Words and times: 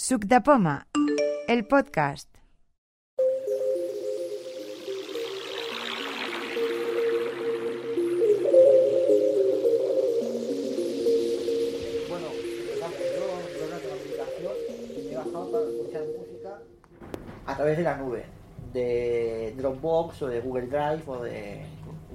Suc 0.00 0.24
de 0.24 0.40
Poma, 0.40 0.86
el 1.46 1.66
podcast. 1.66 2.26
Bueno, 12.08 12.26
yo, 13.14 13.26
aplicación 13.92 14.52
y 14.96 15.02
me 15.02 15.12
he 15.12 15.16
para 15.16 15.64
escuchar 15.68 16.02
música 16.18 16.62
a 17.44 17.56
través 17.56 17.76
de 17.76 17.82
la 17.82 17.96
nube, 17.98 18.24
de 18.72 19.54
Dropbox 19.58 20.22
o 20.22 20.28
de 20.28 20.40
Google 20.40 20.68
Drive 20.68 21.02
o 21.08 21.22
de 21.24 21.66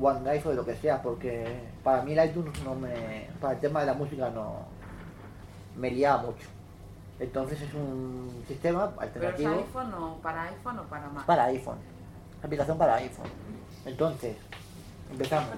OneDrive 0.01 0.43
o 0.43 0.49
de 0.49 0.55
lo 0.55 0.65
que 0.65 0.75
sea, 0.77 1.03
porque 1.03 1.45
para 1.83 2.01
mí 2.01 2.13
el 2.13 2.29
iTunes 2.31 2.63
no 2.63 2.73
me, 2.73 3.27
para 3.39 3.53
el 3.53 3.59
tema 3.59 3.81
de 3.81 3.85
la 3.85 3.93
música 3.93 4.31
no 4.31 4.65
me 5.77 5.91
liaba 5.91 6.23
mucho. 6.23 6.47
Entonces 7.19 7.61
es 7.61 7.73
un 7.73 8.43
sistema 8.47 8.91
¿Pero 8.91 9.01
es 9.01 9.07
alternativo 9.15 9.53
iPhone 9.53 9.93
o 9.93 10.17
para 10.21 10.43
iPhone 10.43 10.79
o 10.79 10.83
para 10.83 11.07
Mac? 11.09 11.25
para 11.25 11.45
iPhone, 11.45 11.77
aplicación 12.43 12.77
para 12.77 12.95
iPhone. 12.95 13.29
Entonces, 13.85 14.35
empezamos. 15.11 15.49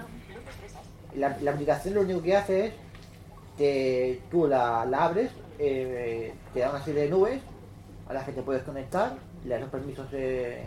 La, 1.15 1.35
la 1.41 1.51
aplicación 1.51 1.95
lo 1.95 2.01
único 2.01 2.21
que 2.21 2.35
hace 2.37 2.65
es 2.67 2.73
que 3.57 4.21
tú 4.29 4.45
la, 4.47 4.85
la 4.85 5.05
abres, 5.05 5.31
eh, 5.57 6.33
te 6.53 6.59
da 6.59 6.69
una 6.69 6.83
serie 6.83 7.03
de 7.03 7.09
nubes 7.09 7.41
a 8.07 8.13
las 8.13 8.23
que 8.25 8.33
te 8.33 8.41
puedes 8.43 8.61
conectar, 8.63 9.15
le 9.43 9.49
das 9.49 9.61
los 9.61 9.69
permisos 9.71 10.05
eh, 10.11 10.63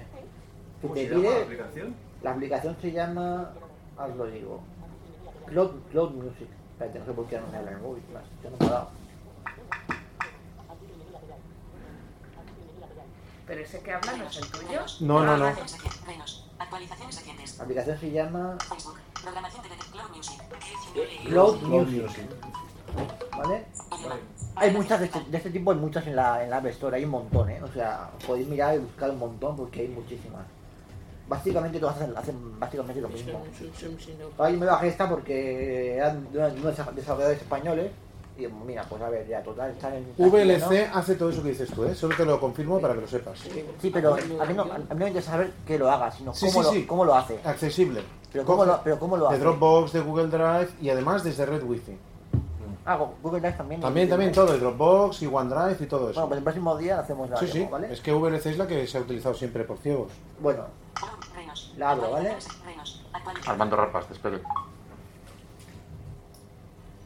que 0.81 0.87
¿Cómo 0.89 0.95
te 0.95 1.09
se 1.09 1.15
llama 1.15 1.23
pide. 1.23 1.35
la 1.39 1.43
aplicación? 1.45 1.95
La 2.23 2.31
aplicación 2.33 2.77
se 2.81 2.91
llama, 2.93 3.51
os 3.97 4.17
lo 4.17 4.27
digo, 4.27 4.61
Cloud, 5.47 5.71
Cloud 5.93 6.11
Music. 6.15 6.49
Espérate, 6.73 6.99
no 6.99 7.05
sé 7.07 7.13
por 7.13 7.27
qué 7.27 7.39
no 7.39 7.47
me 7.53 7.59
habla 7.59 7.71
el 7.73 7.79
móvil, 7.79 8.03
más, 8.13 8.25
ya 8.43 8.51
no 8.51 8.57
me 8.59 8.67
ha 8.67 8.71
dado. 8.71 8.91
¿Pero 13.51 13.63
ese 13.63 13.81
que 13.81 13.93
habla 13.93 14.17
no 14.17 14.29
es 14.29 14.37
el 14.37 14.47
tuyo? 14.47 14.81
No, 15.01 15.25
no, 15.25 15.37
no. 15.37 15.53
Actualizaciones 16.57 17.17
recientes. 17.17 17.59
La 17.59 17.65
aplicación 17.65 17.99
se 17.99 18.13
llama 18.13 18.57
Facebook. 18.61 18.99
Programación 19.21 19.63
de 19.65 19.69
Cloud 19.91 20.17
Music. 20.17 20.43
Cloud 21.25 21.59
Cloud 21.59 21.87
Music, 21.89 22.03
Music. 22.05 22.27
¿vale? 23.37 23.65
Hay 24.55 24.71
muchas 24.71 25.01
de 25.01 25.07
este, 25.07 25.21
de 25.25 25.37
este 25.37 25.51
tipo, 25.51 25.73
hay 25.73 25.79
muchas 25.79 26.07
en 26.07 26.15
la, 26.15 26.45
en 26.45 26.51
la 26.51 26.59
App 26.59 26.67
Store, 26.67 26.97
hay 26.97 27.05
un 27.05 27.11
montón, 27.11 27.51
¿eh? 27.51 27.61
O 27.61 27.73
sea, 27.73 28.13
podéis 28.25 28.47
mirar 28.47 28.77
y 28.77 28.79
buscar 28.79 29.11
un 29.11 29.19
montón 29.19 29.57
porque 29.57 29.81
hay 29.81 29.89
muchísimas. 29.89 30.47
Básicamente 31.29 31.81
todas 31.81 31.97
hacen, 31.97 32.17
hacen 32.17 32.61
básicamente 32.61 33.01
lo 33.01 33.09
mismo. 33.09 33.45
Yo 33.81 34.51
me 34.51 34.67
bajé 34.67 34.87
esta 34.87 35.09
porque 35.09 35.97
eran 35.97 36.31
de 36.31 36.39
unos 36.39 36.77
desarrolladores 36.95 37.43
españoles 37.43 37.91
mira, 38.49 38.83
pues 38.89 39.01
a 39.03 39.09
ver, 39.11 39.27
ya 39.29 39.43
total, 39.43 39.71
están 39.71 39.95
en... 39.95 40.15
VLC 40.19 40.91
hace 40.95 41.15
todo 41.15 41.31
eso 41.31 41.43
que 41.43 41.51
dices 41.51 41.71
tú, 41.71 41.85
¿eh? 41.85 41.95
Solo 41.95 42.17
te 42.17 42.25
lo 42.25 42.39
confirmo 42.41 42.81
para 42.81 42.95
que 42.95 43.01
lo 43.03 43.09
sepas. 43.09 43.39
Sí, 43.81 43.91
pero 43.91 44.15
a 44.15 44.17
mí 44.17 44.55
no, 44.55 44.63
a 44.63 44.67
mí 44.69 44.75
no 44.89 44.95
me 44.97 45.07
interesa 45.09 45.33
saber 45.33 45.53
que 45.67 45.79
lo 45.79 45.91
haga, 45.91 46.11
sino 46.11 46.33
Sí, 46.35 46.47
cómo, 46.47 46.63
sí, 46.63 46.67
lo, 46.67 46.73
sí. 46.73 46.87
cómo 46.87 47.05
lo 47.05 47.15
hace. 47.15 47.39
Accesible. 47.45 48.03
Pero 48.33 48.45
cómo 48.45 48.65
lo, 48.65 48.81
pero 48.83 48.99
cómo 48.99 49.17
lo 49.17 49.29
hace. 49.29 49.39
De 49.39 49.45
Dropbox, 49.45 49.93
de 49.93 50.01
Google 50.01 50.29
Drive 50.29 50.69
y 50.81 50.89
además 50.91 51.25
desde 51.25 51.45
Red 51.47 51.63
Wi-Fi. 51.65 51.99
Ah, 52.87 52.97
Google 53.23 53.41
Drive 53.41 53.57
también. 53.57 53.81
También, 53.81 54.09
también 54.09 54.33
todo, 54.33 54.53
de 54.53 54.59
Dropbox 54.59 55.23
y 55.23 55.27
OneDrive 55.27 55.77
y 55.81 55.87
todo 55.87 56.01
Bueno, 56.01 56.13
eso. 56.13 56.29
pues 56.29 56.39
el 56.39 56.45
próximo 56.45 56.77
día 56.79 56.99
hacemos 57.01 57.29
la 57.29 57.37
Sí, 57.37 57.47
demo, 57.47 57.67
sí, 57.67 57.69
¿vale? 57.71 57.93
es 57.93 58.01
que 58.01 58.13
VLC 58.13 58.47
es 58.47 58.59
la 58.59 58.67
que 58.67 58.87
se 58.87 58.99
ha 58.99 59.01
utilizado 59.03 59.35
siempre 59.35 59.65
por 59.65 59.77
ciegos. 59.79 60.11
Bueno. 60.41 60.65
La 61.77 61.91
abro, 61.91 62.11
¿vale? 62.13 62.37
Armando 63.47 63.77
Rapas, 63.77 64.07
te 64.07 64.15
espero. 64.15 64.39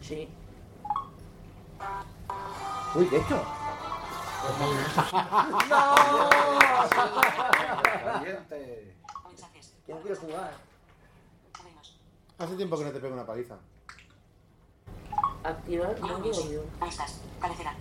Sí. 0.00 0.28
Uy, 2.94 3.06
¿qué 3.08 3.16
he 3.16 3.20
hecho? 3.20 3.42
Que 9.86 9.92
no 9.92 10.00
quiero 10.00 10.16
jugar. 10.16 10.54
Hace 12.38 12.56
tiempo 12.56 12.78
que 12.78 12.84
no 12.84 12.92
te 12.92 13.00
pego 13.00 13.14
una 13.14 13.26
paliza. 13.26 13.56
Activar 15.44 15.96
audio. 16.02 16.64
Listas. 16.84 17.20
Cabecera. 17.40 17.74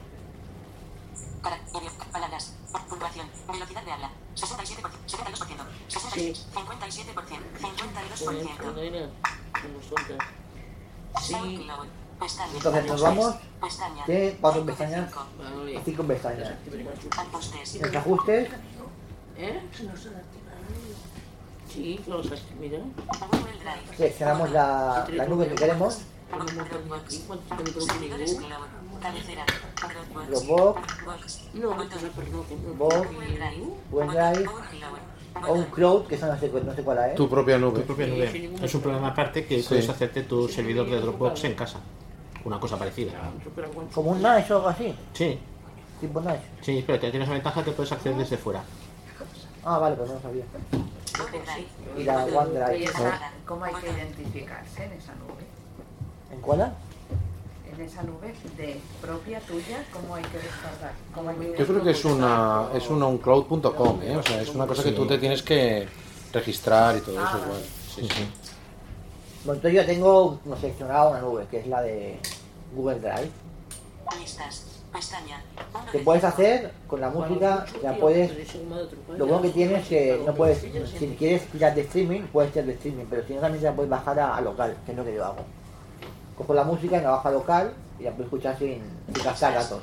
Para. 1.41 1.57
medio, 1.73 1.91
Palabras. 2.11 2.53
Puntuación. 2.89 3.27
Velocidad 3.47 3.83
de 3.83 3.91
habla. 3.91 4.11
67%. 4.35 4.89
72%. 5.07 5.65
66. 5.87 6.47
57%. 6.53 7.39
52%. 7.59 10.19
Sí. 11.21 11.67
Entonces 12.55 12.85
nos 12.85 13.01
vamos 13.01 13.35
Pestaña. 13.61 14.05
de 14.05 14.37
cuatro 14.39 14.61
Cinco 14.61 14.71
de 14.71 14.77
pestañas 14.77 15.09
cinco. 15.09 15.79
a 15.79 15.83
cinco 15.83 16.03
pestañas. 16.03 16.51
Ajustes. 17.17 17.81
Los 17.81 17.95
ajustes, 17.95 18.49
¿Eh? 19.37 19.61
Sí, 21.69 21.99
seleccionamos 23.97 24.51
la, 24.51 25.07
la 25.11 25.25
nube 25.25 25.47
que 25.47 25.55
queremos, 25.55 25.99
Dropbox. 30.29 30.87
Box. 32.77 33.09
OneDrive 33.91 34.49
o 35.47 35.53
un 35.53 35.63
cloud, 35.65 36.05
que 36.05 36.15
eso 36.15 36.27
no 36.27 36.39
sé, 36.39 36.47
no 36.63 36.75
sé 36.75 36.83
cuál 36.83 37.09
es. 37.09 37.15
Tu 37.15 37.27
propia 37.27 37.55
Tu 37.55 37.61
nube. 37.61 37.79
propia 37.81 38.05
nube. 38.07 38.53
Es 38.61 38.75
un 38.75 38.81
programa 38.81 39.07
aparte 39.09 39.45
que 39.45 39.61
Sí. 39.61 39.67
puedes 39.67 39.89
hacerte 39.89 40.21
tu 40.23 40.47
servidor 40.47 40.87
de 40.89 40.99
Dropbox 41.01 41.43
en 41.45 41.55
casa. 41.55 41.79
Una 42.45 42.59
cosa 42.59 42.77
parecida. 42.77 43.11
Como 43.93 44.11
un 44.11 44.17
Nice 44.21 44.51
o 44.53 44.57
algo 44.57 44.67
así, 44.69 44.93
Sí, 45.13 45.39
tipo 46.01 46.19
Nice. 46.21 46.41
sí, 46.61 46.83
pero 46.85 46.99
te 46.99 47.09
tienes 47.09 47.27
la 47.29 47.35
ventaja 47.35 47.63
que 47.63 47.71
puedes 47.71 47.91
acceder 47.91 48.17
desde 48.17 48.37
fuera. 48.37 48.63
Ah, 49.65 49.77
vale, 49.77 49.95
pues 49.95 50.09
no 50.09 50.15
lo 50.15 50.21
sabía. 50.21 50.43
Y 51.97 52.03
la 52.03 52.27
¿Y 52.27 52.35
OneDrive. 52.35 52.83
esa, 52.83 53.31
cómo 53.45 53.63
hay 53.63 53.73
que 53.75 53.89
identificarse 53.91 54.83
en 54.85 54.91
esa 54.93 55.13
nube? 55.15 55.43
¿En 56.33 56.41
cuál? 56.41 56.73
En 57.73 57.81
esa 57.81 58.03
nube 58.03 58.33
de 58.57 58.79
propia 59.01 59.39
tuya, 59.39 59.83
¿cómo 59.93 60.15
hay 60.15 60.23
que 60.23 60.37
descargar? 60.37 60.93
¿Cómo 61.15 61.29
hay 61.29 61.35
que 61.37 61.57
Yo 61.57 61.65
creo 61.65 61.83
que 61.83 61.91
es 61.91 62.05
una 62.05 62.67
es 62.73 62.89
una 62.89 63.05
uncloud.com, 63.07 64.01
¿eh? 64.03 64.17
O 64.17 64.23
sea, 64.23 64.41
es 64.41 64.49
una 64.49 64.67
cosa 64.67 64.83
que 64.83 64.91
tú 64.91 65.07
te 65.07 65.17
tienes 65.17 65.41
que 65.43 65.87
registrar 66.33 66.97
y 66.97 67.01
todo 67.01 67.15
eso. 67.15 67.23
Ah, 67.31 67.39
igual. 67.45 67.61
Sí, 67.95 68.07
sí. 68.09 68.27
Bueno, 69.45 69.57
entonces 69.57 69.73
yo 69.73 69.85
tengo 69.85 70.39
no, 70.45 70.55
seleccionada 70.55 71.09
una 71.09 71.19
nube, 71.19 71.45
que 71.51 71.59
es 71.59 71.67
la 71.67 71.81
de 71.81 72.17
Google 72.75 72.99
Drive. 72.99 73.29
Listas. 74.19 74.69
Pestaña. 74.93 75.41
Que 75.91 75.97
de 75.97 76.03
puedes 76.03 76.23
hacer 76.23 76.71
con 76.87 77.01
la 77.01 77.09
música, 77.09 77.65
la 77.81 77.95
puedes 77.97 78.31
Lo 79.17 79.25
bueno 79.25 79.41
que 79.41 79.49
tienes 79.49 79.81
es 79.81 79.87
que 79.87 80.21
no 80.23 80.35
puedes, 80.35 80.59
si 80.59 81.15
quieres 81.17 81.47
tirar 81.47 81.73
de 81.73 81.81
streaming, 81.81 82.21
puedes 82.31 82.51
tirar 82.51 82.67
de 82.67 82.73
streaming, 82.73 83.05
pero 83.09 83.25
si 83.25 83.33
no 83.33 83.41
también 83.41 83.59
te 83.59 83.69
la 83.69 83.75
puedes 83.75 83.89
bajar 83.89 84.19
a, 84.19 84.37
a 84.37 84.41
local, 84.41 84.77
que 84.85 84.91
es 84.91 84.97
lo 84.97 85.03
que 85.03 85.15
yo 85.15 85.25
hago. 85.25 85.43
Cojo 86.37 86.53
la 86.53 86.63
música 86.63 86.99
y 86.99 87.01
la 87.01 87.09
bajo 87.09 87.27
a 87.27 87.31
local 87.31 87.73
y 87.99 88.03
la 88.03 88.11
puedes 88.11 88.25
escuchar 88.25 88.57
sin, 88.59 88.83
sin 89.13 89.23
gastar 89.23 89.55
datos. 89.55 89.81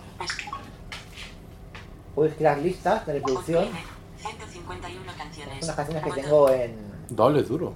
Puedes 2.14 2.34
crear 2.36 2.58
listas 2.58 3.04
de 3.04 3.14
reproducción, 3.14 3.68
151 4.16 5.12
canciones. 5.16 5.58
son 5.58 5.66
las 5.66 5.76
canciones 5.76 6.04
que 6.04 6.22
tengo 6.22 6.50
en, 6.50 6.76
Dale 7.08 7.42
duro. 7.42 7.74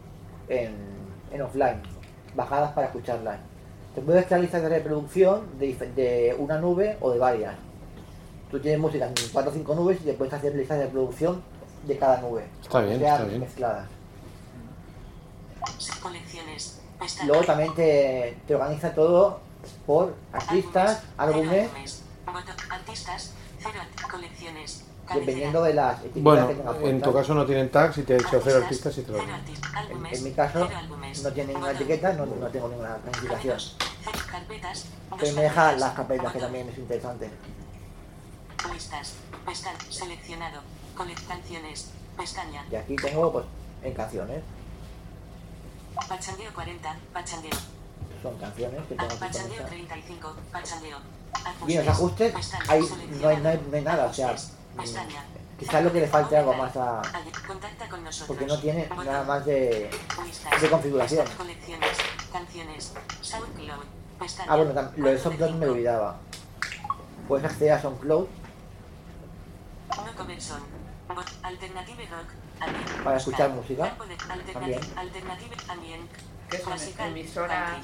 en, 0.49 0.94
en 1.35 1.43
offline, 1.43 1.83
bajadas 2.35 2.73
para 2.73 2.87
escucharlas. 2.87 3.39
Te 3.95 4.01
puedes 4.01 4.25
crear 4.27 4.41
listas 4.41 4.63
de 4.63 4.69
reproducción 4.69 5.59
de, 5.59 5.75
de 5.95 6.37
una 6.39 6.59
nube 6.59 6.97
o 7.01 7.11
de 7.11 7.19
varias. 7.19 7.55
Tú 8.51 8.61
tienes 8.61 8.81
música 8.81 9.07
en 9.07 9.15
4 9.33 9.51
o 9.51 9.55
5 9.55 9.75
nubes 9.75 10.01
y 10.01 10.05
te 10.05 10.15
puedes 10.15 10.33
hacer 10.33 10.55
listas 10.55 10.79
de 10.79 10.85
reproducción 10.85 11.43
de 11.87 11.99
cada 11.99 12.21
nube. 12.21 12.45
Está 12.63 12.81
bien, 12.81 13.03
está 13.03 13.25
bien. 13.25 13.41
mezcladas. 13.41 13.89
Colecciones. 16.01 16.81
Luego 17.27 17.45
también 17.45 17.75
te, 17.75 18.37
te 18.47 18.55
organiza 18.55 18.95
todo 18.95 19.41
por 19.87 20.15
artistas, 20.33 21.03
álbumes. 21.17 21.71
Artistas. 22.27 23.33
Colecciones. 24.11 24.85
Dependiendo 25.13 25.63
de 25.63 25.75
las 25.75 25.99
etiquetas 26.01 26.23
Bueno, 26.23 26.49
que 26.49 26.55
tengas 26.55 26.83
en 26.83 27.01
tu 27.03 27.13
caso 27.13 27.35
no 27.35 27.47
tienen 27.47 27.71
tags 27.71 27.99
y 27.99 28.03
te 28.03 28.15
he 28.15 28.17
hecho 28.17 28.41
cero 28.43 28.61
artistas 28.63 28.97
y 28.99 29.03
te 29.03 29.13
lo. 29.13 29.19
En, 29.19 30.07
en 30.11 30.25
mi 30.25 30.31
caso 30.33 30.69
no 31.23 31.33
tiene 31.33 31.53
ninguna 31.53 31.73
etiqueta, 31.73 32.13
no, 32.15 32.27
no 32.27 32.47
tengo 32.49 32.69
ninguna 32.69 32.97
clasificación. 32.97 33.59
Pero 35.19 35.35
me 35.35 35.43
deja 35.43 35.73
las 35.73 35.95
carpetas 35.95 36.33
que 36.33 36.39
también 36.39 36.69
es 36.69 36.79
interesante. 36.79 37.31
Listas. 38.73 39.15
Pestaña. 39.45 39.79
Seleccionado. 39.91 40.61
Canciones. 41.29 41.91
Pestaña. 42.17 42.65
Y 42.71 42.77
aquí 42.77 42.97
tengo 42.97 43.33
pues 43.33 43.45
en 43.83 43.93
canciones, 43.93 44.43
Pachangueo 46.09 46.53
40. 46.55 46.97
Pachangueo. 47.13 47.53
son 48.23 48.37
canciones 48.39 48.81
que 48.89 48.95
tengo 48.95 49.05
aquí 49.05 49.19
Pachangueo 49.19 49.63
conectadas. 49.63 49.71
35. 49.71 50.35
Pachangueo. 50.53 50.99
Y 51.67 51.73
en 51.77 51.87
los 51.87 51.95
ajustes 51.95 52.35
Pestaña. 52.35 52.65
ahí 52.69 52.81
no 53.21 53.29
hay, 53.29 53.37
no, 53.39 53.49
hay, 53.49 53.67
no 53.71 53.77
hay 53.77 53.83
nada, 53.83 54.07
o 54.07 54.15
sea. 54.15 54.35
Pestaña. 54.77 55.21
mm, 55.23 55.59
quizás 55.59 55.85
lo 55.85 55.93
que 55.93 56.01
le 56.01 56.07
falte 56.09 56.37
algo 56.37 56.55
más 56.55 56.77
a... 56.77 57.03
Contacta 57.47 57.89
con 57.89 58.03
nosotros. 58.05 58.29
porque 58.29 58.47
no 58.47 58.59
tiene 58.61 58.87
Botón. 58.89 59.07
nada 59.07 59.25
más 59.25 59.45
de... 59.47 59.91
De 60.61 60.71
configuración. 60.71 61.27
Colecciones. 61.37 61.99
Canciones. 62.33 62.93
SoundCloud. 63.21 63.85
Pestaña. 64.19 64.53
Ah, 64.53 64.57
bueno, 64.57 64.91
lo 64.97 65.09
de 65.11 65.19
SoundCloud 65.19 65.51
me 65.55 65.67
olvidaba. 65.69 66.17
Puedes 67.29 67.47
acceder 67.47 67.73
a 67.73 67.81
SoundCloud 67.81 68.27
No 69.97 70.17
Comerson. 70.17 70.61
Bot. 71.09 71.27
Alternative 71.43 72.07
Rock. 72.11 72.29
Ambient. 72.61 73.03
Para 73.05 73.17
escuchar 73.17 73.51
música. 73.51 73.95
También. 73.97 74.19
Alternative. 74.31 74.81
Alternative 74.97 75.57
Ambient. 75.69 76.11
¿Qué 76.51 76.59
son 76.59 76.67
Classical. 76.73 77.09
emisoras? 77.11 77.79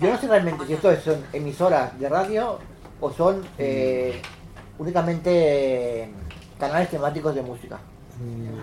Yo 0.00 0.10
no 0.12 0.18
sé 0.18 0.26
realmente 0.28 0.66
si 0.66 0.72
esto 0.74 1.00
son 1.00 1.24
emisoras 1.32 1.98
de 1.98 2.08
radio 2.08 2.58
o 3.00 3.12
son 3.12 3.46
eh, 3.58 4.20
únicamente 4.80 6.02
eh, 6.04 6.08
canales 6.58 6.88
temáticos 6.90 7.34
de 7.34 7.42
música. 7.42 7.78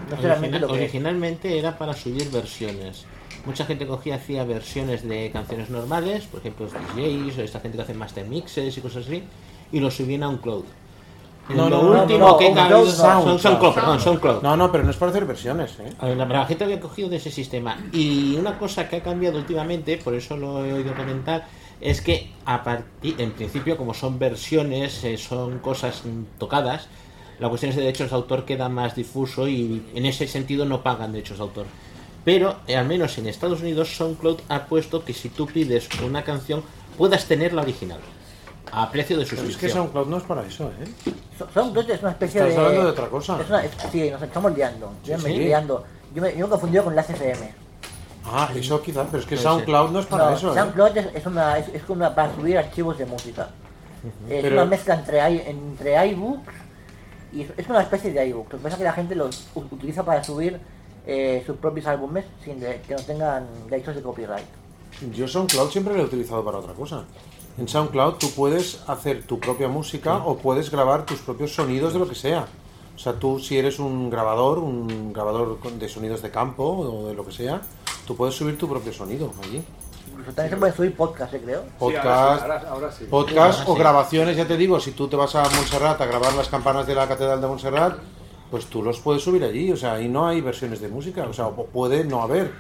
No 0.09 0.15
sé 0.17 0.21
realmente 0.23 0.57
Original- 0.57 0.61
lo 0.61 0.67
que 0.67 0.73
es. 0.75 0.81
originalmente 0.81 1.57
era 1.59 1.77
para 1.77 1.93
subir 1.93 2.29
versiones. 2.31 3.05
Mucha 3.45 3.65
gente 3.65 3.87
cogía, 3.87 4.15
hacía 4.15 4.43
versiones 4.43 5.07
de 5.07 5.31
canciones 5.31 5.69
normales, 5.69 6.25
por 6.25 6.39
ejemplo, 6.41 6.65
los 6.65 6.73
DJs 6.73 7.37
o 7.37 7.41
esta 7.43 7.59
gente 7.59 7.77
que 7.77 7.83
hace 7.83 7.93
master 7.93 8.25
mixes 8.27 8.77
y 8.77 8.81
cosas 8.81 9.05
así, 9.07 9.23
y 9.71 9.79
lo 9.79 9.89
subían 9.89 10.23
a 10.23 10.29
un 10.29 10.37
cloud. 10.37 10.65
No, 11.49 11.69
lo 11.69 11.81
no, 11.81 11.93
no, 11.93 12.01
último 12.01 12.19
no, 12.27 12.37
que 12.37 12.51
Cloud 12.51 12.69
no. 12.69 12.91
son 12.91 13.39
SoundCloud, 13.39 13.73
perdón, 13.73 13.99
SoundCloud. 14.01 14.41
No, 14.41 14.57
no, 14.57 14.69
pero 14.69 14.83
no 14.83 14.89
es 14.91 14.97
para 14.97 15.11
hacer 15.11 15.25
versiones, 15.25 15.79
¿eh? 15.79 15.93
A 15.99 16.07
ver, 16.07 16.17
la 16.17 16.45
gente 16.45 16.65
había 16.65 16.79
cogido 16.81 17.07
de 17.07 17.15
ese 17.15 17.31
sistema. 17.31 17.77
Y 17.93 18.35
una 18.35 18.59
cosa 18.59 18.89
que 18.89 18.97
ha 18.97 19.01
cambiado 19.01 19.37
últimamente, 19.37 19.97
por 19.97 20.13
eso 20.13 20.35
lo 20.35 20.65
he 20.65 20.73
oído 20.73 20.93
comentar, 20.93 21.45
es 21.81 22.01
que 22.01 22.31
a 22.45 22.63
partir, 22.63 23.15
en 23.19 23.31
principio, 23.31 23.77
como 23.77 23.93
son 23.93 24.17
versiones, 24.19 25.03
eh, 25.03 25.17
son 25.17 25.59
cosas 25.59 26.01
tocadas, 26.39 26.87
la 27.39 27.49
cuestión 27.49 27.75
de 27.75 27.81
derechos 27.81 28.09
de 28.09 28.15
autor 28.15 28.45
queda 28.45 28.67
más 28.69 28.95
difuso 28.95 29.47
y 29.47 29.83
en 29.93 30.05
ese 30.05 30.27
sentido 30.27 30.65
no 30.65 30.81
pagan 30.81 31.11
derechos 31.11 31.37
de 31.37 31.43
autor. 31.43 31.65
Pero, 32.25 32.57
eh, 32.67 32.75
al 32.75 32.87
menos 32.87 33.17
en 33.19 33.27
Estados 33.27 33.61
Unidos, 33.61 33.95
SoundCloud 33.95 34.39
ha 34.49 34.65
puesto 34.65 35.05
que 35.05 35.13
si 35.13 35.29
tú 35.29 35.45
pides 35.47 35.87
una 36.03 36.23
canción, 36.23 36.63
puedas 36.97 37.25
tener 37.25 37.53
la 37.53 37.61
original. 37.61 37.99
A 38.71 38.91
precio 38.91 39.17
de 39.17 39.23
Pero 39.25 39.35
es 39.43 39.47
suscripción. 39.47 39.69
que 39.69 39.73
SoundCloud 39.93 40.07
no 40.07 40.17
es 40.17 40.23
para 40.23 40.45
eso, 40.45 40.69
¿eh? 40.81 41.11
So- 41.37 41.47
SoundCloud 41.53 41.89
es 41.91 42.01
una 42.01 42.11
especie 42.11 42.41
Estás 42.41 42.53
de... 42.55 42.59
hablando 42.59 42.83
de 42.85 42.89
otra 42.91 43.07
cosa. 43.07 43.39
Es 43.41 43.47
una, 43.49 43.63
es- 43.63 43.71
sí, 43.91 44.09
nos 44.09 44.21
estamos 44.21 44.53
liando. 44.55 44.91
Yo 45.05 45.13
me 45.17 45.23
sí. 45.23 45.27
estoy 45.29 45.45
liando. 45.45 45.83
Yo 46.13 46.21
me, 46.21 46.31
yo 46.31 46.39
me 46.39 46.45
he 46.45 46.49
confundido 46.49 46.83
con 46.83 46.95
la 46.95 47.01
FM. 47.01 47.53
Ah, 48.29 48.49
eso 48.55 48.81
quizás, 48.81 49.07
pero 49.09 49.21
es 49.23 49.27
que 49.27 49.37
SoundCloud 49.37 49.91
no 49.91 49.99
es 49.99 50.05
para 50.05 50.29
No, 50.31 50.35
eso, 50.35 50.51
¿eh? 50.51 50.55
SoundCloud 50.59 50.97
es, 50.97 51.15
es 51.15 51.25
una, 51.25 51.57
es, 51.57 51.67
es 51.69 51.89
una- 51.89 52.13
para 52.13 52.33
subir 52.35 52.57
archivos 52.57 52.97
de 52.97 53.05
música. 53.05 53.49
Es 54.29 54.41
Pero- 54.43 54.55
una 54.55 54.65
mezcla 54.65 54.95
entre, 54.95 55.49
entre 55.49 56.07
iBooks 56.11 56.53
y 57.33 57.41
es, 57.41 57.49
es 57.57 57.67
una 57.67 57.81
especie 57.81 58.11
de 58.13 58.27
iBooks. 58.27 58.51
Lo 58.53 58.57
que 58.59 58.63
pasa 58.63 58.75
es 58.75 58.77
que 58.79 58.83
la 58.83 58.93
gente 58.93 59.15
los 59.15 59.47
utiliza 59.55 60.03
para 60.03 60.23
subir 60.23 60.59
eh, 61.05 61.41
sus 61.45 61.55
propios 61.57 61.87
álbumes 61.87 62.25
sin 62.43 62.59
de- 62.59 62.81
que 62.87 62.93
no 62.95 63.01
tengan 63.01 63.47
derechos 63.69 63.95
de 63.95 64.01
copyright. 64.01 64.45
Yo 65.13 65.27
SoundCloud 65.27 65.69
siempre 65.69 65.93
lo 65.95 66.01
he 66.01 66.05
utilizado 66.05 66.43
para 66.43 66.57
otra 66.57 66.73
cosa. 66.73 67.03
En 67.57 67.67
SoundCloud 67.67 68.15
tú 68.15 68.29
puedes 68.31 68.81
hacer 68.87 69.23
tu 69.23 69.39
propia 69.39 69.67
música 69.67 70.17
o 70.17 70.37
puedes 70.37 70.69
grabar 70.69 71.05
tus 71.05 71.19
propios 71.19 71.53
sonidos 71.55 71.93
de 71.93 71.99
lo 71.99 72.07
que 72.07 72.15
sea. 72.15 72.45
O 72.95 72.99
sea, 72.99 73.13
tú 73.13 73.39
si 73.39 73.57
eres 73.57 73.79
un 73.79 74.09
grabador, 74.09 74.59
un 74.59 75.13
grabador 75.13 75.59
de 75.61 75.87
sonidos 75.89 76.21
de 76.21 76.29
campo 76.31 76.63
o 76.65 77.07
de 77.07 77.13
lo 77.13 77.25
que 77.25 77.31
sea, 77.31 77.61
tú 78.07 78.15
puedes 78.15 78.33
subir 78.33 78.57
tu 78.57 78.67
propio 78.67 78.91
sonido 78.91 79.31
allí. 79.43 79.61
Incluso 80.09 80.31
también 80.31 80.49
se 80.49 80.57
puede 80.57 80.73
subir 80.73 80.95
podcast, 80.95 81.33
eh, 81.35 81.41
creo. 81.43 81.63
Podcast, 81.77 82.05
ahora 82.07 82.37
sí, 82.37 82.41
ahora- 82.43 82.69
ahora 82.71 82.91
sí. 82.91 83.05
podcast 83.09 83.59
Ahora 83.59 83.69
o 83.71 83.73
sí. 83.75 83.79
grabaciones, 83.79 84.37
ya 84.37 84.47
te 84.47 84.57
digo, 84.57 84.79
si 84.79 84.91
tú 84.91 85.07
te 85.07 85.15
vas 85.15 85.35
a 85.35 85.43
Montserrat 85.43 86.01
a 86.01 86.05
grabar 86.07 86.33
las 86.33 86.47
campanas 86.47 86.87
de 86.87 86.95
la 86.95 87.07
Catedral 87.07 87.39
de 87.41 87.47
Montserrat, 87.47 87.97
pues 88.49 88.65
tú 88.67 88.81
los 88.81 88.99
puedes 88.99 89.21
subir 89.21 89.43
allí, 89.43 89.71
o 89.71 89.77
sea, 89.77 89.93
ahí 89.95 90.07
no 90.07 90.25
hay 90.27 90.41
versiones 90.41 90.79
de 90.79 90.87
música, 90.87 91.23
o 91.29 91.33
sea, 91.33 91.49
puede 91.49 92.03
no 92.05 92.21
haber. 92.23 92.51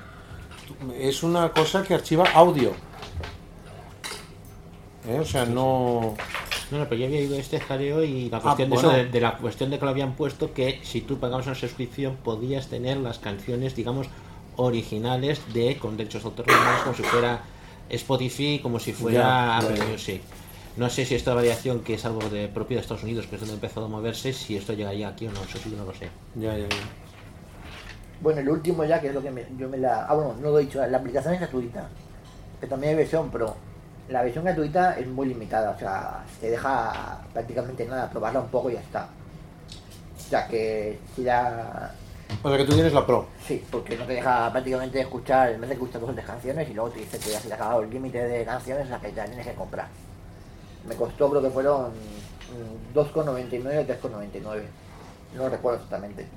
Es 0.99 1.23
una 1.23 1.49
cosa 1.49 1.81
que 1.81 1.93
archiva 1.95 2.25
audio. 2.35 2.73
¿Eh? 5.07 5.19
O 5.19 5.25
sea, 5.25 5.45
no... 5.45 6.15
No, 6.69 6.79
no, 6.79 6.83
pero 6.89 6.99
yo 6.99 7.05
había 7.07 7.21
ido 7.21 7.35
este 7.37 7.61
jaleo 7.61 8.03
y 8.03 8.29
la 8.29 8.37
Ah, 8.37 8.41
cuestión 8.41 8.69
de, 8.69 8.73
bueno. 8.75 8.89
eso, 8.91 8.97
de, 8.97 9.05
de 9.05 9.21
la 9.21 9.37
cuestión 9.37 9.69
de 9.69 9.79
que 9.79 9.85
lo 9.85 9.91
habían 9.91 10.15
puesto 10.15 10.53
que 10.53 10.81
si 10.83 10.99
tú 10.99 11.17
pagabas 11.17 11.45
una 11.45 11.55
suscripción 11.55 12.17
podías 12.17 12.67
tener 12.67 12.97
las 12.97 13.17
canciones, 13.19 13.73
digamos, 13.73 14.07
originales 14.57 15.41
de 15.53 15.77
con 15.77 15.97
derechos 15.97 16.23
de 16.23 16.29
autor 16.29 16.47
normales, 16.47 16.81
como 16.81 16.95
si 16.95 17.03
fuera 17.03 17.39
Spotify, 17.89 18.59
como 18.61 18.79
si 18.79 18.93
fuera 18.93 19.57
Apple. 19.57 19.83
Music. 19.91 20.21
No 20.75 20.89
sé 20.91 21.05
si 21.05 21.15
esta 21.15 21.33
variación 21.33 21.79
que 21.79 21.95
es 21.95 22.05
algo 22.05 22.19
de 22.29 22.47
propio 22.49 22.77
de 22.77 22.81
Estados 22.81 23.03
Unidos, 23.03 23.25
que 23.25 23.35
es 23.35 23.41
donde 23.41 23.53
ha 23.53 23.55
empezado 23.55 23.87
a 23.87 23.89
moverse, 23.89 24.31
si 24.33 24.55
esto 24.57 24.73
llegaría 24.73 25.07
aquí 25.07 25.25
o 25.27 25.31
no, 25.31 25.41
eso 25.43 25.57
sí 25.57 25.73
no 25.75 25.85
lo 25.85 25.93
sé. 25.93 26.09
Ya, 26.35 26.53
ya, 26.55 26.67
ya. 26.67 26.75
Bueno, 28.21 28.41
el 28.41 28.49
último 28.49 28.83
ya, 28.83 28.99
que 29.01 29.07
es 29.07 29.13
lo 29.13 29.21
que 29.21 29.31
me- 29.31 29.45
yo 29.57 29.69
me 29.69 29.77
la... 29.77 30.05
Ah, 30.05 30.13
bueno, 30.13 30.35
no 30.41 30.49
lo 30.51 30.59
he 30.59 30.63
dicho, 30.63 30.85
la 30.85 30.97
aplicación 30.97 31.33
es 31.35 31.39
gratuita. 31.39 31.87
Que 32.59 32.67
también 32.67 32.91
hay 32.91 32.97
versión 32.97 33.29
Pro. 33.31 33.55
La 34.09 34.21
versión 34.23 34.45
gratuita 34.45 34.97
es 34.99 35.07
muy 35.07 35.27
limitada, 35.27 35.71
o 35.71 35.79
sea, 35.79 36.23
te 36.39 36.49
deja 36.49 37.21
prácticamente 37.33 37.85
nada, 37.85 38.09
probarla 38.09 38.39
un 38.39 38.47
poco 38.49 38.69
y 38.69 38.73
ya 38.73 38.79
está. 38.81 39.07
O 40.17 40.29
sea 40.29 40.47
que 40.47 40.99
si 41.15 41.23
ya... 41.23 41.91
O 42.43 42.49
sea, 42.49 42.57
que 42.57 42.65
tú 42.65 42.73
tienes 42.73 42.93
la 42.93 43.05
Pro. 43.05 43.25
Sí, 43.45 43.63
porque 43.71 43.95
no 43.97 44.05
te 44.05 44.13
deja 44.13 44.51
prácticamente 44.51 44.99
escuchar, 44.99 45.51
en 45.51 45.61
vez 45.61 45.69
de 45.69 45.73
escuchar 45.75 46.01
dos 46.01 46.09
o 46.09 46.13
tres 46.13 46.25
canciones 46.25 46.69
y 46.69 46.73
luego 46.73 46.89
te 46.91 46.99
dice 46.99 47.17
que 47.19 47.31
ya 47.31 47.39
se 47.39 47.47
te 47.47 47.53
ha 47.53 47.57
acabado 47.57 47.81
el 47.81 47.89
límite 47.89 48.23
de 48.27 48.45
canciones 48.45 48.89
las 48.89 49.01
que 49.01 49.13
ya 49.13 49.25
tienes 49.25 49.45
que 49.47 49.53
comprar. 49.53 49.87
Me 50.87 50.95
costó, 50.95 51.29
creo 51.29 51.41
que 51.41 51.49
fueron 51.49 51.91
mm, 51.91 52.97
2,99 52.97 53.19
o 53.23 54.09
3,99. 54.09 54.61
No 55.35 55.49
recuerdo 55.49 55.77
exactamente. 55.77 56.27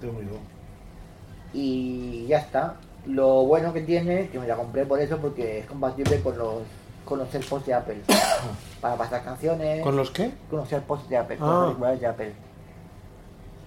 Y 1.52 2.26
ya 2.26 2.38
está. 2.38 2.76
Lo 3.06 3.44
bueno 3.46 3.72
que 3.72 3.80
tiene, 3.80 4.28
que 4.28 4.38
me 4.38 4.46
la 4.46 4.56
compré 4.56 4.84
por 4.84 5.00
eso, 5.00 5.18
porque 5.18 5.60
es 5.60 5.66
compatible 5.66 6.20
con 6.20 6.36
los 6.38 6.62
con 7.04 7.18
los 7.18 7.34
AirPods 7.34 7.66
de 7.66 7.74
Apple. 7.74 7.96
para 8.80 8.96
pasar 8.96 9.24
canciones. 9.24 9.82
¿Con 9.82 9.96
los 9.96 10.10
qué? 10.10 10.32
con 10.48 10.60
los 10.60 10.72
AirPods 10.72 11.08
de 11.08 11.16
Apple, 11.16 11.36
con 11.38 11.48
Ah. 11.48 11.52
los 11.52 11.62
auriculares 11.64 12.00
de 12.00 12.06
Apple. 12.06 12.32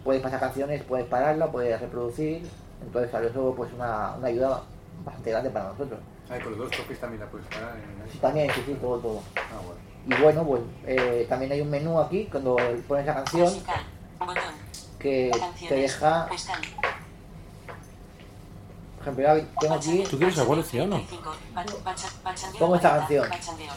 Puedes 0.04 0.22
pasar 0.22 0.40
canciones, 0.40 0.84
puedes 0.84 1.06
pararla, 1.08 1.52
puedes 1.52 1.80
reproducir. 1.80 2.50
Entonces, 2.82 3.10
claro, 3.10 3.28
eso 3.28 3.54
pues 3.56 3.72
una, 3.74 4.16
una 4.18 4.28
ayuda 4.28 4.62
bastante 5.06 5.32
grande 5.32 5.50
para 5.50 5.70
nosotros. 5.70 6.00
Ay, 6.30 6.40
con 6.42 6.52
los 6.52 6.60
dos 6.70 6.72
toques 6.78 7.00
también 7.00 7.22
la 7.22 7.28
puedes 7.28 7.48
parar 7.48 7.76
en 7.78 8.12
Sí, 8.12 8.18
también, 8.18 8.52
sí, 8.54 8.62
sí, 8.66 8.74
todo, 8.82 8.98
todo. 9.00 9.22
Ah, 9.38 9.60
bueno. 9.66 9.82
Y 10.06 10.22
bueno, 10.22 10.44
pues 10.46 10.62
eh, 10.86 11.26
también 11.30 11.52
hay 11.54 11.62
un 11.62 11.70
menú 11.70 12.00
aquí, 12.00 12.26
cuando 12.30 12.58
pones 12.88 13.06
la 13.06 13.14
canción. 13.16 13.54
Botón. 14.20 14.36
que 15.00 15.32
te 15.68 15.76
deja, 15.76 16.28
Pestaña. 16.30 16.60
por 18.98 19.02
ejemplo, 19.14 19.48
tengo 19.60 19.74
aquí, 19.76 20.04
¿Tú 20.10 20.18
quieres 20.18 20.38
la 20.38 20.44
evolución 20.44 20.94
o 20.94 20.96
no? 20.98 21.04
35. 21.08 21.36
Ba- 21.54 21.66
bacha- 21.84 22.10
bachandeo 22.24 22.60
Pongo 22.60 22.76
esta 22.76 22.90
40. 22.90 23.08
canción. 23.08 23.30
Bachandeo. 23.30 23.74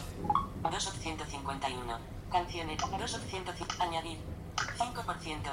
2 0.71 0.87
op 0.87 0.93
151. 0.95 1.97
Canciones. 2.31 2.77
2 2.77 3.13
op 3.15 3.21
150. 3.29 3.83
Añadir. 3.83 4.17
5%. 4.77 5.51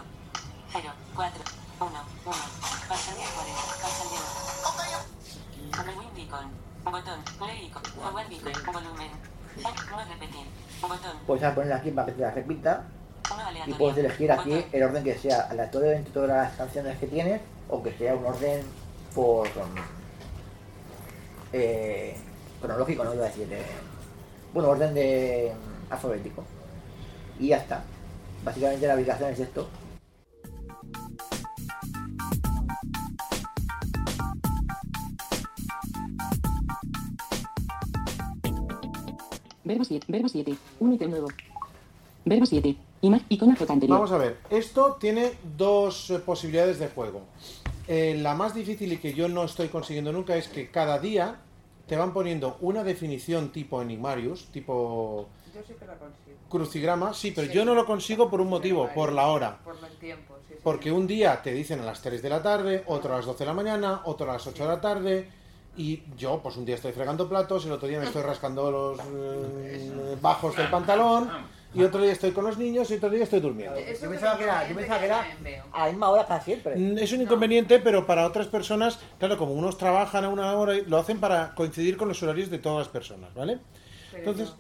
0. 0.75 0.91
4. 1.15 1.44
1. 1.79 1.87
1. 1.87 2.37
Bachandeo 2.89 3.29
40. 3.31 3.63
Bachandeo. 3.84 4.27
Rewind 5.87 6.19
icon. 6.19 6.51
Botón. 6.84 7.20
Play 7.39 7.67
icon. 7.67 7.84
Forward 7.84 8.32
icon. 8.32 8.53
Volumen. 8.72 9.10
No 9.63 9.70
repetir. 10.05 10.46
Botón. 10.82 11.17
puedes 11.29 11.55
ponerla 11.55 11.77
aquí 11.77 11.93
para 11.93 12.06
que 12.06 12.13
te 12.13 12.22
la 12.22 12.31
repita. 12.32 12.84
Y 13.67 13.75
puedes 13.75 13.98
elegir 13.98 14.32
aquí 14.32 14.67
el 14.72 14.82
orden 14.82 15.05
que 15.05 15.17
sea 15.17 15.43
aleatorio 15.43 15.93
entre 15.93 16.13
todas 16.13 16.29
las 16.29 16.56
canciones 16.56 16.98
que 16.98 17.06
tienes 17.06 17.41
o 17.69 17.81
que 17.81 17.93
sea 17.96 18.17
un 18.17 18.27
orden 18.27 18.65
por 19.15 19.48
eh, 21.53 22.17
cronológico, 22.60 23.05
no 23.05 23.15
iba 23.15 23.27
a 23.27 23.29
decir, 23.29 23.46
eh, 23.53 23.63
bueno, 24.53 24.70
orden 24.70 24.93
de 24.93 25.53
um, 25.55 25.93
alfabético. 25.93 26.44
Y 27.39 27.48
ya 27.48 27.58
está. 27.58 27.84
Básicamente 28.43 28.89
la 28.89 28.94
aplicación 28.94 29.31
es 29.31 29.39
esto. 29.39 29.69
Verbo 39.65 39.85
7. 39.85 40.06
Verbo 40.09 40.29
7. 40.29 40.55
Un 40.81 40.93
ítem 40.93 41.11
nuevo. 41.11 41.29
Verbo 42.25 42.47
7. 42.47 42.77
Ima 43.03 43.21
icona 43.29 43.55
foto 43.56 43.73
anterior. 43.73 43.99
Vamos 43.99 44.13
a 44.13 44.19
ver, 44.19 44.39
esto 44.51 44.97
tiene 44.99 45.33
dos 45.56 46.11
eh, 46.11 46.19
posibilidades 46.21 46.79
de 46.79 46.89
juego. 46.89 47.23
Eh, 47.87 48.17
la 48.21 48.35
más 48.35 48.55
difícil 48.55 48.93
y 48.93 48.97
que 48.97 49.13
yo 49.13 49.29
no 49.29 49.44
estoy 49.44 49.69
consiguiendo 49.69 50.11
nunca 50.13 50.37
es 50.37 50.49
que 50.49 50.71
cada 50.71 50.99
día 50.99 51.37
te 51.87 51.97
van 51.97 52.15
poniendo 52.15 52.56
una 52.63 52.83
definición 52.83 53.53
tipo 53.53 53.83
Enigmarius, 53.83 54.47
tipo 54.47 55.29
Yo 55.55 55.61
sí 55.67 55.75
que 55.79 55.85
la 55.85 55.99
consigo. 55.99 56.39
crucigrama, 56.49 57.13
sí, 57.13 57.33
pero 57.35 57.47
Sí. 57.49 57.53
yo 57.53 57.67
no 57.67 57.75
lo 57.75 57.85
consigo 57.85 58.31
por 58.31 58.41
un 58.41 58.49
motivo, 58.49 58.89
por 58.94 59.13
la 59.13 59.27
hora. 59.27 59.59
Por 59.63 59.77
el 59.77 59.97
tiempo, 59.99 60.35
sí. 60.49 60.55
sí. 60.55 60.61
Porque 60.63 60.91
un 60.91 61.06
día 61.06 61.43
te 61.43 61.53
dicen 61.53 61.81
a 61.81 61.85
las 61.85 62.01
3 62.01 62.23
de 62.23 62.31
la 62.31 62.43
tarde, 62.43 62.85
otro 62.87 63.13
a 63.13 63.19
las 63.19 63.27
12 63.27 63.41
de 63.41 63.47
la 63.49 63.53
mañana, 63.55 64.01
otro 64.06 64.31
a 64.31 64.33
las 64.35 64.47
8 64.47 64.63
de 64.63 64.69
la 64.71 64.81
tarde. 64.81 65.29
Y 65.76 66.02
yo, 66.16 66.40
pues 66.43 66.56
un 66.56 66.64
día 66.64 66.76
estoy 66.76 66.93
fregando 66.93 67.28
platos, 67.28 67.66
el 67.66 67.72
otro 67.72 67.88
día 67.88 67.98
me 67.98 68.06
estoy 68.06 68.22
rascando 68.22 68.70
los 68.70 68.98
eh, 69.00 70.16
bajos 70.20 70.56
del 70.56 70.70
pantalón, 70.70 71.28
y 71.74 71.82
otro 71.82 72.00
día 72.00 72.12
estoy 72.12 72.31
con 72.31 72.44
los 72.44 72.56
niños, 72.56 72.88
y 72.90 72.94
otro 72.94 73.10
día 73.10 73.24
estoy 73.24 73.40
durmiendo. 73.40 73.76
Yo 73.81 74.08
pensaba 74.08 74.38
que 74.38 74.44
era, 74.44 74.69
yo 74.69 74.76
pensaba 74.76 75.00
que 75.00 75.06
era 75.06 75.19
también 75.19 75.43
veo. 75.43 75.64
a 75.72 75.81
la 75.81 75.86
misma 75.90 76.10
hora 76.10 76.26
para 76.28 76.40
siempre. 76.40 76.76
Mm, 76.76 76.98
Es 76.98 77.12
un 77.12 77.22
inconveniente, 77.22 77.81
pero 77.81 78.06
para 78.06 78.24
otras 78.24 78.46
personas, 78.46 79.00
claro, 79.19 79.36
como 79.36 79.52
unos 79.54 79.76
trabajan 79.76 80.24
a 80.24 80.28
una 80.28 80.52
hora, 80.56 80.74
lo 80.86 80.96
hacen 80.98 81.19
para 81.19 81.52
coincidir 81.56 81.96
con 81.96 82.06
los 82.06 82.22
horarios 82.22 82.50
de 82.50 82.58
todas 82.60 82.78
las 82.78 82.88
personas, 82.88 83.34
¿vale? 83.34 83.58
Entonces, 84.12 84.52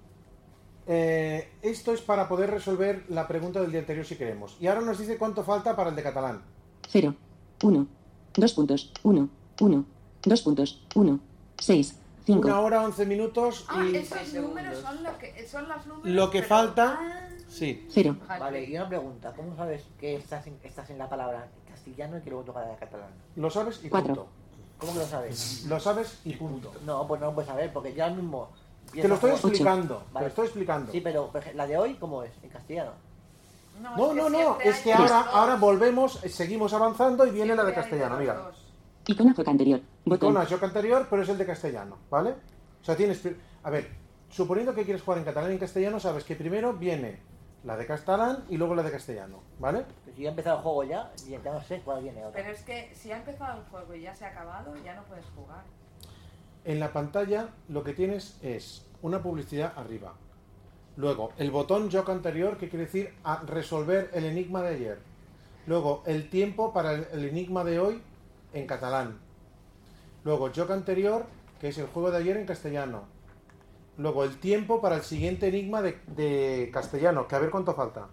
Eh, 0.86 1.50
esto 1.62 1.94
es 1.94 2.02
para 2.02 2.28
poder 2.28 2.52
resolver 2.52 3.06
la 3.10 3.28
pregunta 3.28 3.60
del 3.60 3.72
día 3.72 3.80
anterior 3.80 4.06
si 4.06 4.16
queremos. 4.16 4.56
Y 4.60 4.68
ahora 4.68 4.82
nos 4.82 5.00
dice 5.00 5.18
cuánto 5.18 5.44
falta 5.44 5.76
para 5.76 5.90
el 5.90 5.96
de 5.96 6.04
catalán. 6.04 6.42
0 6.90 7.16
1 7.64 7.88
2 8.34 8.54
puntos 8.54 8.92
1 9.04 9.30
1 9.62 9.86
2 10.24 10.42
puntos 10.42 10.82
1 10.96 11.20
6 11.60 11.96
5 12.26 12.48
Una 12.48 12.60
hora, 12.60 12.84
11 12.84 13.06
minutos 13.06 13.66
Ah, 13.68 13.84
y 13.84 13.96
esos 13.96 14.34
números 14.34 14.80
son, 14.80 15.04
lo 15.04 15.18
que, 15.18 15.48
son 15.48 15.68
los 15.68 15.86
números. 15.88 16.08
lo 16.16 16.30
que 16.32 16.40
pero- 16.40 16.50
falta... 16.50 17.00
Ah, 17.02 17.28
Sí. 17.50 17.86
0 17.92 18.16
Vale, 18.40 18.64
y 18.64 18.76
una 18.78 18.88
pregunta. 18.88 19.34
¿Cómo 19.36 19.54
sabes 19.58 19.84
que 20.00 20.16
estás 20.16 20.48
en, 20.48 20.58
estás 20.64 20.90
en 20.90 20.98
la 20.98 21.10
palabra 21.10 21.48
castellano 21.70 22.18
y 22.18 22.22
que 22.22 22.30
luego 22.30 22.46
toca 22.46 22.62
la 22.66 22.78
catalán? 22.78 23.10
Lo 23.36 23.50
sabes 23.50 23.82
y 23.84 23.90
Cuatro. 23.90 24.16
punto. 24.16 24.30
¿Cómo 24.78 24.94
que 24.94 25.00
lo 25.00 25.06
sabes? 25.06 25.66
Lo 25.68 25.78
sabes 25.80 26.20
y 26.24 26.32
punto. 26.34 26.72
No, 26.86 27.06
pues 27.10 27.20
no 27.20 27.28
lo 27.28 27.34
puedes 27.36 27.50
saber, 27.50 27.74
porque 27.74 27.94
ya 27.94 28.10
mismo... 28.10 28.50
Te 28.94 29.06
lo 29.06 29.16
estoy 29.16 29.32
explicando. 29.32 29.98
Te 29.98 30.14
Vale. 30.14 30.24
lo 30.26 30.30
estoy 30.30 30.46
explicando. 30.46 30.92
Sí, 30.94 31.02
pero 31.02 31.28
por 31.28 31.42
ej- 31.44 31.54
la 31.56 31.68
de 31.68 31.78
hoy, 31.78 31.96
¿cómo 31.96 32.24
es? 32.24 32.32
En 32.42 32.50
castellano. 32.50 32.92
No, 33.82 34.12
es 34.12 34.16
no, 34.16 34.30
no. 34.30 34.38
siempre 34.38 34.70
Es 34.70 34.78
que 34.80 34.94
ahora, 34.94 35.18
dos. 35.24 35.34
ahora 35.34 35.56
volvemos, 35.58 36.20
seguimos 36.30 36.72
avanzando 36.74 37.26
y 37.28 37.32
viene 37.32 37.54
la 37.54 37.66
de 37.66 37.74
Siempre 37.74 37.96
hay 37.98 38.02
castellano. 38.02 38.10
los 38.16 38.20
Mira. 38.22 38.34
dos. 38.36 38.56
Icona 39.08 39.34
foca 39.34 39.52
anterior 39.52 39.82
botón 40.06 40.32
Icona 40.32 40.46
Joc 40.46 40.64
anterior, 40.64 41.08
pero 41.10 41.24
es 41.24 41.30
el 41.30 41.38
de 41.38 41.46
castellano, 41.46 41.98
¿vale? 42.10 42.32
O 42.82 42.84
sea, 42.84 42.96
tienes... 42.96 43.22
A 43.64 43.70
ver, 43.70 43.90
suponiendo 44.30 44.74
que 44.74 44.84
quieres 44.84 45.02
jugar 45.04 45.20
en 45.20 45.26
catalán 45.26 45.52
y 45.52 45.54
en 45.54 45.60
castellano, 45.60 46.00
sabes 46.00 46.24
que 46.24 46.36
primero 46.36 46.74
viene 46.74 47.20
la 47.64 47.78
de 47.78 47.86
catalán 47.86 48.46
y 48.50 48.58
luego 48.58 48.74
la 48.74 48.84
de 48.84 48.92
castellano, 48.92 49.42
¿vale? 49.60 49.86
Pues 50.04 50.16
si 50.16 50.24
ya 50.24 50.30
ha 50.30 50.32
empezado 50.32 50.58
el 50.58 50.64
juego 50.64 50.84
ya, 50.84 51.12
ya 51.28 51.52
no 51.52 51.62
sé 51.62 51.82
cuál 51.86 52.02
viene 52.02 52.24
ahora. 52.24 52.34
Pero 52.36 52.52
es 52.52 52.64
que 52.64 52.90
si 52.96 53.12
ha 53.12 53.18
empezado 53.18 53.60
el 53.60 53.66
juego 53.66 53.94
y 53.94 54.02
ya 54.02 54.16
se 54.16 54.26
ha 54.26 54.30
acabado, 54.30 54.74
ya 54.84 54.96
no 54.96 55.04
puedes 55.04 55.26
jugar. 55.36 55.64
En 56.66 56.80
la 56.80 56.92
pantalla 56.92 57.50
lo 57.70 57.84
que 57.84 57.94
tienes 57.94 58.38
es 58.42 58.86
una 59.02 59.22
publicidad 59.22 59.74
arriba. 59.76 60.14
Luego, 60.98 61.32
el 61.38 61.52
botón 61.52 61.90
Joc 61.92 62.10
anterior, 62.10 62.58
que 62.58 62.70
quiere 62.70 62.86
decir 62.86 63.14
a 63.24 63.42
resolver 63.44 64.10
el 64.14 64.26
enigma 64.26 64.62
de 64.62 64.76
ayer. 64.76 65.00
Luego, 65.68 66.04
el 66.06 66.30
tiempo 66.30 66.74
para 66.74 66.94
el 66.94 67.26
enigma 67.26 67.64
de 67.64 67.80
hoy 67.80 68.02
en 68.54 68.68
catalán. 68.68 69.20
Luego, 70.24 70.50
Joc 70.56 70.70
anterior, 70.72 71.26
que 71.60 71.70
es 71.70 71.78
el 71.78 71.88
juego 71.88 72.12
de 72.12 72.18
ayer 72.18 72.38
en 72.38 72.46
castellano. 72.46 73.04
Luego, 73.98 74.24
el 74.24 74.38
tiempo 74.40 74.82
para 74.82 74.96
el 74.96 75.02
siguiente 75.04 75.48
enigma 75.48 75.82
de, 75.82 76.00
de 76.16 76.70
castellano, 76.74 77.28
que 77.28 77.36
a 77.36 77.40
ver 77.40 77.50
cuánto 77.52 77.74
falta. 77.74 78.08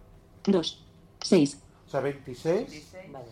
2 0.44 0.84
6 1.20 1.62
O 1.86 1.90
sea, 1.90 2.00
26, 2.00 2.70
16. 2.70 3.12
Vale. 3.12 3.24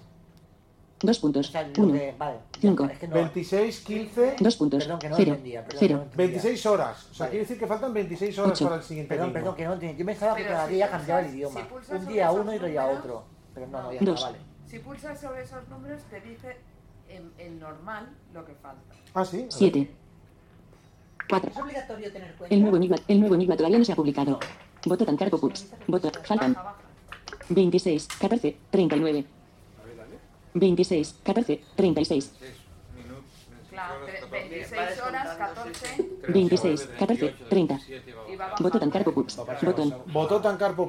2 1.00 1.18
O 1.18 1.20
puntos 1.20 1.46
sea, 1.48 1.62
lo 1.68 1.82
1 1.84 1.92
que- 1.92 2.14
vale. 2.18 2.38
Cinco. 2.58 2.84
Es 2.84 2.98
que 2.98 3.08
no- 3.08 3.14
26, 3.14 3.80
15, 3.80 4.36
2 4.40 4.56
puntos 4.56 4.82
Perdón, 4.84 4.98
que 4.98 5.08
no 5.10 5.16
0 5.16 5.30
entendía. 5.32 5.62
Perdón, 5.64 5.78
0 5.78 5.88
que 5.88 5.94
no 5.94 6.02
entendía. 6.02 6.26
26 6.26 6.66
horas. 6.66 7.06
O 7.10 7.14
sea, 7.14 7.25
Vale. 7.26 7.30
quiere 7.30 7.44
decir 7.44 7.58
que 7.58 7.66
faltan 7.66 7.92
26 7.94 8.38
horas 8.38 8.52
Ocho. 8.52 8.64
para 8.64 8.76
el 8.76 8.82
siguiente 8.82 9.08
Perdón, 9.10 9.25
enigma. 9.26 9.40
perdón, 9.40 9.56
que 9.56 9.64
no 9.66 9.72
entendía. 9.75 9.98
Yo 9.98 10.06
pensaba 10.06 10.36
que 10.36 10.42
Pero 10.42 10.54
cada 10.54 10.66
si 10.68 10.75
día 10.75 10.90
cambiaba 10.90 11.20
el 11.20 11.26
si 11.30 11.36
idioma. 11.36 11.68
pulsas 11.68 12.00
Un 12.00 12.06
día 12.08 12.32
uno 12.32 12.52
y 12.52 12.56
otro 12.56 12.68
día 12.68 12.86
otro. 12.86 13.25
Pero 13.54 13.66
no, 13.68 13.82
no, 13.82 13.92
ya 13.92 14.00
Dos. 14.00 14.14
está, 14.20 14.30
vale. 14.30 14.38
Si 14.66 14.78
pulsas 14.78 15.20
sobre 15.20 15.42
esos 15.42 15.68
números, 15.68 16.02
te 16.10 16.20
dice 16.22 16.56
en, 17.08 17.30
en 17.38 17.60
normal 17.60 18.08
lo 18.34 18.44
que 18.44 18.54
falta. 18.54 18.82
Ah, 19.14 19.25
sí. 19.25 19.38
a 19.38 19.42
ver. 19.42 19.52
7 19.52 19.90
4 21.28 21.50
Es 21.50 21.56
obligatorio 21.58 22.12
tener 22.12 22.34
cuenta. 22.36 22.54
El 22.54 22.62
nuevo 22.62 22.76
enigma, 22.76 22.96
el 23.08 23.18
nuevo 23.20 23.34
enigma 23.34 23.56
todavía 23.56 23.78
no 23.78 23.84
se 23.84 23.92
ha 23.92 23.96
publicado. 23.96 24.38
Voto 24.84 25.04
tan 25.04 25.16
cargo 25.16 25.40
pups. 25.40 25.66
Voto, 25.88 26.10
faltan 26.25 26.54
Baja, 26.54 26.64
baja. 26.64 26.76
26, 27.48 28.08
14, 28.20 28.56
39. 28.70 29.25
26, 30.54 31.16
14, 31.25 31.62
36. 31.75 32.32
Claro, 33.70 34.06
tre- 34.06 34.30
26 34.30 35.00
horas, 35.02 35.36
14 35.36 36.10
26, 36.28 36.88
14, 36.98 37.34
30. 37.50 37.80
y 38.32 38.36
va 38.36 38.54
Voto 38.60 38.78
tan 38.80 38.90
cargo. 38.90 39.12
Botón. 39.12 39.94
Voto 40.06 40.40
tan 40.40 40.56
cargo 40.56 40.86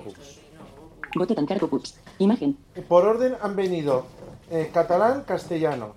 pups. 1.67 1.99
Imagen. 2.19 2.57
Por 2.87 3.05
orden 3.05 3.35
han 3.41 3.55
venido 3.55 4.05
eh, 4.49 4.69
catalán, 4.73 5.23
castellano. 5.23 5.95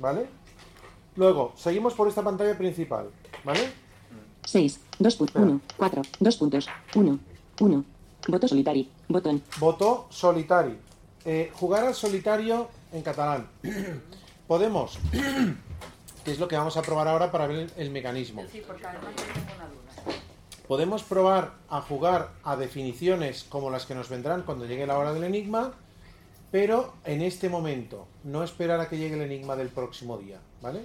¿Vale? 0.00 0.26
Luego, 1.16 1.52
seguimos 1.56 1.94
por 1.94 2.08
esta 2.08 2.22
pantalla 2.22 2.56
principal. 2.56 3.10
¿Vale? 3.44 3.70
6, 4.44 4.80
2 4.98 5.16
puntos, 5.16 5.42
1, 5.42 5.60
4, 5.76 6.02
2 6.18 6.36
puntos, 6.36 6.68
1, 6.94 7.18
1. 7.60 7.84
Voto 8.28 8.48
solitario. 8.48 8.86
Botón. 9.08 9.42
Votó 9.58 10.06
solitari. 10.10 10.76
Eh, 11.24 11.52
jugar 11.54 11.84
al 11.84 11.94
solitario 11.94 12.68
en 12.92 13.02
catalán. 13.02 13.48
Podemos, 14.48 14.98
que 16.24 16.32
es 16.32 16.38
lo 16.38 16.48
que 16.48 16.56
vamos 16.56 16.76
a 16.76 16.82
probar 16.82 17.06
ahora 17.06 17.30
para 17.30 17.46
ver 17.46 17.58
el, 17.58 17.72
el 17.76 17.90
mecanismo. 17.90 18.42
Sí, 18.50 18.62
porque 18.66 18.86
además 18.86 19.10
yo 19.16 19.24
tengo 19.34 19.54
una 19.54 19.66
duda. 19.66 20.16
Podemos 20.66 21.02
probar 21.02 21.54
a 21.68 21.80
jugar 21.82 22.30
a 22.42 22.56
definiciones 22.56 23.44
como 23.44 23.70
las 23.70 23.84
que 23.84 23.94
nos 23.94 24.08
vendrán 24.08 24.42
cuando 24.42 24.64
llegue 24.66 24.86
la 24.86 24.98
hora 24.98 25.12
del 25.12 25.24
enigma, 25.24 25.74
pero 26.50 26.94
en 27.04 27.22
este 27.22 27.48
momento, 27.48 28.06
no 28.24 28.42
esperar 28.42 28.80
a 28.80 28.88
que 28.88 28.98
llegue 28.98 29.14
el 29.14 29.22
enigma 29.22 29.56
del 29.56 29.68
próximo 29.68 30.18
día, 30.18 30.38
¿vale? 30.62 30.80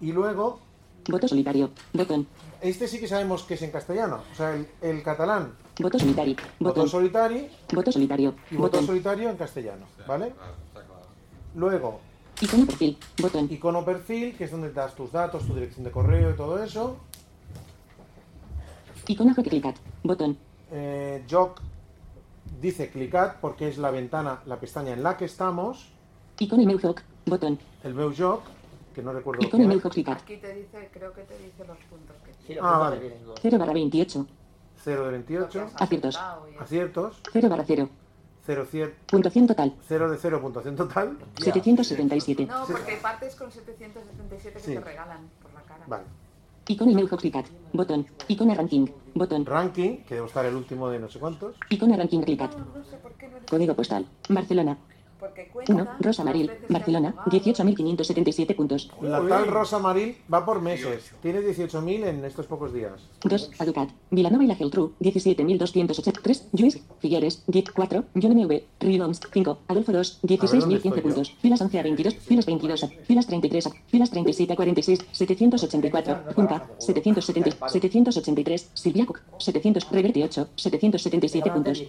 Y 0.00 0.12
luego, 0.12 0.60
Voto 1.08 1.28
solitario. 1.28 1.70
Botón. 1.92 2.26
este 2.62 2.88
sí 2.88 2.98
que 2.98 3.06
sabemos 3.08 3.42
que 3.42 3.54
es 3.54 3.62
en 3.62 3.70
castellano, 3.70 4.22
o 4.32 4.34
sea, 4.34 4.54
el, 4.54 4.66
el 4.80 5.02
catalán, 5.02 5.54
Voto 5.78 5.98
solitario. 5.98 6.36
voto 6.58 6.74
Botón. 6.80 6.88
solitari 6.88 7.48
Voto 7.72 7.92
solitario. 7.92 8.34
y 8.50 8.56
voto 8.56 8.70
Botón. 8.78 8.86
solitario 8.86 9.28
en 9.30 9.36
castellano, 9.36 9.86
¿vale? 10.06 10.32
Luego, 11.56 12.00
Icono 12.40 12.66
perfil. 12.66 12.96
Botón. 13.20 13.48
icono 13.52 13.84
perfil, 13.84 14.36
que 14.36 14.44
es 14.44 14.50
donde 14.50 14.72
das 14.72 14.94
tus 14.94 15.12
datos, 15.12 15.46
tu 15.46 15.54
dirección 15.54 15.84
de 15.84 15.90
correo 15.92 16.30
y 16.30 16.36
todo 16.36 16.62
eso. 16.62 16.96
Icono 19.06 19.34
clicat. 19.34 19.76
Botón. 20.02 20.36
Eh, 20.72 21.24
Joc 21.30 21.60
dice 22.60 22.90
clicad 22.90 23.34
porque 23.40 23.68
es 23.68 23.78
la 23.78 23.90
ventana, 23.90 24.40
la 24.46 24.56
pestaña 24.58 24.92
en 24.92 25.02
la 25.02 25.16
que 25.16 25.24
estamos. 25.26 25.92
Icono 26.38 26.62
email 26.62 26.80
hoc. 26.84 27.02
Botón. 27.26 27.58
El 27.82 27.94
meu 27.94 28.12
joc, 28.16 28.42
que 28.94 29.02
no 29.02 29.12
recuerdo 29.12 29.40
email 29.56 29.78
era. 29.78 29.86
hoc 29.88 29.92
clicat. 29.92 30.20
Aquí 30.22 30.36
te 30.36 30.52
dice, 30.54 30.90
creo 30.92 31.12
que 31.12 31.22
te 31.22 31.38
dice 31.38 31.64
los 31.66 31.78
puntos 31.90 32.16
que 32.24 32.34
Sí, 32.46 32.58
Ah, 32.60 32.78
vale. 32.78 32.98
tienen 32.98 33.24
dos. 33.24 33.38
0 33.40 33.58
barra 33.58 33.72
28. 33.72 34.26
0 34.84 34.98
de 34.98 35.04
Lo 35.04 35.04
que 35.04 35.12
28, 35.32 35.62
has 35.74 35.82
Aciertos. 35.82 36.20
y 36.54 36.62
aciertos, 36.62 37.20
0 37.32 37.48
barra 37.48 37.64
0. 37.66 37.88
0, 38.46 38.66
Puntuación 39.06 39.46
total. 39.46 39.74
0 39.88 40.10
de 40.10 40.18
0, 40.18 40.40
puntuación 40.42 40.76
total. 40.76 41.16
777. 41.38 42.44
No, 42.44 42.66
porque 42.66 42.96
partes 43.00 43.34
con 43.36 43.50
777 43.50 44.52
que 44.58 44.60
Sí. 44.60 44.74
te 44.74 44.80
regalan 44.80 45.30
por 45.40 45.54
la 45.54 45.62
cara. 45.62 45.84
Vale. 45.86 46.04
Icono 46.66 46.92
email 46.92 47.08
clicat. 47.08 47.46
Botón. 47.74 48.06
Icono 48.26 48.54
ranking. 48.54 48.86
Botón. 49.14 49.44
Ranking, 49.44 49.98
que 50.04 50.14
debe 50.14 50.26
estar 50.26 50.46
el 50.46 50.54
último 50.54 50.88
de 50.88 50.98
no 50.98 51.08
sé 51.10 51.18
cuántos. 51.18 51.56
Icono 51.68 51.94
ranking 51.94 52.22
clicat. 52.22 52.56
No, 52.56 52.64
no 52.78 52.84
sé 52.84 52.96
por 52.96 53.12
qué 53.12 53.28
no 53.28 53.36
Código 53.48 53.74
postal. 53.74 54.06
Barcelona. 54.30 54.78
Porque 55.24 55.48
cuenta 55.48 55.72
1. 55.72 55.86
Rosa 56.00 56.22
Maril. 56.22 56.50
Barcelona. 56.68 57.14
jugado. 57.24 57.54
18.577 57.54 58.54
puntos. 58.54 58.90
La 59.00 59.26
tal 59.26 59.46
Rosa 59.46 59.78
Maril 59.78 60.18
va 60.32 60.44
por 60.44 60.60
meses. 60.60 61.12
Tiene 61.22 61.40
18.000 61.40 62.06
en 62.08 62.24
estos 62.26 62.46
pocos 62.46 62.74
días. 62.74 62.92
2. 63.22 63.52
Aducat. 63.58 63.88
Vilanova 64.10 64.44
y 64.44 64.46
la 64.48 64.54
Geltrú. 64.54 64.92
17.283. 65.00 66.48
Lluís. 66.52 66.78
Figueres. 66.98 67.42
10. 67.46 67.70
4. 67.70 68.04
John 68.20 68.36
MV. 68.36 68.62
Riloms. 68.80 69.20
5. 69.32 69.58
Adolfo 69.66 69.92
2. 69.92 70.20
A 70.22 70.26
ver, 70.26 70.38
¿dónde 70.38 70.76
16.015 70.76 70.76
estoy 70.86 71.02
puntos. 71.02 71.30
Filas 71.40 71.60
11 71.62 71.78
a 71.78 71.82
22. 71.82 72.14
Filas 72.16 72.46
22 72.46 72.84
a. 72.84 72.88
Filas 72.88 73.26
33 73.26 73.66
a. 73.66 73.70
Filas 73.86 74.10
37 74.10 74.52
a 74.52 74.56
46. 74.56 75.06
784. 75.10 76.34
Junta. 76.34 76.68
770. 76.78 77.68
783. 77.68 78.70
Silvia 78.74 79.06
Cook. 79.06 79.22
700. 79.38 79.90
Reverte 79.90 80.22
8. 80.22 80.48
777 80.54 81.48
Ahora 81.48 81.54
puntos. 81.54 81.82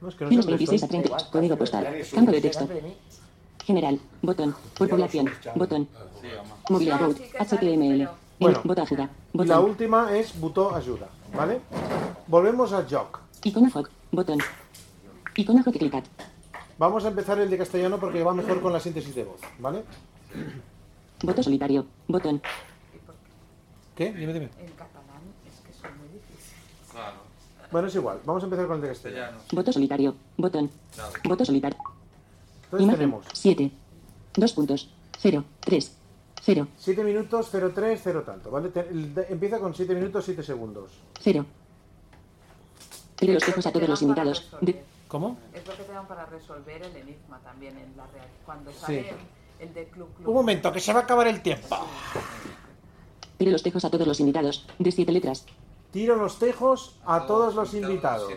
No, 0.00 0.08
es 0.08 0.14
que 0.14 0.24
no 0.24 0.30
sé 0.30 0.36
Filas 0.36 0.46
dónde 0.46 0.56
26 0.58 0.82
a 0.82 0.86
estoy. 0.86 1.02
30. 1.02 1.30
Código 1.30 1.56
postal. 1.56 2.02
Campo 2.14 2.32
de 2.32 2.40
texto. 2.40 2.68
General. 3.64 4.00
Botón. 4.22 4.54
Por 4.76 4.88
población. 4.88 5.30
Botón. 5.54 5.88
Mobile 6.68 6.90
No, 6.90 6.96
About. 6.96 7.18
HTML. 7.38 8.08
Bueno. 8.38 8.62
Ayuda. 8.64 9.10
La 9.32 9.60
última 9.60 10.16
es 10.16 10.38
botó 10.38 10.74
ayuda, 10.74 11.08
¿vale? 11.34 11.60
Volvemos 12.28 12.72
a 12.72 12.86
Joc. 12.88 13.20
Icona 13.42 13.68
Foc. 13.70 13.90
Botón. 14.12 14.38
Icona 15.34 15.62
Foc 15.64 15.76
clicat. 15.76 16.04
Vamos 16.78 17.04
a 17.04 17.08
empezar 17.08 17.40
el 17.40 17.50
de 17.50 17.58
castellano 17.58 17.98
porque 17.98 18.22
va 18.22 18.32
mejor 18.32 18.60
con 18.62 18.72
la 18.72 18.78
síntesis 18.78 19.14
de 19.14 19.24
voz, 19.24 19.40
¿vale? 19.58 19.82
Voto 21.22 21.42
solitario. 21.42 21.84
Botón. 22.06 22.40
¿Qué? 23.96 24.12
Dime, 24.12 24.32
dime. 24.32 24.48
En 24.60 24.70
catalán 24.76 25.22
es 25.44 25.60
que 25.66 25.72
son 25.72 25.98
muy 25.98 26.06
difíciles. 26.08 26.54
Bueno, 27.70 27.88
es 27.88 27.94
igual. 27.94 28.20
Vamos 28.24 28.42
a 28.42 28.46
empezar 28.46 28.66
con 28.66 28.76
el 28.76 28.82
de 28.82 28.88
castellano. 28.88 29.38
Voto 29.52 29.72
solitario. 29.72 30.14
Botón. 30.36 30.70
Voto 31.24 31.44
solitario. 31.44 31.78
Entonces 32.64 32.84
Imagen. 32.84 32.98
tenemos 32.98 33.26
7. 33.32 33.70
Dos 34.36 34.52
puntos. 34.52 34.90
Cero. 35.18 35.44
Tres. 35.60 35.94
Cero. 36.42 36.68
7 36.78 37.04
minutos 37.04 37.50
03, 37.50 38.00
0 38.02 38.22
tanto, 38.24 38.50
¿vale? 38.50 38.70
Te- 38.70 38.88
el 38.88 39.14
de- 39.14 39.26
empieza 39.28 39.58
con 39.58 39.74
7 39.74 39.94
minutos 39.94 40.24
7 40.24 40.42
segundos. 40.42 40.92
Cero. 41.20 41.44
Lee 43.20 43.32
los 43.34 43.44
tejos 43.44 43.66
a 43.66 43.72
todos 43.72 43.88
los 43.88 44.00
invitados. 44.02 44.48
De- 44.62 44.82
¿Cómo? 45.08 45.36
Es 45.52 45.66
lo 45.66 45.76
que 45.76 45.82
te 45.82 45.92
dan 45.92 46.06
para 46.06 46.24
resolver 46.26 46.82
el 46.82 46.96
enigma 46.96 47.38
también 47.40 47.76
en 47.76 47.94
la 47.96 48.06
real. 48.06 48.28
Cuando 48.46 48.70
Sí. 48.70 48.78
sale 48.80 49.12
el 49.58 49.74
de 49.74 49.88
Club 49.88 50.08
Club. 50.14 50.28
Un 50.28 50.34
momento, 50.34 50.72
que 50.72 50.80
se 50.80 50.92
va 50.92 51.00
a 51.00 51.02
acabar 51.02 51.26
el 51.26 51.42
tiempo. 51.42 51.76
Lee 53.38 53.50
los 53.50 53.62
tejos 53.62 53.84
a 53.84 53.90
todos 53.90 54.06
los 54.06 54.20
invitados. 54.20 54.66
De 54.78 54.90
siete 54.92 55.12
letras. 55.12 55.44
Tiro 55.90 56.16
los 56.16 56.38
tejos 56.38 56.96
a 57.06 57.26
todos 57.26 57.54
los 57.54 57.72
invitados. 57.74 58.30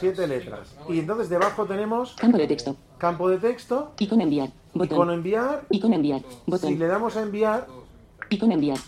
Siete 0.00 0.26
letras. 0.26 0.74
Y 0.88 0.98
entonces 0.98 1.28
debajo 1.28 1.64
tenemos 1.64 2.14
Campo 2.16 2.36
de 2.38 2.48
texto. 2.48 2.76
campo 2.98 3.28
de 3.28 3.38
texto, 3.38 3.92
Icono 3.98 4.22
enviar. 4.24 4.48
icono 4.74 4.88
Botón. 4.88 5.10
enviar. 5.12 5.64
Icono 5.70 5.94
enviar. 5.94 6.20
Si 6.20 6.50
Botón. 6.50 6.78
le 6.78 6.86
damos 6.88 7.16
a 7.16 7.22
enviar, 7.22 7.66
Icono 8.28 8.54
enviar. 8.54 8.78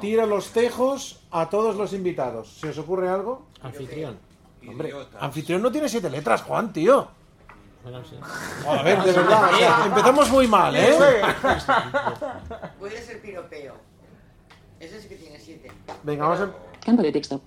tiro 0.00 0.24
los 0.26 0.50
tejos 0.50 1.20
a 1.30 1.50
todos 1.50 1.76
los 1.76 1.92
invitados. 1.92 2.48
¿Se 2.58 2.70
os 2.70 2.78
ocurre 2.78 3.10
algo? 3.10 3.42
Anfitrión. 3.62 4.16
Hombre, 4.66 4.92
anfitrión 5.20 5.60
no 5.62 5.70
tiene 5.70 5.88
siete 5.90 6.08
letras, 6.10 6.42
Juan, 6.42 6.72
tío. 6.72 7.06
Bueno, 7.82 8.02
sí. 8.04 8.16
A 8.66 8.82
ver, 8.82 9.02
de 9.02 9.12
verdad, 9.12 9.50
o 9.54 9.56
sea, 9.56 9.86
empezamos 9.86 10.30
muy 10.30 10.48
mal, 10.48 10.74
¿eh? 10.74 10.94
Puede 12.78 13.00
ser 13.02 13.20
piropeo. 13.22 13.74
Ese 14.80 15.00
sí 15.00 15.08
que 15.08 15.16
tiene 15.16 15.38
siete. 15.38 15.70
Venga, 16.02 16.26
vamos 16.28 16.40
a... 16.40 16.50
Campo 16.84 17.02
de 17.02 17.12
texto. 17.12 17.40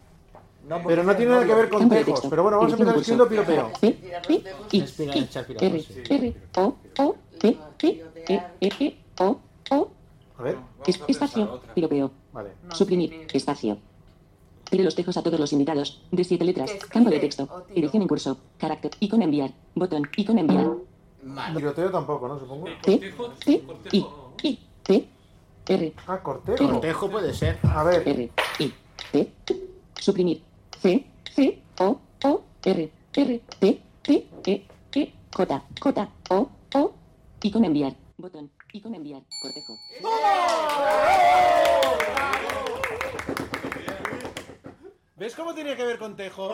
Pero 0.88 1.04
no 1.04 1.16
tiene 1.16 1.32
nada 1.32 1.46
que 1.46 1.54
ver 1.56 1.70
con 1.70 1.80
Campo 1.80 1.96
de 1.96 2.02
tejos. 2.02 2.14
texto. 2.22 2.30
Pero 2.30 2.44
bueno, 2.44 2.58
vamos 2.58 2.74
a 2.74 2.76
empezar 2.76 2.96
escribiendo 2.98 3.28
piropeo. 3.28 3.72
P, 3.82 3.92
P, 4.28 4.44
I, 4.72 4.82
Respira, 4.82 5.16
I, 5.18 5.20
echar 5.24 5.46
piropos, 5.46 5.68
R, 5.68 5.82
sí. 5.82 6.04
R, 6.10 6.36
O, 6.58 6.76
O, 7.00 7.16
P, 7.40 7.58
P, 7.78 8.98
O, 9.20 9.40
O, 9.72 9.92
A 10.38 10.44
ver, 10.44 10.58
es- 10.86 11.02
espacio, 11.08 11.62
piropeo. 11.74 12.12
vale. 12.32 12.52
Suprimir, 12.72 13.28
espacio. 13.34 13.78
Tire 14.70 14.84
los 14.86 14.96
tejos 14.96 15.18
a 15.18 15.22
todos 15.24 15.38
los 15.40 15.52
invitados. 15.52 16.02
De 16.12 16.24
siete 16.24 16.46
letras. 16.46 16.72
Campo 16.90 17.10
de 17.10 17.20
texto. 17.20 17.66
Dirección 17.76 18.04
en 18.04 18.08
curso. 18.08 18.38
Carácter. 18.58 18.92
Icono 19.02 19.24
enviar. 19.26 19.52
Botón. 19.76 20.10
Icono 20.16 20.40
enviar. 20.40 20.68
Tiroteo 21.58 21.92
tampoco, 21.92 22.28
¿no? 22.30 22.40
Supongo. 22.40 22.68
P, 22.86 23.14
P, 23.46 23.64
I, 23.92 24.06
I, 24.44 24.60
P, 24.84 25.08
R, 25.68 25.94
Ah, 26.08 26.20
cortejo. 26.24 26.70
Cortejo 26.72 27.10
puede 27.12 27.34
ser. 27.34 27.60
A 27.64 27.84
ver, 27.84 28.08
R, 28.08 28.32
I, 28.60 28.74
P. 29.12 29.32
Suprimir. 30.00 30.42
C, 30.82 31.06
C, 31.36 31.62
O, 31.80 32.00
O, 32.24 32.44
R, 32.64 32.92
R, 33.14 33.42
T, 33.60 33.82
T, 34.02 34.28
E, 34.46 34.66
E, 34.94 35.14
J, 35.34 35.64
J, 35.80 36.10
O, 36.30 36.50
O. 36.76 36.94
Icono 37.44 37.66
enviar. 37.66 37.94
Botón. 38.18 38.50
Icono 38.74 38.96
enviar. 38.96 39.22
Cortejo. 39.42 39.74
¿ves 45.16 45.36
cómo 45.36 45.54
tenía 45.54 45.76
que 45.76 45.84
ver 45.84 45.98
con 46.00 46.16
tejo? 46.16 46.52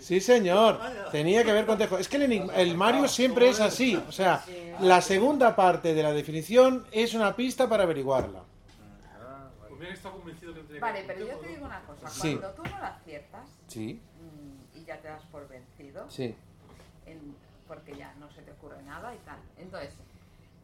Sí, 0.00 0.20
señor. 0.20 0.80
Tenía 1.12 1.44
que 1.44 1.52
ver 1.52 1.64
con 1.66 1.78
tejo. 1.78 1.98
Es 1.98 2.08
que 2.08 2.16
el, 2.16 2.24
enigma- 2.24 2.54
el 2.56 2.76
Mario 2.76 3.06
siempre 3.08 3.48
es 3.48 3.60
así. 3.60 3.96
O 4.08 4.12
sea, 4.12 4.44
la 4.80 5.00
segunda 5.00 5.54
parte 5.54 5.94
de 5.94 6.02
la 6.02 6.12
definición 6.12 6.86
es 6.90 7.14
una 7.14 7.36
pista 7.36 7.68
para 7.68 7.84
averiguarla. 7.84 8.42
Hubiera 9.80 9.94
estado 9.94 10.16
convencido 10.16 10.52
que 10.52 10.60
tenía 10.60 10.80
Vale, 10.82 11.00
que 11.00 11.06
pero 11.06 11.26
yo 11.26 11.36
te 11.38 11.48
digo 11.48 11.64
una 11.64 11.80
cosa. 11.84 12.06
Sí. 12.10 12.36
Cuando 12.36 12.50
tú 12.62 12.62
no 12.70 12.78
la 12.78 12.88
aciertas 12.88 13.48
Sí, 13.66 13.98
mm, 14.20 14.78
y 14.78 14.84
ya 14.84 15.00
te 15.00 15.08
das 15.08 15.22
por 15.32 15.48
vencido, 15.48 16.04
sí. 16.10 16.34
en- 17.06 17.34
porque 17.66 17.96
ya 17.96 18.12
no 18.16 18.30
se 18.30 18.42
te 18.42 18.52
ocurre 18.52 18.82
nada 18.82 19.14
y 19.14 19.18
tal. 19.20 19.38
Entonces, 19.56 19.96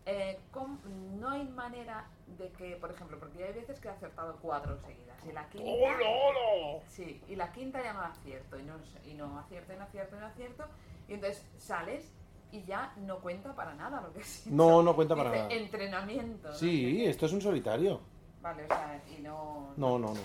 eh, 0.04 0.38
¿cómo- 0.52 0.78
no 1.18 1.30
hay 1.30 1.44
manera 1.44 2.04
de 2.36 2.50
que, 2.50 2.76
por 2.76 2.90
ejemplo, 2.90 3.18
porque 3.18 3.42
hay 3.42 3.54
veces 3.54 3.80
que 3.80 3.88
he 3.88 3.90
acertado 3.90 4.36
cuatro 4.42 4.76
seguidas 4.82 5.16
y 5.26 5.32
la 5.32 5.48
quinta... 5.48 5.70
Sí, 6.90 7.22
y 7.26 7.36
la 7.36 7.50
quinta 7.52 7.82
ya 7.82 7.94
no 7.94 8.02
la 8.02 8.08
acierto 8.08 8.58
y 8.58 8.64
no, 8.64 8.74
y 9.06 9.14
no 9.14 9.38
acierto 9.38 9.72
y 9.72 9.76
no 9.76 9.84
acierto 9.84 10.16
y 10.16 10.20
no 10.20 10.26
acierto 10.26 10.64
y 11.08 11.14
entonces 11.14 11.42
sales 11.56 12.12
y 12.52 12.64
ya 12.64 12.92
no 12.98 13.20
cuenta 13.20 13.54
para 13.54 13.74
nada 13.74 14.02
lo 14.02 14.12
que 14.12 14.20
hecho. 14.20 14.50
No, 14.50 14.82
no 14.82 14.94
cuenta 14.94 15.16
para 15.16 15.30
Dice, 15.30 15.42
nada. 15.44 15.54
entrenamiento. 15.54 16.54
Sí, 16.54 17.06
esto 17.06 17.24
es 17.26 17.32
un 17.32 17.40
solitario. 17.40 18.00
Vale, 18.42 18.64
o 18.64 18.66
sea, 18.66 19.00
y 19.18 19.22
no... 19.22 19.72
No, 19.76 19.98
no, 19.98 20.08
no. 20.14 20.20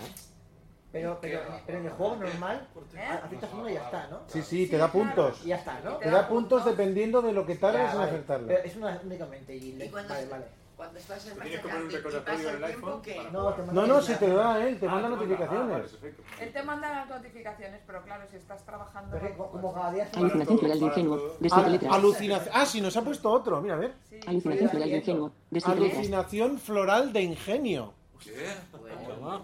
Pero, 0.92 1.18
pero, 1.22 1.40
pero 1.66 1.78
en 1.78 1.86
el 1.86 1.92
juego 1.92 2.16
normal, 2.16 2.68
¿Eh? 2.94 3.00
aciertas 3.24 3.50
uno 3.54 3.68
y 3.70 3.72
ya 3.74 3.84
está, 3.84 4.06
¿no? 4.08 4.20
Sí, 4.26 4.42
sí, 4.42 4.66
te 4.66 4.76
da 4.76 4.92
puntos. 4.92 5.40
Y 5.42 5.48
ya 5.48 5.56
está, 5.56 5.80
¿no? 5.80 5.96
Te 5.96 6.10
da 6.10 6.28
puntos 6.28 6.64
dependiendo 6.66 7.22
de 7.22 7.32
lo 7.32 7.46
que 7.46 7.54
tardes 7.56 7.80
Ya, 7.82 7.92
en 7.92 7.96
vale. 7.98 8.10
acertarla. 8.10 8.46
Pero 8.48 8.62
es 8.62 8.76
una 8.76 9.00
únicamente 9.02 9.56
y 9.56 9.82
Y 9.82 9.88
cuando, 9.88 10.12
Vale, 10.12 10.26
vale. 10.26 10.44
cuando 10.76 10.98
estás 10.98 11.26
en 11.28 11.32
Tienes 11.40 11.52
que 11.52 11.58
poner 11.66 11.82
un 11.84 11.90
y 11.90 11.94
recordatorio 11.94 12.36
pasa 12.36 12.50
en 12.50 12.56
el 12.56 12.62
el 12.64 12.70
tiempo 12.70 12.86
iPhone 12.88 13.02
que... 13.02 13.14
para- 13.14 13.30
No, 13.30 13.54
te 13.54 13.62
No, 13.72 13.86
no, 13.86 14.02
si 14.02 14.14
te 14.16 14.28
da 14.34 14.66
él, 14.68 14.78
te 14.78 14.86
Ah, 14.86 14.90
manda 14.90 15.08
notificaciones. 15.08 15.98
Él 16.40 16.52
te 16.52 16.62
manda 16.62 16.90
las 16.90 17.08
notificaciones, 17.08 17.80
pero 17.86 18.02
claro, 18.02 18.24
si 18.30 18.36
estás 18.36 18.62
trabajando... 18.66 19.10
Pero 19.12 19.24
es 19.28 19.32
que 19.32 19.38
como 19.38 19.72
cada 19.72 19.92
día 19.92 20.08
Alucinación 20.14 20.58
floral 20.58 20.78
de 20.78 20.84
ingenuo. 20.86 21.16
De 21.16 21.48
siete 21.48 21.54
Al- 21.64 21.72
letras. 21.72 21.94
alucinación. 21.94 22.54
Ah, 22.54 22.66
sí, 22.66 22.80
nos 22.82 22.94
ha 22.98 23.02
puesto 23.02 23.30
otro. 23.30 23.62
Mira, 23.62 23.76
a 23.76 23.78
ver. 23.78 23.94
Sí, 24.10 24.20
Alucinación 24.26 24.68
floral 24.68 24.90
de 24.90 24.96
ingenuo. 24.98 25.32
De 25.48 25.60
siete 25.62 25.80
letras. 25.80 25.96
Alucinación 25.96 26.58
floral 26.58 27.12
de 27.14 27.22
ingenio. 27.22 27.94
Alucinación. 28.22 29.42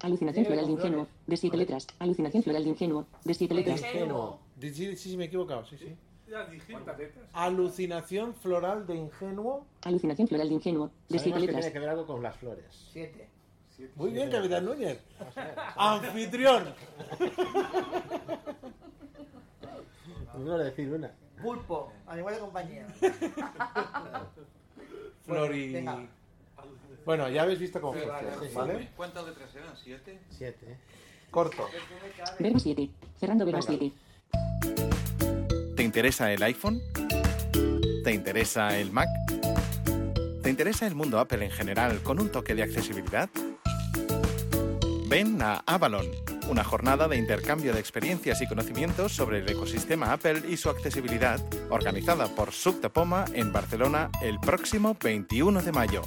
Alucinación 0.00 0.46
floral 0.46 0.66
de 0.66 0.72
ingenuo. 0.72 1.06
De 1.26 1.36
siete 1.36 1.56
letras. 1.56 1.86
Alucinación 1.98 2.42
floral 2.42 2.64
de 2.64 2.70
ingenuo. 2.70 3.06
De 3.24 3.34
siete 3.34 3.54
letras. 3.54 3.80
Ingenuo. 3.80 4.40
Sí, 4.60 4.74
sí, 4.74 4.96
sí, 4.96 5.16
me 5.16 5.24
he 5.24 5.26
equivocado, 5.26 5.64
sí, 5.66 5.76
sí. 5.76 5.96
Alucinación 7.32 8.34
floral 8.34 8.86
de 8.86 8.94
ingenuo. 8.94 9.66
Alucinación 9.82 10.28
floral 10.28 10.48
de 10.48 10.54
ingenuo. 10.54 10.90
De 11.08 11.18
siete 11.18 11.38
que 11.38 11.46
letras. 11.46 11.60
tiene 11.60 11.72
que 11.72 11.78
ver 11.80 11.88
algo 11.88 12.06
con 12.06 12.22
las 12.22 12.36
flores. 12.36 12.64
Siete. 12.92 13.28
Muy 13.96 14.10
bien, 14.12 14.30
Capitán 14.30 14.64
Núñez. 14.64 15.00
Anfitrión. 15.76 16.74
No 20.32 20.52
voy 20.52 20.60
a 20.60 20.64
decir 20.64 20.90
una. 20.90 21.10
Pulpo, 21.42 21.92
animal 22.06 22.34
de 22.34 22.40
compañía. 22.40 22.86
Flori. 25.26 25.72
Venga. 25.72 26.08
Bueno, 27.04 27.28
ya 27.28 27.42
habéis 27.42 27.58
visto 27.58 27.80
cómo 27.80 27.94
funciona. 27.94 28.18
¿vale? 28.54 28.88
¿Cuántas 28.96 29.24
letras 29.26 29.54
eran? 29.54 29.76
¿Siete? 29.76 30.18
Siete. 30.30 30.76
Corto. 31.30 31.68
Verbo 32.38 32.58
7. 32.58 32.90
Cerrando 33.18 33.46
verbo 33.46 33.62
7. 33.62 33.92
¿Te 35.76 35.82
interesa 35.82 36.32
el 36.32 36.42
iPhone? 36.42 36.80
¿Te 38.04 38.12
interesa 38.12 38.78
el 38.78 38.90
Mac? 38.90 39.08
¿Te 40.42 40.50
interesa 40.50 40.86
el 40.86 40.94
mundo 40.94 41.18
Apple 41.18 41.44
en 41.44 41.50
general 41.50 42.02
con 42.02 42.20
un 42.20 42.30
toque 42.30 42.54
de 42.54 42.62
accesibilidad? 42.62 43.30
Ven 45.06 45.42
a 45.42 45.62
Avalon, 45.66 46.06
una 46.48 46.64
jornada 46.64 47.08
de 47.08 47.16
intercambio 47.16 47.72
de 47.72 47.80
experiencias 47.80 48.40
y 48.42 48.46
conocimientos 48.46 49.12
sobre 49.12 49.38
el 49.38 49.50
ecosistema 49.50 50.12
Apple 50.12 50.42
y 50.48 50.56
su 50.56 50.70
accesibilidad, 50.70 51.40
organizada 51.68 52.26
por 52.28 52.52
Sub 52.52 52.80
de 52.80 52.90
Poma 52.90 53.24
en 53.34 53.52
Barcelona 53.52 54.10
el 54.22 54.38
próximo 54.38 54.96
21 55.02 55.62
de 55.62 55.72
mayo. 55.72 56.02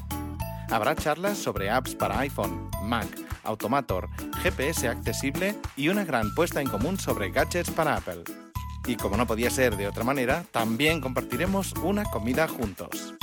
Habrá 0.70 0.96
charlas 0.96 1.38
sobre 1.38 1.70
apps 1.70 1.96
para 1.96 2.20
iPhone, 2.20 2.70
Mac, 2.84 3.08
Automator, 3.44 4.08
GPS 4.42 4.88
accesible 4.88 5.58
y 5.76 5.90
una 5.90 6.06
gran 6.06 6.34
puesta 6.34 6.62
en 6.62 6.70
común 6.70 6.98
sobre 6.98 7.30
gadgets 7.32 7.72
para 7.72 7.98
Apple. 7.98 8.24
Y 8.86 8.96
como 8.96 9.18
no 9.18 9.26
podía 9.26 9.50
ser 9.50 9.76
de 9.78 9.88
otra 9.88 10.04
manera, 10.04 10.44
también 10.52 11.02
compartiremos 11.02 11.74
una 11.84 12.04
comida 12.06 12.48
juntos. 12.48 13.16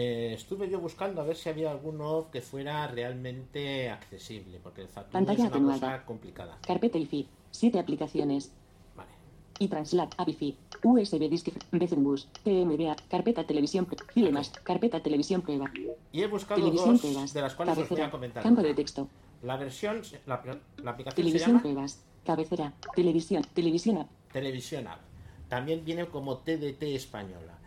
Eh, 0.00 0.32
estuve 0.34 0.70
yo 0.70 0.78
buscando 0.78 1.20
a 1.20 1.24
ver 1.24 1.36
si 1.36 1.48
había 1.48 1.72
alguno 1.72 2.28
que 2.30 2.40
fuera 2.40 2.86
realmente 2.86 3.90
accesible, 3.90 4.60
porque 4.62 4.82
el 4.82 4.86
Pantalla 4.88 5.32
es 5.32 5.38
una 5.40 5.48
atenuada. 5.48 5.80
cosa 5.80 6.06
complicada. 6.06 6.58
Carpeta 6.64 6.98
IFI. 6.98 7.26
7 7.50 7.80
aplicaciones. 7.80 8.52
Vale. 8.94 9.10
iTranslate, 9.58 10.14
Abifi, 10.18 10.56
USB 10.84 11.28
Disk, 11.28 11.48
Bezenbus, 11.72 12.28
TMBA, 12.44 12.94
carpeta 13.10 13.44
televisión, 13.44 13.88
Filemas, 14.14 14.50
carpeta 14.62 15.02
televisión 15.02 15.42
prueba, 15.42 15.68
Y 16.12 16.22
he 16.22 16.28
buscado 16.28 16.60
televisión 16.60 16.92
dos, 16.92 17.00
pruebas, 17.00 17.32
de 17.34 17.40
las 17.40 17.54
cuales 17.56 17.78
os 17.78 17.88
voy 17.88 18.00
a 18.00 18.10
comentar. 18.10 18.42
campo 18.44 18.62
de 18.62 18.74
texto, 18.74 19.08
La 19.42 19.56
versión, 19.56 20.02
la, 20.26 20.40
la 20.76 20.90
aplicación 20.92 21.10
se 21.10 21.14
Televisión 21.16 21.50
llama 21.50 21.62
pruebas. 21.62 22.04
Cabecera. 22.24 22.72
Televisión. 22.94 23.42
Televisión 23.52 23.96
app. 23.98 24.08
Televisión 24.32 24.86
App. 24.86 25.00
También 25.48 25.84
viene 25.84 26.06
como 26.06 26.36
TDT 26.36 26.82
española. 26.94 27.57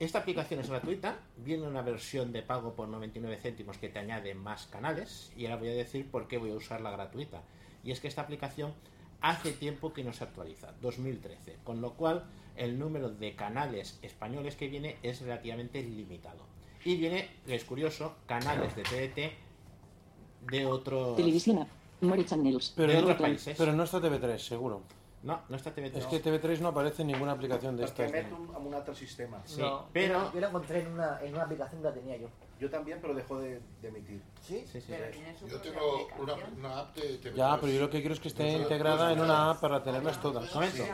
Esta 0.00 0.20
aplicación 0.20 0.60
es 0.60 0.70
gratuita, 0.70 1.18
viene 1.36 1.66
una 1.66 1.82
versión 1.82 2.32
de 2.32 2.42
pago 2.42 2.74
por 2.74 2.88
99 2.88 3.36
céntimos 3.36 3.76
que 3.76 3.90
te 3.90 3.98
añade 3.98 4.34
más 4.34 4.64
canales 4.66 5.30
y 5.36 5.44
ahora 5.44 5.58
voy 5.58 5.68
a 5.68 5.74
decir 5.74 6.10
por 6.10 6.26
qué 6.26 6.38
voy 6.38 6.52
a 6.52 6.54
usar 6.54 6.80
la 6.80 6.90
gratuita. 6.90 7.42
Y 7.84 7.90
es 7.90 8.00
que 8.00 8.08
esta 8.08 8.22
aplicación 8.22 8.72
hace 9.20 9.52
tiempo 9.52 9.92
que 9.92 10.02
no 10.02 10.14
se 10.14 10.24
actualiza, 10.24 10.72
2013, 10.80 11.58
con 11.64 11.82
lo 11.82 11.92
cual 11.92 12.24
el 12.56 12.78
número 12.78 13.10
de 13.10 13.34
canales 13.34 13.98
españoles 14.00 14.56
que 14.56 14.68
viene 14.68 14.96
es 15.02 15.20
relativamente 15.20 15.82
limitado. 15.82 16.46
Y 16.82 16.96
viene, 16.96 17.28
es 17.46 17.64
curioso, 17.64 18.16
canales 18.24 18.74
de 18.76 18.82
TDT 18.84 20.50
de 20.50 20.64
otros... 20.64 21.16
Televisión. 21.16 21.68
More 22.00 22.24
channels. 22.24 22.72
Pero, 22.74 22.88
de 22.88 22.94
no, 22.94 23.02
otros 23.02 23.20
países. 23.20 23.54
pero 23.58 23.74
no 23.74 23.84
está 23.84 24.00
TV3, 24.00 24.38
seguro. 24.38 24.80
No, 25.22 25.38
no 25.50 25.56
está 25.56 25.70
TDT. 25.74 25.96
Es 25.96 26.06
que 26.06 26.22
TV3 26.22 26.60
no 26.60 26.68
aparece 26.68 27.02
en 27.02 27.08
ninguna 27.08 27.32
aplicación 27.32 27.76
de 27.76 27.84
Perquè 27.84 28.04
estas. 28.06 28.08
emet 28.08 28.32
un, 28.32 28.66
un 28.66 28.74
altre 28.74 28.94
sistema. 28.94 29.42
Sí, 29.44 29.60
No, 29.60 29.86
pero- 29.92 30.32
Yo 30.32 30.40
la 30.40 30.48
encontré 30.48 30.80
en 30.80 30.92
una, 30.92 31.20
en 31.20 31.34
una 31.34 31.42
aplicación 31.44 31.82
que 31.82 31.88
la 31.88 31.94
tenía 31.94 32.16
yo. 32.16 32.28
Yo 32.58 32.70
también, 32.70 32.98
pero 33.02 33.14
dejó 33.14 33.38
de, 33.38 33.60
de 33.82 33.88
emitir. 33.88 34.22
¿Sí? 34.40 34.64
Sí, 34.66 34.80
sí. 34.80 34.86
Pero 34.88 35.46
Yo 35.46 35.60
tengo 35.60 36.08
una, 36.18 36.32
aplicación. 36.32 36.58
una 36.58 36.78
app 36.80 36.94
de 36.96 37.20
TV3. 37.20 37.34
Ya, 37.34 37.60
pero 37.60 37.72
yo 37.72 37.80
lo 37.82 37.90
que 37.90 37.98
quiero 38.00 38.14
es 38.14 38.20
que 38.20 38.28
esté 38.28 38.52
integrada 38.52 39.12
en 39.12 39.20
una 39.20 39.50
app 39.50 39.60
para 39.60 39.82
tenerlas 39.82 40.20
todas. 40.22 40.48
Comento. 40.50 40.84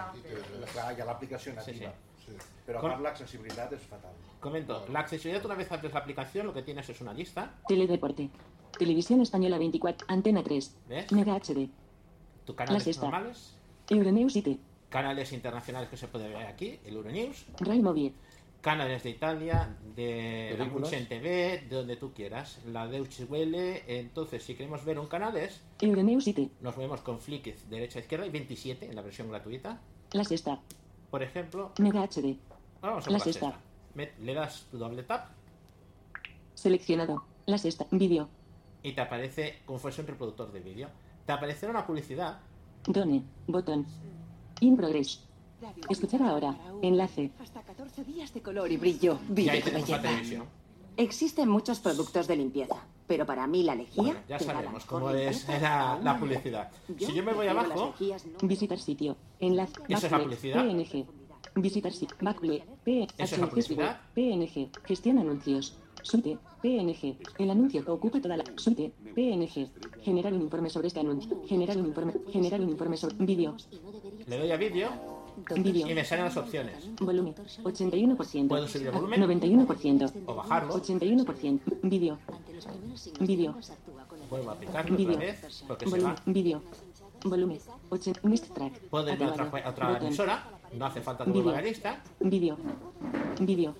Clar, 0.72 0.96
hi 0.96 1.00
ha 1.00 1.04
l'aplicació 1.04 1.54
nativa. 1.54 1.92
Sí, 2.24 2.32
Però 2.66 2.78
a 2.78 2.80
Com- 2.82 2.90
part 2.90 3.02
l'accessibilitat 3.04 3.72
és 3.72 3.82
fatal. 3.86 4.10
Comento, 4.40 4.84
la 4.90 4.98
accesibilidad 4.98 5.44
una 5.46 5.54
vez 5.54 5.70
abres 5.70 5.92
la 5.92 6.00
aplicación 6.00 6.46
lo 6.48 6.52
que 6.52 6.62
tienes 6.62 6.88
es 6.88 7.00
una 7.00 7.12
lista, 7.14 7.54
Teledeporte. 7.68 8.28
Televisión 8.76 9.20
española 9.20 9.56
24. 9.58 10.06
Antena 10.10 10.42
3. 10.42 10.76
¿Ves? 10.88 11.12
Mega 11.12 11.36
HD. 11.36 11.68
La 12.48 12.54
canales 12.56 12.98
normales, 13.00 13.55
Euronews 13.88 14.36
IT. 14.36 14.58
canales 14.88 15.32
internacionales 15.32 15.88
que 15.88 15.96
se 15.96 16.08
puede 16.08 16.28
ver 16.28 16.46
aquí, 16.46 16.78
el 16.84 16.94
Euronews, 16.96 17.46
Rai 17.60 17.82
canales 18.60 19.02
de 19.04 19.10
Italia, 19.10 19.76
de. 19.94 20.56
Munchen 20.72 21.06
TV, 21.08 21.64
de 21.68 21.76
donde 21.76 21.96
tú 21.96 22.12
quieras, 22.12 22.58
la 22.66 22.88
Deutsche 22.88 23.24
Welle, 23.24 23.84
entonces 23.86 24.42
si 24.42 24.54
queremos 24.56 24.84
ver 24.84 24.98
un 24.98 25.06
canal 25.06 25.36
es, 25.36 25.62
Euronews 25.80 26.26
IT. 26.26 26.50
nos 26.60 26.76
movemos 26.76 27.00
con 27.02 27.20
flick 27.20 27.54
derecha 27.68 27.98
a 28.00 28.02
izquierda 28.02 28.26
y 28.26 28.30
27 28.30 28.86
en 28.88 28.96
la 28.96 29.02
versión 29.02 29.28
gratuita, 29.28 29.80
La 30.12 30.24
sexta. 30.24 30.60
por 31.10 31.22
ejemplo, 31.22 31.72
Mega 31.78 32.02
HD. 32.08 32.36
vamos 32.80 33.06
a 33.06 33.10
La 33.10 33.18
sexta. 33.20 33.46
sexta. 33.50 33.60
Me- 33.94 34.12
le 34.20 34.34
das 34.34 34.66
tu 34.70 34.78
doble 34.78 35.02
tap 35.04 35.30
Seleccionado. 36.54 37.24
La 37.46 37.58
sexta. 37.58 37.86
Vídeo. 37.90 38.28
y 38.82 38.92
te 38.92 39.00
aparece 39.00 39.60
como 39.64 39.78
fuese 39.78 40.00
un 40.00 40.06
reproductor 40.06 40.52
de 40.52 40.60
vídeo. 40.60 40.88
Te 41.26 41.32
aparecerá 41.32 41.70
una 41.72 41.86
publicidad 41.86 42.38
Done. 42.86 43.22
Botón. 43.46 43.86
In 44.60 44.76
progress. 44.76 45.20
Escuchar 45.88 46.22
ahora. 46.22 46.56
Enlace. 46.82 47.30
Hasta 47.40 47.62
14 47.62 48.04
días 48.04 48.32
de 48.32 48.42
color 48.42 48.70
y 48.70 48.76
brillo. 48.76 49.18
y 49.28 49.32
Vive 49.32 49.62
tu 49.62 49.70
belleza. 49.70 50.44
Existen 50.96 51.48
muchos 51.48 51.80
productos 51.80 52.26
de 52.26 52.36
limpieza, 52.36 52.76
pero 53.06 53.26
para 53.26 53.46
mí 53.46 53.62
la 53.62 53.74
lejía. 53.74 54.02
Bueno, 54.02 54.20
ya 54.28 54.38
sabemos 54.38 54.84
cómo 54.86 55.10
es 55.10 55.46
la, 55.48 56.16
publicidad. 56.18 56.70
Si 56.98 57.12
yo 57.12 57.22
me 57.22 57.34
voy 57.34 57.48
abajo, 57.48 57.94
Visitar 58.42 58.78
sitio. 58.78 59.16
Enlace. 59.38 59.74
¿Eso 59.88 60.06
es 60.06 60.12
la 60.12 60.18
publicidad? 60.22 60.64
PNG. 60.64 61.06
Visitar 61.56 61.92
sitio. 61.92 62.16
Backplay. 62.20 62.64
PNG. 64.14 64.70
Gestión 64.84 65.18
anuncios. 65.18 65.76
Suite. 66.06 66.38
PNG. 66.62 67.16
El 67.38 67.50
anuncio 67.50 67.84
que 67.84 67.90
ocupa 67.90 68.20
toda 68.20 68.36
la 68.36 68.44
suite. 68.56 68.92
PNG. 69.14 69.68
Generar 70.02 70.32
un 70.32 70.42
informe 70.42 70.70
sobre 70.70 70.86
este 70.88 71.00
anuncio. 71.00 71.42
Generar 71.46 71.76
un 71.78 71.86
informe. 71.86 72.12
Generar 72.32 72.60
un 72.60 72.70
informe 72.70 72.96
sobre 72.96 73.16
vídeo. 73.18 73.56
le 74.26 74.38
doy 74.38 74.50
a 74.52 74.56
vídeo 74.56 74.88
Vídeo. 75.56 75.86
y 75.88 75.94
me 75.94 76.04
salen 76.04 76.24
las 76.26 76.36
opciones. 76.36 76.76
Volumen. 77.00 77.34
81%. 77.62 78.48
¿Puedo 78.48 78.68
subir 78.68 78.86
el 78.86 78.92
volumen? 78.92 79.20
91%. 79.22 80.12
O 80.26 80.34
bajarlo. 80.34 80.74
81%. 80.74 81.60
Vídeo. 81.82 82.18
Vídeo. 83.20 83.54
Vuelvo 84.30 84.50
a 84.50 84.52
aplicarlo 84.54 84.94
otra 84.94 84.96
Vídeo. 84.96 85.18
vez 85.18 85.64
porque 85.66 85.84
se 85.86 85.90
Volumen. 85.90 86.14
va. 86.14 86.22
Vídeo. 86.26 86.62
Volumen. 87.24 87.58
80. 87.90 88.20
Mist 88.28 88.52
track. 88.54 88.78
Puedo 88.90 89.12
irme 89.12 89.24
a 89.24 89.28
otra, 89.28 89.44
a 89.64 89.70
otra 89.70 89.98
emisora, 89.98 90.44
no 90.72 90.86
hace 90.86 91.00
falta 91.00 91.24
que 91.24 91.30
vuelva 91.32 91.52
a 91.52 91.54
la 91.56 91.62
lista. 91.62 92.02
Vídeo. 92.20 92.56
Vídeo. 93.40 93.74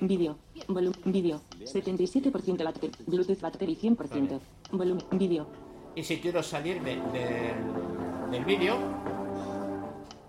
Vídeo. 0.00 0.36
Volumen. 0.68 1.00
Vídeo. 1.04 1.40
77% 1.60 2.62
la 2.62 2.72
Bluetooth 3.06 3.40
battery 3.40 3.76
100%. 3.76 4.40
Volumen. 4.72 5.04
Vídeo. 5.12 5.46
Y 5.94 6.02
si 6.04 6.18
quiero 6.18 6.42
salirme 6.42 6.96
del, 7.12 8.30
del 8.30 8.44
vídeo, 8.44 8.76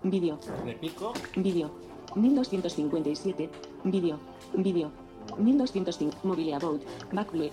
Vídeo. 0.02 0.38
le 0.64 0.74
pico 0.74 1.12
Vídeo. 1.36 1.70
1257. 2.14 3.50
Vídeo. 3.84 4.18
Vídeo. 4.54 4.90
1205. 5.38 6.16
Mobile 6.22 6.54
About. 6.54 6.82
Backplay. 7.12 7.50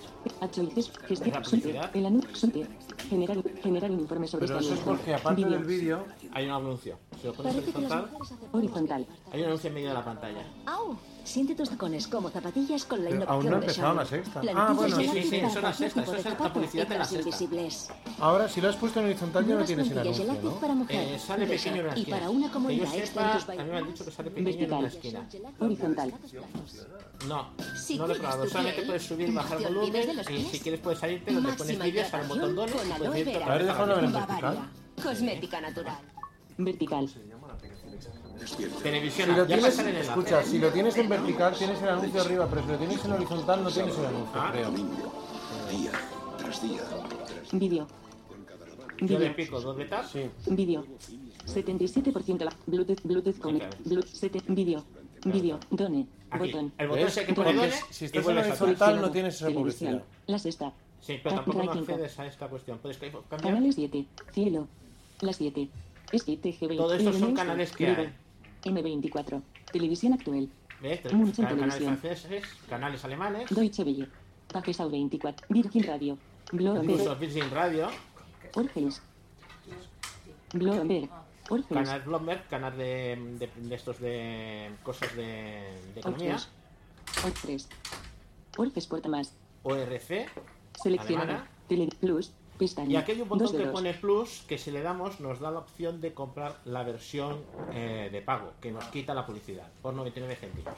Choices. 0.50 0.90
¿Es 1.10 1.20
la 1.26 1.42
Gestión. 1.44 1.76
El 1.92 2.06
anuncio. 2.06 2.50
Generar, 3.10 3.36
generar 3.62 3.90
un 3.90 4.00
informe 4.00 4.26
sobre 4.26 4.46
Pero 4.46 4.58
este 4.60 4.72
eso 4.72 4.80
es 4.80 4.86
porque 4.88 5.14
aparte 5.14 5.44
Vídeo. 5.44 5.58
del 5.58 5.64
vídeo, 5.66 6.04
hay 6.32 6.46
un 6.46 6.52
anuncio. 6.52 6.98
Si 7.20 7.26
lo 7.26 7.34
pones 7.34 7.54
horizontal, 7.56 8.10
Horizontal. 8.52 9.06
hay 9.30 9.40
un 9.40 9.46
anuncio 9.46 9.68
en 9.68 9.74
medio 9.74 9.88
de 9.88 9.94
la 9.94 10.04
pantalla. 10.04 10.42
¡Au! 10.66 10.96
Siente 11.26 11.56
tus 11.56 11.68
tacones 11.70 12.06
como 12.06 12.30
zapatillas 12.30 12.84
con 12.84 13.02
la 13.02 13.10
innovación 13.10 13.34
aún 13.34 13.50
no 13.50 13.56
ha 13.56 13.58
de 13.58 13.66
empezado 13.66 13.92
Xiaomi. 13.94 13.98
la 13.98 14.06
sexta. 14.06 14.42
Ah, 14.54 14.72
bueno, 14.76 14.96
sí, 14.96 15.08
sí, 15.24 15.40
las 15.40 15.52
cualquier 15.58 15.74
sextas, 15.74 15.92
tipo 16.04 16.12
de 16.12 16.18
esa 16.20 16.28
es 16.32 16.40
la 16.40 16.52
publicidad 16.52 16.86
y 16.86 16.88
de 16.88 16.98
la 16.98 17.04
sexta. 17.04 17.28
invisibles. 17.28 17.88
ahora 18.20 18.48
si 18.48 18.60
lo 18.60 18.68
has 18.68 18.76
puesto 18.76 19.00
en 19.00 19.06
horizontal 19.06 19.46
ya 19.46 19.54
no 19.56 19.64
tienes 19.64 19.90
el 19.90 19.98
anuncio, 19.98 20.24
¿no? 20.24 20.50
para 20.60 20.74
mujer. 20.74 20.96
Eh, 21.14 21.18
sale 21.18 21.46
pequeño 21.48 21.74
en 21.76 21.80
una 21.86 21.96
y 21.96 22.00
esquina. 22.00 22.16
para 22.16 22.30
una 22.30 22.46
que 22.46 22.52
comodidad 22.52 22.84
yo 22.94 23.06
sepa, 23.06 23.32
a 23.32 23.64
mí 23.64 23.70
me 23.70 23.76
han 23.78 23.86
dicho 23.88 24.04
que 24.04 24.10
sale 24.12 24.30
pequeño 24.30 24.64
en 24.64 24.72
una 24.72 24.80
Vertical. 24.82 25.22
esquina. 25.26 25.52
Horizontal. 25.58 26.14
No, 27.26 27.48
Si 27.76 27.98
no 27.98 28.06
lo 28.06 28.14
he 28.14 28.18
probado. 28.18 28.46
Solamente 28.46 28.82
puedes 28.82 29.02
subir 29.02 29.28
y 29.28 29.32
bajar 29.32 29.62
volumen. 29.62 30.20
Y 30.30 30.42
si 30.44 30.60
quieres 30.60 30.80
puedes 30.80 31.00
salirte 31.00 31.32
donde 31.34 31.52
pones 31.54 31.82
vídeos, 31.82 32.06
un 32.22 32.28
botón 32.28 32.58
otra 32.58 32.80
A 32.94 32.98
ver, 33.50 33.64
déjalo 33.66 33.86
la 33.86 33.94
ver 33.96 34.04
en 34.04 34.12
vertical. 34.12 34.70
Cosmética 35.02 35.60
natural. 35.60 35.98
Vertical. 36.58 37.08
Televisión, 38.82 39.30
Si 39.30 39.36
lo 39.36 39.46
tienes, 39.46 39.78
enlace. 39.78 40.00
escucha, 40.00 40.42
si 40.42 40.58
lo 40.58 40.70
tienes 40.70 40.96
en 40.96 41.08
vertical 41.08 41.54
tienes 41.56 41.80
el 41.82 41.88
anuncio 41.88 42.20
arriba, 42.20 42.46
pero 42.48 42.62
si 42.62 42.68
lo 42.68 42.78
tienes 42.78 43.04
en 43.04 43.12
horizontal 43.12 43.64
no 43.64 43.70
tienes 43.70 43.98
el 43.98 44.06
anuncio, 44.06 44.40
Ah. 44.40 44.50
creo. 44.52 44.70
Día 44.70 45.92
tras 46.38 46.62
día. 46.62 46.82
Vídeo. 47.52 47.86
Vídeo. 49.00 49.36
pico. 49.36 49.76
Sí. 50.12 50.30
Vídeo. 50.46 50.84
77% 51.46 52.44
la 52.44 52.52
Bluetooth, 52.66 53.02
Bluetooth 53.04 53.38
Connect. 53.38 53.74
Bluetooth, 53.86 54.44
vídeo. 54.48 54.84
Vídeo. 55.24 55.58
Done. 55.70 56.06
Aquí. 56.30 56.46
Botón. 56.52 56.72
El 56.78 56.88
botón 56.88 57.06
es 57.06 57.16
el 57.16 57.26
que 57.26 57.34
pone 57.34 57.54
done 57.54 57.72
si 57.90 58.04
estás 58.06 58.26
en 58.28 58.38
horizontal 58.38 59.00
no 59.00 59.10
tienes 59.10 59.34
esa 59.36 59.46
Televisión. 59.46 59.92
publicidad. 59.92 60.02
La 60.26 60.38
sexta. 60.38 60.72
Sí, 61.00 61.20
pero 61.22 61.36
tampoco 61.36 61.62
no 61.62 61.72
accedes 61.72 62.18
a 62.18 62.26
esta 62.26 62.48
cuestión. 62.48 62.78
Puedes 62.78 62.98
cambiar. 62.98 63.24
Canales 63.40 63.74
7. 63.76 64.06
Cielo. 64.32 64.66
La 65.20 65.32
7. 65.32 65.68
STG20. 66.12 66.76
Todo 66.76 66.94
estos 66.94 67.16
son 67.16 67.34
canales 67.34 67.72
que 67.72 67.86
hay. 67.86 68.12
M24. 68.66 69.42
Televisión 69.72 70.12
actual. 70.14 70.48
¿Ves? 70.80 71.12
Munchen 71.12 71.44
Canales 71.46 71.74
Televisión. 71.74 71.98
franceses, 71.98 72.44
canales 72.68 73.04
alemanes, 73.04 73.48
Deutsche 73.50 73.82
Welle. 73.82 74.08
Pagesau 74.52 74.90
24. 74.90 75.46
Virgin 75.48 75.82
Radio. 75.84 76.18
incluso 76.52 76.74
Bloomberg. 76.74 77.18
Virgin 77.18 77.50
Radio, 77.50 77.88
Orgeles. 78.54 79.02
Bloomberg. 80.52 81.08
Orgeles. 81.48 81.68
canal 81.88 82.02
Bloomberg, 82.02 82.46
canal 82.48 82.76
de, 82.76 83.16
de, 83.38 83.50
de 83.68 83.74
estos 83.74 84.00
de 84.00 84.70
cosas 84.82 85.14
de, 85.16 85.22
de 85.94 86.00
economía. 86.00 86.36
Orgeles. 87.24 87.68
Orges 88.56 88.86
Porta 88.86 89.08
Más. 89.08 89.32
ORC, 89.62 90.28
Seleccionado. 90.82 91.30
Alemana. 91.30 91.50
Tele 91.68 91.88
Plus. 92.00 92.32
Pestaña. 92.58 92.90
Y 92.90 92.96
aquí 92.96 93.12
hay 93.12 93.20
un 93.20 93.28
botón 93.28 93.56
que 93.56 93.66
pone 93.66 93.94
Plus 93.94 94.44
que 94.48 94.58
si 94.58 94.70
le 94.70 94.82
damos 94.82 95.20
nos 95.20 95.40
da 95.40 95.50
la 95.50 95.60
opción 95.60 96.00
de 96.00 96.14
comprar 96.14 96.56
la 96.64 96.82
versión 96.82 97.38
eh, 97.72 98.08
de 98.10 98.22
pago, 98.22 98.52
que 98.60 98.72
nos 98.72 98.84
quita 98.86 99.14
la 99.14 99.26
publicidad, 99.26 99.68
por 99.82 99.94
99 99.94 100.36
céntimos. 100.36 100.74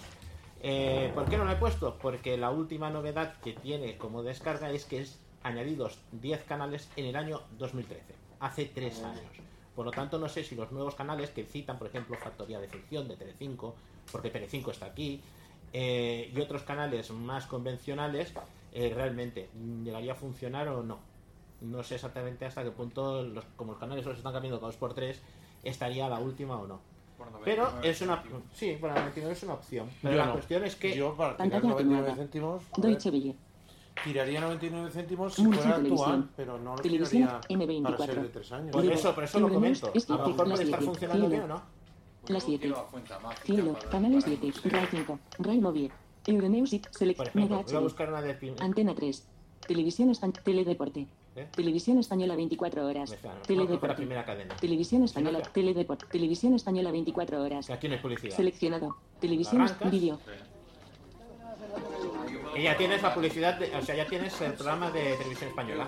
Eh, 0.60 1.12
¿Por 1.14 1.28
qué 1.28 1.38
no 1.38 1.44
lo 1.44 1.52
he 1.52 1.56
puesto? 1.56 1.96
Porque 2.00 2.36
la 2.36 2.50
última 2.50 2.90
novedad 2.90 3.34
que 3.40 3.52
tiene 3.52 3.96
como 3.96 4.22
descarga 4.22 4.70
es 4.70 4.84
que 4.84 5.00
es 5.00 5.18
añadidos 5.42 5.98
10 6.12 6.42
canales 6.44 6.88
en 6.96 7.06
el 7.06 7.16
año 7.16 7.42
2013, 7.58 8.02
hace 8.40 8.64
3 8.66 9.02
años. 9.04 9.48
Por 9.76 9.86
lo 9.86 9.92
tanto, 9.92 10.18
no 10.18 10.28
sé 10.28 10.42
si 10.42 10.56
los 10.56 10.72
nuevos 10.72 10.96
canales 10.96 11.30
que 11.30 11.44
citan, 11.44 11.78
por 11.78 11.86
ejemplo, 11.86 12.16
Factoría 12.16 12.58
de 12.58 12.68
Ficción 12.68 13.06
de 13.06 13.16
Telecinco, 13.16 13.76
porque 14.10 14.30
Telecinco 14.30 14.72
está 14.72 14.86
aquí, 14.86 15.20
eh, 15.72 16.32
y 16.34 16.40
otros 16.40 16.62
canales 16.62 17.10
más 17.12 17.46
convencionales, 17.46 18.32
eh, 18.72 18.92
realmente 18.94 19.48
llegaría 19.84 20.12
a 20.12 20.16
funcionar 20.16 20.68
o 20.68 20.82
no. 20.82 20.98
No 21.60 21.82
sé 21.82 21.96
exactamente 21.96 22.44
hasta 22.46 22.62
qué 22.62 22.70
punto, 22.70 23.22
los, 23.22 23.44
como 23.56 23.72
los 23.72 23.80
canales 23.80 24.04
los 24.06 24.16
están 24.16 24.32
cambiando 24.32 24.60
cada 24.60 24.72
2x3, 24.72 25.16
estaría 25.64 26.08
la 26.08 26.18
última 26.20 26.56
o 26.56 26.66
no. 26.66 26.80
Pero 27.44 27.68
es 27.82 28.00
una 28.00 28.22
sí, 28.52 28.76
para 28.80 28.94
99 28.94 29.32
es 29.32 29.42
una 29.42 29.54
opción. 29.54 29.88
Pero 30.00 30.14
Yo 30.14 30.18
la 30.18 30.26
no. 30.26 30.32
cuestión 30.34 30.64
es 30.64 30.76
que 30.76 30.96
Yo 30.96 31.16
para 31.16 31.36
tirar 31.36 31.50
Pantalla 31.50 31.68
99 31.72 31.98
atenuada. 31.98 32.16
céntimos... 32.16 32.62
Deutsche 32.76 33.10
Welle. 33.10 33.34
tiraría 34.04 34.40
99 34.40 34.90
céntimos 34.92 35.34
si 35.34 35.44
fuera 35.44 35.76
actual, 35.76 36.28
pero 36.36 36.58
no 36.58 36.76
lo 36.76 36.80
Televisión 36.82 37.28
tiraría 37.48 37.96
para 37.96 38.06
ser 38.06 38.18
M24. 38.18 38.22
de 38.22 38.28
3 38.28 38.52
años. 38.52 38.70
Por 38.70 38.84
eso, 38.84 39.14
por 39.16 39.24
eso 39.24 39.40
lo 39.40 39.48
comento. 39.48 39.86
A 39.86 39.90
lo 39.90 39.94
mejor 39.94 40.24
7, 40.24 40.36
puede 40.36 40.48
las 40.50 40.60
estar 40.60 40.78
7, 40.80 40.84
funcionando 40.86 41.28
bien 41.28 41.42
o 41.42 41.46
no. 41.48 41.62
Las 42.28 42.42
7. 42.44 42.60
Quiero 42.60 42.76
la 42.76 42.82
cuenta 42.84 43.18
mágica 43.18 43.44
Cielo, 43.44 43.72
para- 43.72 43.88
canales 43.90 44.24
para 44.24 44.36
7, 44.36 44.48
escuchar. 44.48 44.78
RAI 44.80 44.88
5, 44.92 45.18
RAI 45.40 45.58
Móvil, 45.60 45.92
Euronews, 46.26 46.70
Select, 46.70 47.16
Por 47.16 47.26
ejemplo, 47.26 47.56
Mega 47.56 47.62
voy 47.66 47.74
a 47.74 47.78
HD, 47.78 47.82
buscar 47.82 48.08
una 48.10 48.22
de 48.22 48.34
prim- 48.34 48.54
Antena 48.60 48.94
3, 48.94 49.26
Televisión 49.66 50.12
Teledeporte, 50.44 51.06
¿Eh? 51.36 51.46
Televisión 51.54 51.98
Española 51.98 52.34
24 52.36 52.86
horas, 52.86 53.10
la 53.10 53.96
primera 53.96 54.24
cadena. 54.24 54.56
Televisión 54.56 55.04
Española, 55.04 55.38
Gracias. 55.38 55.52
Teledeporte, 55.54 56.06
Televisión 56.10 56.54
Española 56.54 56.90
24 56.90 57.42
horas, 57.42 57.66
Que 57.66 57.72
aquí 57.72 57.88
no 57.88 57.94
hay 57.94 58.00
publicidad. 58.00 58.34
seleccionado, 58.34 58.96
Televisión. 59.20 59.66
Vídeo, 59.90 60.18
Y 62.58 62.62
ya 62.64 62.76
tienes 62.76 63.00
la 63.02 63.14
publicidad, 63.14 63.54
de- 63.58 63.74
o 63.76 63.82
sea, 63.82 63.94
ya 63.94 64.04
tienes 64.06 64.40
el 64.40 64.52
programa 64.54 64.90
de 64.90 65.14
televisión 65.14 65.50
española. 65.50 65.86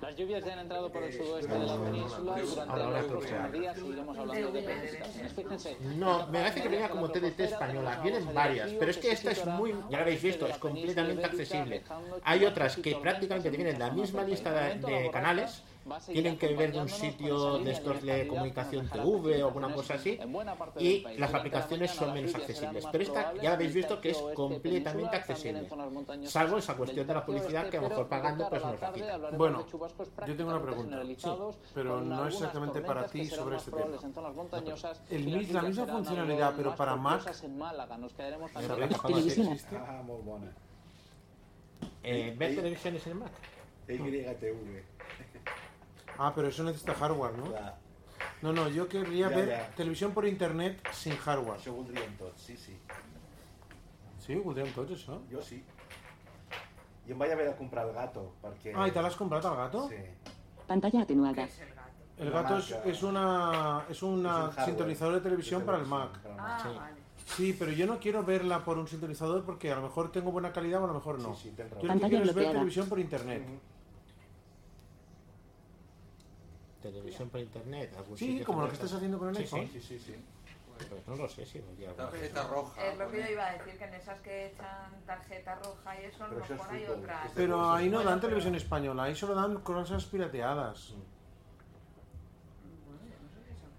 Las 0.00 0.16
lluvias 0.16 0.44
ya 0.44 0.52
han 0.52 0.58
entrado 0.60 0.90
por 0.92 1.02
el 1.02 1.12
sudoeste 1.12 1.52
de 1.52 1.58
la 1.66 1.76
península 1.76 2.34
y 2.38 2.46
durante 2.46 2.72
Ahora 2.72 2.90
los 3.00 3.04
próximos 3.06 3.52
días 3.52 3.76
seguiremos 3.76 4.18
hablando 4.18 4.52
de 4.52 4.62
precipitaciones. 4.62 5.32
Fíjense. 5.32 5.76
No, 5.96 6.26
me 6.28 6.38
parece 6.38 6.62
que 6.62 6.68
venía 6.68 6.88
como 6.88 7.08
TDT 7.10 7.40
española. 7.40 8.00
Vienen 8.02 8.32
varias, 8.32 8.70
pero 8.78 8.90
es 8.90 8.98
que 8.98 9.10
esta 9.10 9.30
es 9.32 9.44
muy, 9.46 9.74
ya 9.90 9.96
lo 9.98 10.02
habéis 10.04 10.22
visto, 10.22 10.46
es 10.46 10.58
completamente 10.58 11.24
accesible. 11.24 11.82
Hay 12.22 12.44
otras 12.44 12.76
que 12.76 12.94
prácticamente 12.96 13.50
tienen 13.50 13.78
la 13.78 13.90
misma 13.90 14.22
lista 14.22 14.52
de, 14.52 14.74
de 14.78 15.10
canales, 15.10 15.62
tienen 16.06 16.38
que 16.38 16.54
ver 16.54 16.72
de 16.72 16.80
un 16.80 16.88
sitio 16.88 17.58
de 17.58 17.70
estos 17.72 18.02
de 18.02 18.26
comunicación 18.26 18.88
TV 18.88 19.42
o 19.42 19.46
alguna 19.48 19.74
cosa 19.74 19.94
así, 19.94 20.18
y 20.78 21.02
las 21.18 21.34
aplicaciones 21.34 21.90
son 21.90 22.14
menos 22.14 22.34
accesibles. 22.34 22.86
Pero 22.90 23.04
esta 23.04 23.34
ya 23.42 23.52
habéis 23.52 23.74
visto 23.74 24.00
que 24.00 24.10
es 24.10 24.18
completamente 24.34 25.16
accesible, 25.16 25.68
salvo 26.24 26.58
esa 26.58 26.74
cuestión 26.76 27.06
de 27.06 27.14
la 27.14 27.24
publicidad 27.24 27.68
que 27.68 27.76
a 27.76 27.80
lo 27.82 27.88
mejor 27.90 28.08
pagando 28.08 28.48
pues 28.48 28.62
nos 28.64 28.80
la 28.80 28.92
quita. 28.92 29.18
Bueno, 29.36 29.66
yo 30.26 30.36
tengo 30.36 30.50
una 30.50 30.62
pregunta, 30.62 31.02
pero 31.74 32.00
no 32.00 32.26
exactamente 32.28 32.80
para 32.80 33.06
ti 33.06 33.26
sobre 33.26 33.56
este 33.56 33.70
tema. 33.70 33.86
El 35.10 35.24
mis- 35.26 35.52
la 35.52 35.62
misma 35.62 35.86
funcionalidad, 35.86 36.54
pero 36.56 36.74
para 36.74 36.96
Mac, 36.96 37.20
¿sabéis 37.32 38.98
que 38.98 39.06
Televisión. 39.06 39.48
existe? 39.52 39.76
Ah, 39.76 40.02
muy 40.04 40.20
buena. 40.22 40.52
Eh, 42.02 42.34
¿Ver 42.38 42.54
televisiones 42.54 43.06
en 43.06 43.18
Mac? 43.18 43.32
YTV. 43.88 44.93
Ah, 46.18 46.32
pero 46.34 46.48
eso 46.48 46.62
necesita 46.64 46.94
hardware, 46.94 47.36
¿no? 47.38 47.44
No, 48.42 48.52
no, 48.52 48.68
yo 48.68 48.88
querría 48.88 49.28
Ya, 49.30 49.36
ver 49.36 49.48
ya. 49.48 49.68
televisión 49.76 50.12
por 50.12 50.26
internet 50.26 50.80
sin 50.92 51.16
hardware. 51.16 51.60
Voldríem 51.70 52.16
tots, 52.16 52.40
sí, 52.42 52.56
sí. 52.56 52.78
Sí, 54.18 54.34
ho 54.36 54.42
voldríem 54.42 54.72
tots, 54.74 54.92
això? 54.92 55.18
Jo 55.30 55.42
sí. 55.42 55.62
I 57.06 57.12
em 57.12 57.18
vaig 57.18 57.32
haver 57.32 57.46
de 57.50 57.56
comprar 57.56 57.86
el 57.86 57.92
gato, 57.92 58.32
perquè... 58.42 58.72
Ah, 58.74 58.88
¿y 58.88 58.90
te 58.92 59.00
lo 59.00 59.06
has 59.08 59.16
comprado 59.16 59.48
al 59.50 59.56
gato? 59.56 59.88
Sí. 59.88 59.96
pantalla 60.66 61.02
atenuada, 61.02 61.46
El 62.16 62.30
gato 62.30 62.56
es, 62.58 62.70
es 62.86 63.02
una 63.02 63.84
es 63.90 64.02
una 64.02 64.50
Es 64.50 64.58
un 64.58 64.64
sintonizador 64.64 65.14
de 65.14 65.20
televisión 65.20 65.60
de 65.60 65.66
para 65.66 65.78
el 65.78 65.86
Mac. 65.86 66.18
para 66.22 66.34
el 66.34 66.40
Ah, 66.40 66.58
Sí. 66.62 66.68
vale. 66.78 66.94
Sí, 67.26 67.56
pero 67.58 67.72
yo 67.72 67.86
no 67.86 67.98
quiero 67.98 68.22
verla 68.22 68.64
por 68.64 68.78
un 68.78 68.86
sintonizador 68.86 69.44
porque 69.44 69.72
a 69.72 69.76
lo 69.76 69.82
mejor 69.82 70.12
tengo 70.12 70.30
buena 70.30 70.52
calidad 70.52 70.80
o 70.80 70.84
a 70.84 70.88
lo 70.88 70.94
mejor 70.94 71.18
no. 71.18 71.34
Sí, 71.34 71.50
sí. 71.50 71.54
Yo 71.82 71.88
lo 71.88 71.94
que 72.00 72.08
quiero 72.08 72.24
es 72.24 72.34
ver 72.34 72.52
televisión 72.52 72.88
por 72.88 72.98
internet. 73.00 73.46
Televisión 76.84 77.30
por 77.30 77.40
internet, 77.40 77.94
algún 77.96 78.18
Sí, 78.18 78.42
como 78.44 78.60
lo 78.62 78.68
que 78.68 78.74
estás 78.74 78.92
haciendo 78.92 79.18
con 79.18 79.28
el 79.30 79.36
Sí, 79.36 79.42
iPhone. 79.42 79.68
Sí, 79.72 79.80
sí, 79.80 79.98
sí. 79.98 80.14
Pues 80.90 81.06
no 81.06 81.16
lo 81.16 81.28
sé 81.28 81.46
si. 81.46 81.60
Tarjeta 81.96 82.46
roja. 82.48 82.86
Es 82.86 82.98
lo 82.98 83.10
que 83.10 83.22
yo 83.22 83.28
iba 83.30 83.46
a 83.46 83.52
decir, 83.54 83.78
que 83.78 83.84
en 83.84 83.94
esas 83.94 84.20
que 84.20 84.46
echan 84.48 84.92
tarjeta 85.06 85.54
roja 85.54 86.02
y 86.02 86.04
eso, 86.04 86.28
mejor 86.28 86.68
hay 86.70 86.84
otras. 86.84 87.30
Pero 87.34 87.70
ahí 87.72 87.88
no 87.88 88.02
dan 88.02 88.20
televisión 88.20 88.54
española, 88.54 89.04
ahí 89.04 89.14
solo 89.16 89.34
dan 89.34 89.56
cosas 89.62 90.04
pirateadas. 90.04 90.90
No 90.90 90.96
son- 90.98 91.14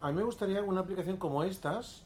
A 0.01 0.09
mí 0.11 0.17
me 0.17 0.23
gustaría 0.23 0.63
una 0.63 0.81
aplicación 0.81 1.17
como 1.17 1.43
estas. 1.43 2.03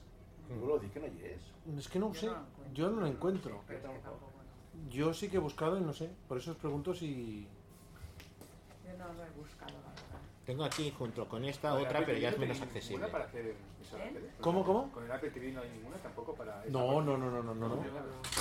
Jo 0.50 0.66
lo 0.68 0.80
dic 0.80 0.92
que 0.94 1.00
no. 1.00 1.78
Es 1.80 1.88
que 1.88 2.00
no 2.00 2.12
Yo 2.12 2.20
sé, 2.20 2.28
no 2.28 2.34
lo 2.34 2.40
encuentro. 2.40 2.74
yo 2.74 2.90
no 2.90 3.00
lo 3.02 3.08
encuentro. 3.08 3.62
No. 3.84 4.90
Yo 4.90 5.14
sí 5.14 5.30
que 5.30 5.38
he 5.38 5.40
buscado 5.40 5.78
y 5.78 5.82
no 5.82 5.94
sé. 5.94 6.10
Por 6.28 6.38
eso 6.40 6.52
os 6.52 6.58
pregunto 6.58 6.94
si. 6.94 7.48
Yo 8.86 8.98
no 8.98 9.14
lo 9.14 9.24
he 9.24 9.30
buscado, 9.38 9.74
la. 9.86 9.89
Tengo 10.50 10.64
aquí 10.64 10.92
junto 10.98 11.28
con 11.30 11.46
esta 11.46 11.70
Con 11.70 11.84
otra, 11.84 12.04
pero 12.04 12.18
ya 12.18 12.30
es 12.30 12.34
no 12.36 12.42
menos 12.42 12.60
accesible. 12.60 13.08
para 13.10 13.26
hacer 13.26 13.46
¿Eh? 13.46 14.32
¿Cómo, 14.42 14.66
cómo? 14.66 14.92
Con 14.92 15.04
el 15.04 15.12
Apple 15.12 15.30
TV 15.30 15.52
no 15.52 15.62
hay 15.62 15.70
ninguna 15.70 15.96
tampoco 15.98 16.34
para... 16.34 16.66
No, 16.70 16.88
parte? 16.88 17.02
no, 17.06 17.18
no, 17.20 17.30
no, 17.30 17.44
no, 17.44 17.54
no, 17.54 17.68
no. 17.76 17.84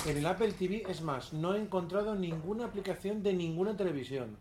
En 0.07 0.17
el 0.17 0.25
Apple 0.25 0.51
TV, 0.53 0.83
es 0.89 1.03
más, 1.03 1.33
no 1.33 1.53
he 1.53 1.59
encontrado 1.61 2.15
ninguna 2.15 2.65
aplicación 2.65 3.21
de 3.21 3.33
ninguna 3.33 3.77
televisión. 3.77 4.37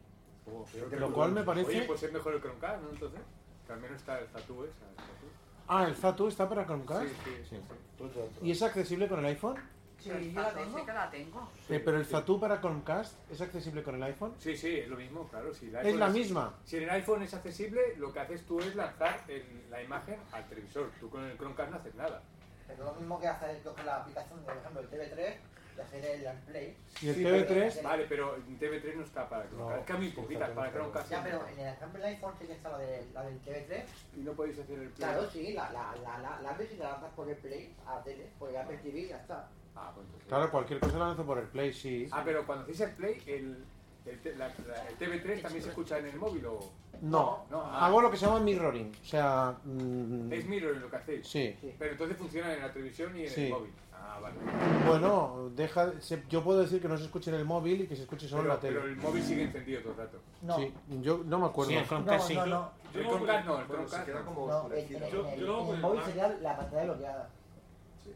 Oh, 0.50 0.64
Lo 0.92 1.12
cual 1.12 1.32
me 1.32 1.42
parece- 1.42 1.68
Oye, 1.68 1.82
pues 1.82 2.02
es 2.04 2.10
mejor 2.10 2.36
el 2.36 2.40
Chromecast, 2.40 2.82
¿no? 2.84 2.88
Entonces, 2.88 3.20
que 3.66 3.72
al 3.74 3.80
menos 3.80 3.98
está 3.98 4.18
el 4.18 4.28
Zatu 4.28 4.64
esa. 4.64 4.88
el 4.88 4.96
Zatu. 4.96 5.26
Ah, 5.68 5.84
el 5.88 5.94
Zatu 5.94 6.28
está 6.28 6.48
para 6.48 6.64
Chromecast. 6.64 7.02
Sí, 7.06 7.14
sí, 7.22 7.30
sí. 7.50 7.56
sí. 7.60 8.02
Altres. 8.02 8.30
¿Y 8.42 8.50
es 8.50 8.62
accesible 8.62 9.08
con 9.08 9.18
el 9.18 9.26
iPhone? 9.26 9.56
Sí, 9.98 10.10
Sí, 10.16 10.32
yo 10.32 10.40
la 10.42 10.52
tengo. 10.52 10.78
Sí 10.78 10.84
que 10.86 10.92
la 10.92 11.10
tengo. 11.10 11.48
Eh, 11.68 11.82
pero 11.84 11.96
el 11.98 12.06
Zatu 12.06 12.38
para 12.38 12.60
Chromecast 12.60 13.30
es 13.32 13.40
accesible 13.40 13.82
con 13.82 13.96
el 13.96 14.02
iPhone. 14.04 14.34
Sí, 14.38 14.56
sí, 14.56 14.78
es 14.78 14.88
lo 14.88 14.96
mismo, 14.96 15.26
claro. 15.28 15.52
Si 15.52 15.66
el 15.66 15.74
Es 15.76 15.96
la 15.96 16.08
misma. 16.08 16.54
Si 16.64 16.76
en 16.76 16.84
el 16.84 16.90
iPhone 16.90 17.22
es 17.22 17.34
accesible, 17.34 17.80
lo 17.96 18.12
que 18.12 18.20
haces 18.20 18.44
tú 18.46 18.60
es 18.60 18.74
lanzar 18.76 19.20
el- 19.28 19.68
la 19.70 19.82
imagen 19.82 20.16
al 20.32 20.48
televisor. 20.48 20.90
Tú 21.00 21.10
con 21.10 21.24
el 21.24 21.36
Chromecast 21.36 21.70
no 21.70 21.76
haces 21.78 21.94
nada. 21.96 22.22
Pero 22.66 22.84
lo 22.84 22.92
mismo 22.94 23.18
que 23.20 23.26
hacer 23.26 23.60
con 23.62 23.84
la 23.84 23.96
aplicación, 23.96 24.38
por 24.40 24.56
ejemplo, 24.56 24.80
el 24.82 24.88
TV3, 24.88 25.36
de 25.76 25.82
hacer 25.82 26.04
el 26.04 26.38
Play. 26.42 26.76
Y 27.02 27.08
el 27.08 27.14
Sí, 27.14 27.22
TV3, 27.24 27.74
pero- 27.76 27.88
Vale, 27.88 28.06
pero 28.08 28.36
en 28.36 28.58
TV3 28.58 28.96
no 28.96 29.02
está 29.04 29.28
para 29.28 29.48
Chromecast. 29.48 29.70
No, 29.74 29.80
es 29.80 29.86
que 29.86 29.92
a 29.92 29.96
mí 29.96 30.10
sí, 30.10 30.16
poquitas 30.16 30.50
para 30.50 30.72
Chromecast. 30.72 31.10
Ya, 31.10 31.22
pero 31.24 31.48
en 31.48 31.58
el 31.58 31.68
ejemplo 31.74 32.00
del 32.02 32.08
iPhone 32.14 32.34
sí 32.38 32.46
que 32.46 32.52
está 32.52 32.68
la, 32.70 32.78
de, 32.78 33.06
la 33.14 33.22
del 33.24 33.40
TV3. 33.42 33.84
Y 34.16 34.20
no 34.20 34.32
podéis 34.32 34.58
hacer 34.58 34.78
el 34.78 34.88
Play. 34.90 35.08
Claro, 35.08 35.30
sí, 35.30 35.52
la, 35.54 35.72
la, 35.72 35.94
la, 36.02 36.18
la, 36.18 36.40
la 36.42 36.52
ves 36.54 36.72
y 36.72 36.76
la 36.76 36.90
lanzas 36.92 37.12
por 37.14 37.28
el 37.28 37.36
Play 37.36 37.74
a 37.86 37.94
la 37.96 38.02
tele, 38.04 38.30
por 38.38 38.50
el 38.50 38.56
Apple 38.56 38.78
TV 38.78 38.98
y 39.00 39.08
ya 39.08 39.16
está. 39.18 39.48
Ah, 39.80 39.92
pues 39.94 40.06
entonces- 40.06 40.28
claro, 40.28 40.50
cualquier 40.50 40.80
cosa 40.80 40.98
la 40.98 41.06
lanzo 41.08 41.24
por 41.24 41.38
el 41.38 41.46
Play, 41.46 41.72
sí. 41.72 42.08
Ah, 42.10 42.22
pero 42.24 42.44
cuando 42.44 42.64
hacéis 42.64 42.80
el 42.80 42.90
Play, 42.92 43.22
el, 43.26 43.64
el, 44.06 44.20
te- 44.20 44.34
la- 44.36 44.48
la- 44.48 44.88
el 44.88 44.98
TV3 44.98 45.42
también 45.42 45.62
se 45.62 45.68
escucha 45.70 45.98
en 45.98 46.06
el 46.06 46.16
móvil 46.16 46.44
o. 46.46 46.58
No, 47.00 47.44
No, 47.48 47.60
ah. 47.62 47.86
hago 47.86 48.00
lo 48.02 48.10
que 48.10 48.16
se 48.16 48.26
llama 48.26 48.40
mirroring. 48.40 48.92
O 49.02 49.04
sea, 49.04 49.54
mm, 49.64 50.32
Es 50.32 50.46
mirror 50.46 50.76
lo 50.78 50.90
que 50.90 50.96
hacéis. 50.96 51.28
sí. 51.28 51.56
Pero 51.78 51.92
entonces 51.92 52.16
funciona 52.16 52.52
en 52.52 52.60
la 52.60 52.72
televisión 52.72 53.16
y 53.16 53.22
en 53.22 53.30
Sí. 53.30 53.44
el 53.46 53.50
móvil. 53.52 53.70
Ah, 53.92 54.18
vale. 54.20 54.36
Bueno, 54.86 55.50
deja, 55.54 55.92
se- 56.00 56.24
yo 56.28 56.42
puedo 56.42 56.60
decir 56.60 56.80
que 56.82 56.88
no 56.88 56.96
se 56.96 57.04
escuche 57.04 57.30
en 57.30 57.36
el 57.36 57.44
móvil 57.44 57.82
y 57.82 57.86
que 57.86 57.94
se 57.94 58.02
escuche 58.02 58.26
solo 58.26 58.42
en 58.42 58.46
Pero, 58.46 58.54
la 58.54 58.60
tele. 58.60 58.74
pero 58.80 58.88
el 58.88 58.96
móvil 58.96 59.22
sigue 59.22 59.42
encendido 59.44 59.80
todo 59.82 59.92
el 59.92 59.98
rato. 59.98 60.18
No, 60.42 60.56
Sí, 60.56 60.72
yo 61.02 61.22
no 61.24 61.38
me 61.38 61.46
acuerdo. 61.46 61.70
Sí, 61.70 61.76
el 61.76 61.86
Chromecast 61.86 62.20
no, 62.20 62.26
sí. 62.28 62.34
no, 62.34 62.46
no. 62.46 62.70
El 62.94 63.06
Chromecast 63.06 63.46
no, 63.46 63.58
el 63.60 63.66
Bueno, 63.66 63.82
se 63.88 63.88
Chromecast 63.90 64.06
queda 64.06 64.20
no. 64.20 64.24
como 64.26 64.46
No, 64.46 64.52
en, 64.52 64.58
en- 64.58 64.62
oscurecida. 64.62 65.06
en 65.06 65.12
Yo- 65.12 65.28
el, 65.28 65.40
yo 65.40 65.46
lo 65.46 65.52
hago 65.54 65.60
en 65.60 65.66
con 65.66 65.68
el 65.68 65.74
el 65.76 65.82
móvil 65.82 65.98
Mac. 66.00 66.06
sería 66.08 66.28
la 66.40 66.56
pantalla 66.56 66.84
bloqueada. 66.84 67.28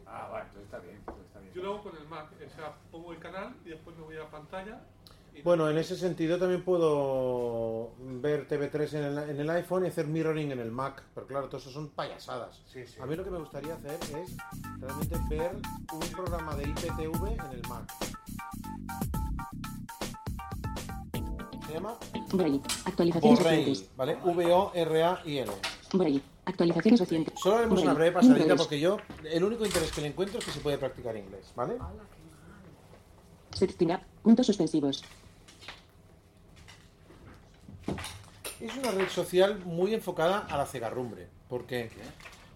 Ah, 0.06 0.28
vale, 0.30 0.44
entonces 0.46 0.64
está 0.64 0.78
bien. 0.78 0.96
entonces 0.96 1.24
está 1.26 1.40
bien. 1.40 1.52
Yo 1.54 1.62
lo 1.62 1.74
hago 1.74 1.82
con 1.82 1.96
el 1.96 2.06
Mac, 2.08 2.28
o 2.32 2.50
sea, 2.54 2.74
pongo 2.90 3.12
el 3.12 3.18
canal 3.18 3.54
y 3.64 3.70
después 3.70 3.96
me 3.96 4.02
voy 4.04 4.16
a 4.16 4.30
pantalla. 4.30 4.80
y- 5.34 5.42
Bueno, 5.42 5.68
en 5.70 5.78
ese 5.78 5.96
sentido 5.96 6.38
también 6.38 6.62
puedo 6.64 7.92
ver 7.98 8.46
TV3 8.48 8.92
en 8.94 9.04
el, 9.04 9.18
en 9.30 9.40
el 9.40 9.50
iPhone 9.50 9.84
y 9.84 9.88
hacer 9.88 10.06
mirroring 10.06 10.50
en 10.52 10.60
el 10.60 10.70
Mac. 10.70 11.02
Pero 11.14 11.26
claro, 11.26 11.46
todo 11.48 11.56
eso 11.58 11.70
son 11.70 11.88
payasadas. 11.90 12.60
Sí, 12.66 12.86
sí. 12.86 13.00
A 13.00 13.06
mí 13.06 13.16
lo 13.16 13.24
que 13.24 13.30
me 13.30 13.38
gustaría 13.38 13.74
hacer 13.74 13.98
es 14.18 14.36
realmente 14.78 15.18
ver 15.30 15.56
un 15.92 16.00
programa 16.14 16.54
de 16.56 16.64
IPTV 16.64 17.26
en 17.46 17.52
el 17.52 17.62
Mac. 17.68 17.90
Se 21.66 21.72
llama 21.74 21.94
Braille, 22.34 22.60
actualizaciones 22.84 23.42
recientes, 23.42 23.90
¿vale? 23.96 24.16
V-O-R-A-I-L. 24.22 25.52
Braille, 25.94 26.22
actualizaciones 26.44 27.00
recientes, 27.00 27.34
Solo 27.40 27.56
haremos 27.58 27.82
una 27.82 27.94
breve 27.94 28.12
pasadita 28.12 28.40
inglés, 28.40 28.58
porque 28.58 28.80
yo, 28.80 28.98
el 29.24 29.44
único 29.44 29.64
interés 29.64 29.92
que 29.92 30.00
le 30.00 30.08
encuentro 30.08 30.38
es 30.38 30.44
que 30.44 30.50
se 30.50 30.60
puede 30.60 30.78
practicar 30.78 31.16
inglés, 31.16 31.52
¿vale? 31.54 31.74
Sexting 33.52 33.92
App, 33.92 34.02
puntos 34.22 34.46
suspensivos, 34.46 35.04
Es 38.60 38.76
una 38.76 38.92
red 38.92 39.08
social 39.08 39.58
muy 39.64 39.92
enfocada 39.92 40.38
a 40.38 40.56
la 40.56 40.66
cegarrumbre, 40.66 41.26
porque 41.48 41.90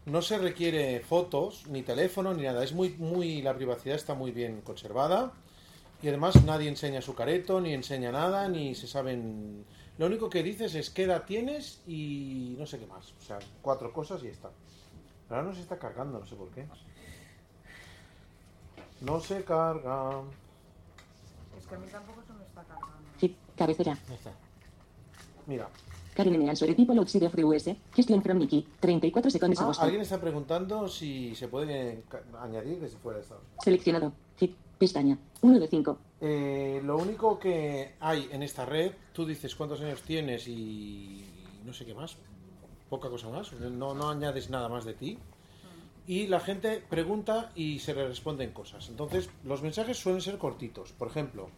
no 0.05 0.23
se 0.23 0.39
requiere 0.39 1.01
fotos, 1.01 1.67
ni 1.67 1.83
teléfono, 1.83 2.33
ni 2.33 2.45
nada. 2.45 2.63
Es 2.63 2.73
muy, 2.73 2.91
muy, 2.91 3.43
la 3.43 3.55
privacidad 3.57 3.97
está 3.97 4.15
muy 4.15 4.31
bien 4.31 4.61
conservada 4.61 5.33
y 6.03 6.09
además 6.09 6.45
nadie 6.45 6.69
enseña 6.69 7.03
su 7.03 7.15
careto, 7.15 7.61
ni 7.61 7.73
enseña 7.73 8.13
nada, 8.13 8.49
ni 8.49 8.75
se 8.75 8.87
saben. 8.87 9.65
Lo 9.99 10.07
único 10.07 10.29
que 10.29 10.43
dices 10.43 10.75
es 10.75 10.91
qué 10.91 11.05
edad 11.05 11.25
tienes 11.25 11.81
y 11.87 12.55
no 12.59 12.67
sé 12.67 12.79
qué 12.79 12.87
más. 12.87 13.13
O 13.19 13.23
sea, 13.23 13.39
cuatro 13.63 13.93
cosas 13.93 14.23
y 14.23 14.27
ya 14.27 14.33
está. 14.33 14.51
Ahora 15.31 15.43
no 15.43 15.55
se 15.55 15.61
está 15.63 15.79
cargando, 15.79 16.19
no 16.19 16.27
sé 16.27 16.37
por 16.37 16.51
qué. 16.51 16.67
No 19.01 19.21
se 19.21 19.45
carga. 19.45 20.21
Es 21.59 21.67
que 21.67 21.75
a 21.75 21.79
mí 21.79 21.87
tampoco 21.91 22.23
se 22.27 22.33
me 22.35 22.45
está 22.45 22.63
cargando. 22.65 22.97
Zip, 23.19 23.37
cabecera, 23.57 23.99
Ya 24.09 24.15
está. 24.15 24.33
Mira, 25.47 25.69
Karen. 26.15 26.49
Answer 26.49 26.75
tipo 26.75 26.95
Loxide 26.95 27.27
of 27.27 27.35
US. 27.45 27.71
Gestión 27.95 28.23
from 28.23 28.39
Nikki. 28.39 28.67
34 28.81 29.31
segundos 29.31 29.61
Ah, 29.61 29.65
agosto. 29.65 29.83
alguien 29.85 30.03
está 30.03 30.21
preguntando 30.21 30.89
si 30.89 31.35
se 31.35 31.49
puede 31.49 32.03
añadir 32.41 32.81
desde 32.81 32.97
fuera 32.99 33.19
de 33.19 33.23
Estados 33.23 33.43
Unidos. 33.45 33.65
Seleccionado. 33.65 34.13
Hit. 34.39 34.57
Pestaña. 34.79 35.19
1 35.43 35.59
de 35.61 35.69
5. 35.69 35.99
Eh, 36.21 36.81
lo 36.85 36.99
único 36.99 37.39
que 37.39 37.95
hay 38.01 38.29
en 38.33 38.43
esta 38.43 38.65
red, 38.65 38.93
tú 39.13 39.27
dices 39.27 39.55
cuántos 39.55 39.81
años 39.81 40.03
tienes 40.03 40.49
y 40.49 41.25
no 41.65 41.73
sé 41.73 41.85
qué 41.85 41.95
más, 41.95 42.17
poca 42.89 43.09
cosa 43.09 43.29
más, 43.29 43.53
no, 43.53 43.95
no 43.95 44.11
añades 44.11 44.51
nada 44.51 44.69
más 44.69 44.85
de 44.85 44.95
ti. 44.95 45.19
Y 46.07 46.29
la 46.29 46.39
gente 46.41 46.83
pregunta 46.89 47.51
y 47.55 47.81
se 47.81 47.95
le 47.95 48.07
responden 48.07 48.53
cosas. 48.53 48.89
Entonces, 48.89 49.29
los 49.45 49.63
mensajes 49.63 49.99
suelen 49.99 50.21
ser 50.21 50.39
cortitos. 50.39 50.93
Por 50.93 51.09
ejemplo, 51.09 51.49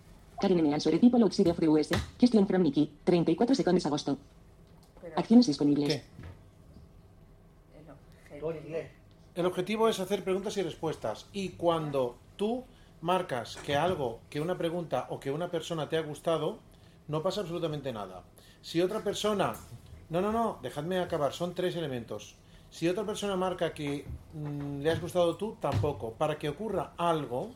Karen 0.41 0.59
M. 0.61 0.73
Answer 0.73 0.99
tipo 0.99 1.19
Loxide 1.19 1.51
of 1.51 1.59
US. 1.63 1.91
Gestión 2.19 2.47
from 2.47 2.63
Nikki. 2.63 2.91
34 3.05 3.55
segundos 3.55 3.87
agosto. 3.87 4.19
Acciones 5.17 5.47
disponibles. 5.47 6.03
Inglés. 8.61 8.89
el 9.35 9.47
objetivo 9.47 9.89
es 9.89 9.99
hacer 9.99 10.23
preguntas 10.23 10.57
y 10.57 10.63
respuestas. 10.63 11.27
Y 11.33 11.51
cuando 11.51 12.17
tú 12.37 12.65
marcas 13.01 13.57
que 13.65 13.77
algo, 13.77 14.21
que 14.31 14.41
una 14.41 14.57
pregunta 14.57 15.07
o 15.11 15.21
que 15.21 15.31
una 15.31 15.51
persona 15.51 15.89
te 15.89 15.97
ha 15.97 16.03
gustado, 16.03 16.59
no 17.09 17.23
pasa 17.23 17.41
absolutamente 17.41 17.93
nada. 17.93 18.23
Si 18.63 18.81
otra 18.81 19.01
persona... 19.01 19.55
No, 20.11 20.23
no, 20.23 20.33
no, 20.33 20.59
dejadme 20.63 20.99
acabar, 20.99 21.33
son 21.33 21.55
tres 21.55 21.77
elementos. 21.77 22.35
Si 22.71 22.89
otra 22.89 23.05
persona 23.05 23.37
marca 23.37 23.73
que 23.75 24.07
mm, 24.33 24.81
le 24.81 24.91
has 24.91 25.01
gustado 25.01 25.37
tú, 25.37 25.57
tampoco. 25.61 26.13
Para 26.13 26.39
que 26.39 26.49
ocurra 26.49 26.93
algo, 26.97 27.51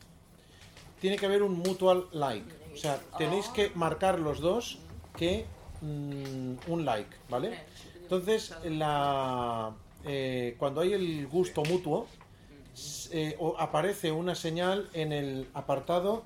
tiene 1.00 1.16
que 1.16 1.26
haber 1.26 1.42
un 1.42 1.58
mutual 1.58 2.06
like. 2.12 2.50
O 2.72 2.76
sea, 2.76 2.98
tenéis 3.18 3.48
que 3.48 3.70
marcar 3.74 4.20
los 4.20 4.40
dos 4.40 4.78
que 5.16 5.46
mm, 5.80 6.70
un 6.70 6.84
like, 6.84 7.16
¿vale? 7.28 7.58
Entonces, 8.02 8.54
la, 8.64 9.72
eh, 10.04 10.56
cuando 10.58 10.80
hay 10.80 10.92
el 10.92 11.26
gusto 11.26 11.62
mutuo, 11.62 12.06
eh, 13.12 13.36
o 13.38 13.56
aparece 13.58 14.12
una 14.12 14.34
señal 14.34 14.88
en 14.92 15.12
el 15.12 15.48
apartado. 15.54 16.22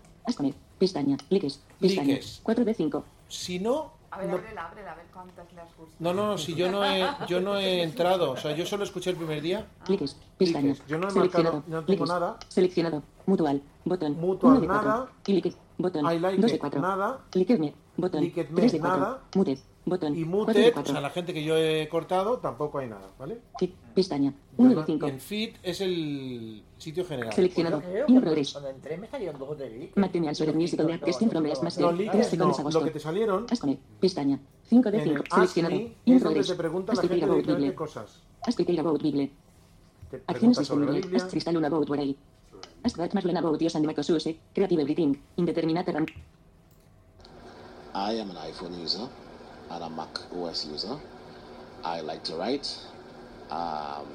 Pestaña. 0.79 1.17
Likes. 1.31 1.55
Pestaña. 1.81 2.15
Likes. 2.15 2.41
4 2.43 2.65
de 2.65 2.75
5. 2.75 3.05
Si 3.29 3.59
no, 3.59 3.93
A 4.11 4.19
ver, 4.19 4.29
no- 4.29 4.37
ábrela, 4.37 4.67
ábrela, 4.67 4.93
a 4.93 4.95
ver 4.95 5.07
cuántas 5.13 5.53
le 5.53 5.61
has 5.61 5.69
gustado. 5.77 5.97
no, 5.99 6.13
no, 6.15 6.39
si 6.39 6.55
yo 6.55 6.71
no 6.71 6.85
he, 6.85 7.07
yo 7.29 7.41
no 7.41 7.57
he 7.59 7.83
entrado, 7.83 8.31
o 8.33 8.37
sea, 8.37 8.55
yo 8.55 8.65
solo 8.67 8.85
escuché 8.85 9.11
el 9.11 9.17
primer 9.17 9.41
día. 9.43 9.67
Likes. 9.89 10.13
Pestaña. 10.39 10.69
Likes. 10.69 10.83
Yo 10.87 10.99
no 10.99 11.09
he 11.09 11.11
Seleccionado. 11.11 11.55
marcado, 11.57 11.81
no 11.81 11.85
tengo 11.87 12.05
Likes. 12.05 12.21
nada. 12.21 12.39
Seleccionado. 12.49 13.03
Mutual. 13.27 13.63
Botón. 13.85 14.21
Mutual, 14.21 14.53
1 14.53 14.61
de 14.61 14.67
4. 14.67 14.89
nada. 14.91 15.09
Y 15.27 15.33
likes. 15.35 15.57
Botón. 15.79 16.05
I 16.13 16.19
like 16.21 16.41
2 16.41 16.51
de 16.51 16.55
it, 16.57 16.61
4. 16.61 16.81
nada. 16.81 17.21
Botón. 17.97 18.23
Likedme, 18.23 18.57
3 18.61 18.73
de 18.73 18.79
4. 18.81 18.97
nada. 18.99 19.23
Muted. 19.35 19.59
Botón. 19.89 20.17
Y 20.17 20.25
4 20.25 20.53
de 20.53 20.61
muted, 20.61 20.71
o 20.71 20.75
4. 20.75 20.93
sea, 20.93 21.01
la 21.01 21.11
gente 21.11 21.33
que 21.33 21.45
yo 21.45 21.57
he 21.57 21.89
cortado, 21.89 22.39
tampoco 22.39 22.79
hay 22.81 22.89
nada, 22.89 23.09
¿vale? 23.19 23.39
Feed. 23.57 23.71
Pestaña. 23.95 24.31
Yo 24.33 24.65
1 24.65 24.69
de 24.71 24.75
no- 24.75 24.85
5. 24.85 25.07
y 25.07 25.11
en 25.11 25.21
feed 25.21 25.55
es 25.63 25.81
el 25.81 26.63
sitio 26.77 27.05
general. 27.05 27.33
Seleccionado. 27.33 27.81
In 28.09 28.21
progress. 28.21 28.53
Cuando 28.53 28.71
entré 28.71 28.97
me 28.99 29.07
salieron 29.07 29.39
dos 29.39 29.49
o 29.51 29.55
tres 29.55 29.73
leaks. 29.73 29.97
Material 29.97 30.35
sobre 30.35 30.53
Music 30.55 30.81
on 30.81 30.87
the 30.89 30.99
Question 30.99 31.31
from 31.31 31.45
Last 31.45 31.63
Master. 31.63 31.83
Los 31.85 31.95
3 31.95 32.13
leaks, 32.13 32.27
segundos 32.27 32.57
no, 32.59 32.61
agosto. 32.63 32.81
lo 32.81 32.85
que 32.87 32.91
te 32.91 32.99
salieron 33.01 33.47
Asconet. 33.49 33.79
Pestaña. 34.01 34.41
5 34.69 34.91
de 34.91 34.99
en 34.99 35.05
5. 35.05 35.17
el 35.17 35.23
Ask 35.23 35.33
Seleccionado. 35.35 35.75
Me 35.77 35.93
In 36.05 36.21
progress. 36.21 36.47
te 36.49 36.55
pregunta 36.57 36.93
la 36.93 37.01
Ask 37.01 37.09
gente 37.09 37.25
About 37.25 37.35
directamente 37.37 37.63
Bible. 37.67 37.75
cosas. 37.77 38.23
Ask 38.45 38.57
Peter 38.59 38.81
About 38.81 39.01
Bible. 39.03 39.31
Te 40.11 40.23
Acciones 40.27 40.59
disponibles. 40.59 40.97
Biblia. 41.03 41.17
Ask 41.23 41.31
Crystal 41.31 41.57
Una 41.57 41.67
About 41.69 41.89
Waray. 41.89 42.17
Ask 42.83 42.97
That 42.97 43.15
About 43.15 43.59
Dios 43.59 43.77
and 43.77 43.87
Macosuse. 43.87 44.37
Creative 44.53 44.83
Everything. 44.83 45.15
Indeterminate 45.37 45.93
Ram. 45.93 46.07
I 47.95 48.21
am 48.21 48.31
an 48.31 48.37
iPhone 48.37 48.75
user 48.83 49.09
and 49.71 49.83
a 49.85 49.89
Mac 49.89 50.19
OS 50.33 50.65
user. 50.67 50.97
I 51.85 52.01
like 52.03 52.23
to 52.25 52.37
write. 52.37 52.67
Um, 53.51 54.07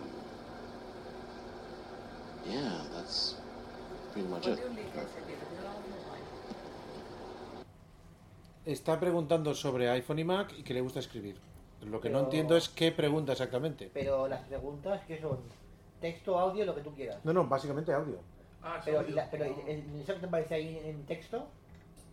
yeah, 2.45 2.81
that's 2.93 3.35
pretty 4.13 4.27
much 4.27 4.47
it. 4.47 4.59
Está 8.65 8.99
preguntando 8.99 9.53
sobre 9.55 9.89
iPhone 9.89 10.19
y 10.19 10.23
Mac 10.23 10.53
y 10.57 10.63
que 10.63 10.73
le 10.73 10.81
gusta 10.81 10.99
escribir. 10.99 11.35
Lo 11.81 11.99
que 11.99 12.09
no 12.09 12.17
Pero- 12.19 12.25
entiendo 12.25 12.55
es 12.57 12.69
qué 12.69 12.91
pregunta 12.91 13.31
exactamente. 13.31 13.89
Pero 13.91 14.27
las 14.27 14.41
preguntas 14.41 15.01
que 15.07 15.19
son 15.19 15.39
texto, 15.99 16.37
audio, 16.37 16.65
lo 16.65 16.75
que 16.75 16.81
tú 16.81 16.93
quieras. 16.93 17.17
No, 17.23 17.33
no, 17.33 17.47
básicamente 17.47 17.91
audio. 17.91 18.17
Pero, 18.85 19.07
y 19.07 19.11
la- 19.13 19.29
pero 19.31 19.45
¿y- 19.47 20.01
¿eso 20.03 20.13
que 20.13 20.19
te 20.19 20.27
parece 20.27 20.53
ahí 20.53 20.79
en 20.85 21.03
texto? 21.07 21.47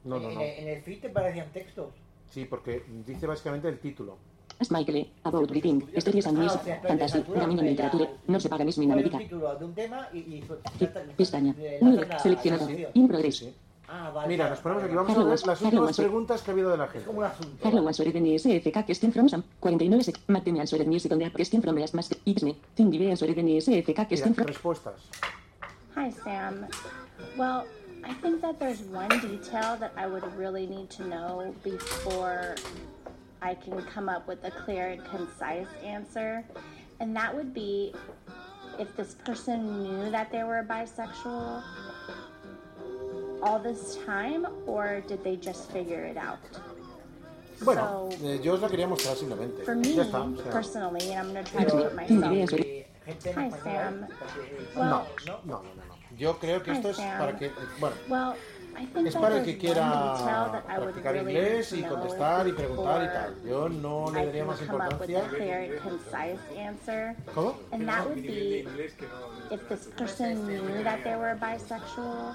No, 0.05 0.19
no, 0.19 0.29
en 0.31 0.35
no. 0.37 0.41
el- 0.41 0.59
en 0.61 0.69
el 0.69 0.83
feed 0.83 1.01
te 1.03 1.11
parecían 1.11 1.53
textos. 1.53 1.93
Sí, 2.31 2.45
porque 2.45 2.85
dice 3.07 3.27
básicamente 3.27 3.69
el 3.69 3.79
título. 3.79 4.17
Ask 4.61 4.73
Michael. 4.73 5.09
About 5.23 5.51
Reading. 5.51 5.83
Stories 5.97 6.27
and 6.27 6.39
Music. 6.39 6.61
Fantasy. 6.83 7.19
literatura, 7.19 7.41
Gaming 7.41 7.59
and 7.61 7.69
Literature. 7.69 8.11
No 8.27 8.41
se 8.41 8.49
in 8.83 9.75
tema 9.75 10.09
y... 10.13 10.19
y 10.19 10.45
Pestaña. 11.17 11.53
de- 11.55 11.79
la- 11.81 12.19
Seleccionado. 12.19 12.69
In 12.95 13.07
progress. 13.09 13.47
Ah, 13.91 14.11
vale. 14.11 14.29
Mira, 14.29 14.51
nos 14.51 14.59
ponemos 14.59 14.85
aquí. 14.85 14.95
Vamos 14.95 15.17
a 15.17 15.25
ver 15.25 15.47
las 15.47 15.63
últimas 15.63 15.97
preguntas 15.97 16.43
que 16.43 16.51
ha 16.51 16.53
habido 16.55 16.71
de 16.71 16.77
la 16.77 16.89
gente. 16.89 17.07
como 17.07 17.21
un 17.21 17.25
asunto. 17.25 17.57
Carlo 17.63 17.83
Wansore 17.83 18.13
NSFK 18.21 18.85
Question 18.85 19.13
from 19.13 19.29
Sam. 19.29 19.43
49 19.61 20.03
sec. 20.05 20.19
Material 20.27 20.67
sobre 20.69 20.85
Music 20.87 21.13
on 21.13 21.19
the 21.21 21.31
Question 21.33 21.63
from 21.63 21.77
Last 21.79 21.95
Master. 21.95 22.19
Ipsme. 22.25 22.57
Cindy 22.77 22.99
B. 22.99 23.11
Answer 23.11 23.31
NSFK 23.31 23.95
Question 24.09 24.31
Mira, 24.31 24.35
from. 24.35 24.47
respuestas. 24.47 25.01
Hi, 25.95 26.11
Sam. 26.13 26.67
Well, 27.39 27.63
I 28.09 28.15
think 28.15 28.41
that 28.43 28.59
there's 28.59 28.81
one 28.81 29.09
detail 29.21 29.77
that 29.79 29.93
I 29.97 30.07
would 30.07 30.25
really 30.37 30.67
need 30.67 30.89
to 30.91 31.07
know 31.07 31.55
before 31.63 32.55
I 33.43 33.55
can 33.55 33.81
come 33.83 34.09
up 34.09 34.27
with 34.27 34.43
a 34.45 34.51
clear 34.51 34.89
and 34.89 35.05
concise 35.05 35.67
answer. 35.85 36.45
And 37.01 37.15
that 37.17 37.35
would 37.35 37.53
be 37.55 37.95
if 38.79 38.95
this 38.97 39.15
person 39.25 39.83
knew 39.83 40.11
that 40.11 40.33
they 40.33 40.43
were 40.45 40.65
bisexual 40.69 41.63
all 43.43 43.59
this 43.59 43.99
time 44.07 44.47
or 44.67 45.01
did 45.07 45.23
they 45.23 45.37
just 45.37 45.71
figure 45.71 46.05
it 46.05 46.17
out? 46.17 46.39
Bueno, 47.63 48.09
So, 48.13 48.27
eh, 48.27 48.39
yo 48.41 48.55
os 48.55 48.61
la 48.61 48.69
quería 48.69 48.87
mostrar 48.89 49.17
simplemente. 49.17 49.65
for 49.65 49.75
me, 49.75 49.95
Ya 49.95 50.03
está. 50.05 50.21
o 50.23 50.37
sea, 50.37 50.51
personally, 50.53 51.13
and 51.13 51.19
I'm 51.27 51.33
going 51.33 51.45
to 51.45 51.51
try 51.53 51.65
to 51.65 51.71
Pero, 51.71 51.83
put 51.85 51.95
myself. 51.97 52.61
Gente 53.05 53.31
en 53.31 53.35
Hi, 53.35 53.49
español, 53.49 53.63
Sam. 53.65 54.07
porque- 54.19 54.75
no, 54.77 54.81
Well, 54.81 54.91
no, 55.27 55.33
no, 55.45 55.63
no, 55.63 55.63
no. 55.63 55.98
Yo 56.19 56.39
creo 56.39 56.63
que 56.63 56.73
esto 56.73 56.91
es 56.91 56.97
para 56.99 57.37
que. 57.39 57.47
eh, 57.47 57.53
Bueno, 57.79 57.97
Well, 58.09 58.35
I 58.77 58.87
think 58.87 59.07
es 59.09 59.17
para 59.17 59.39
el 59.39 59.45
que 59.45 59.59
quiera 59.59 60.15
practicar 60.67 61.17
inglés 61.17 61.73
y 61.73 61.83
contestar 61.83 62.47
y 62.49 62.53
preguntar 62.53 63.05
y 63.05 63.07
tal. 63.07 63.43
Yo 63.49 63.69
no 63.69 64.11
le 64.13 64.27
daría 64.27 64.45
más 64.45 64.61
come 64.61 64.85
up 64.87 65.01
with 65.01 65.09
a 65.09 65.13
importancia. 65.13 65.29
clear 65.37 65.59
and 65.73 65.81
concise 65.83 66.41
answer. 66.57 67.17
¿Cómo? 67.35 67.55
And 67.73 67.89
that 67.89 68.07
would 68.07 68.23
be 68.23 68.67
if 69.51 69.69
this 69.69 69.87
person 69.97 70.47
knew 70.47 70.83
that 70.85 71.03
they 71.05 71.17
were 71.17 71.35
bisexual. 71.37 72.35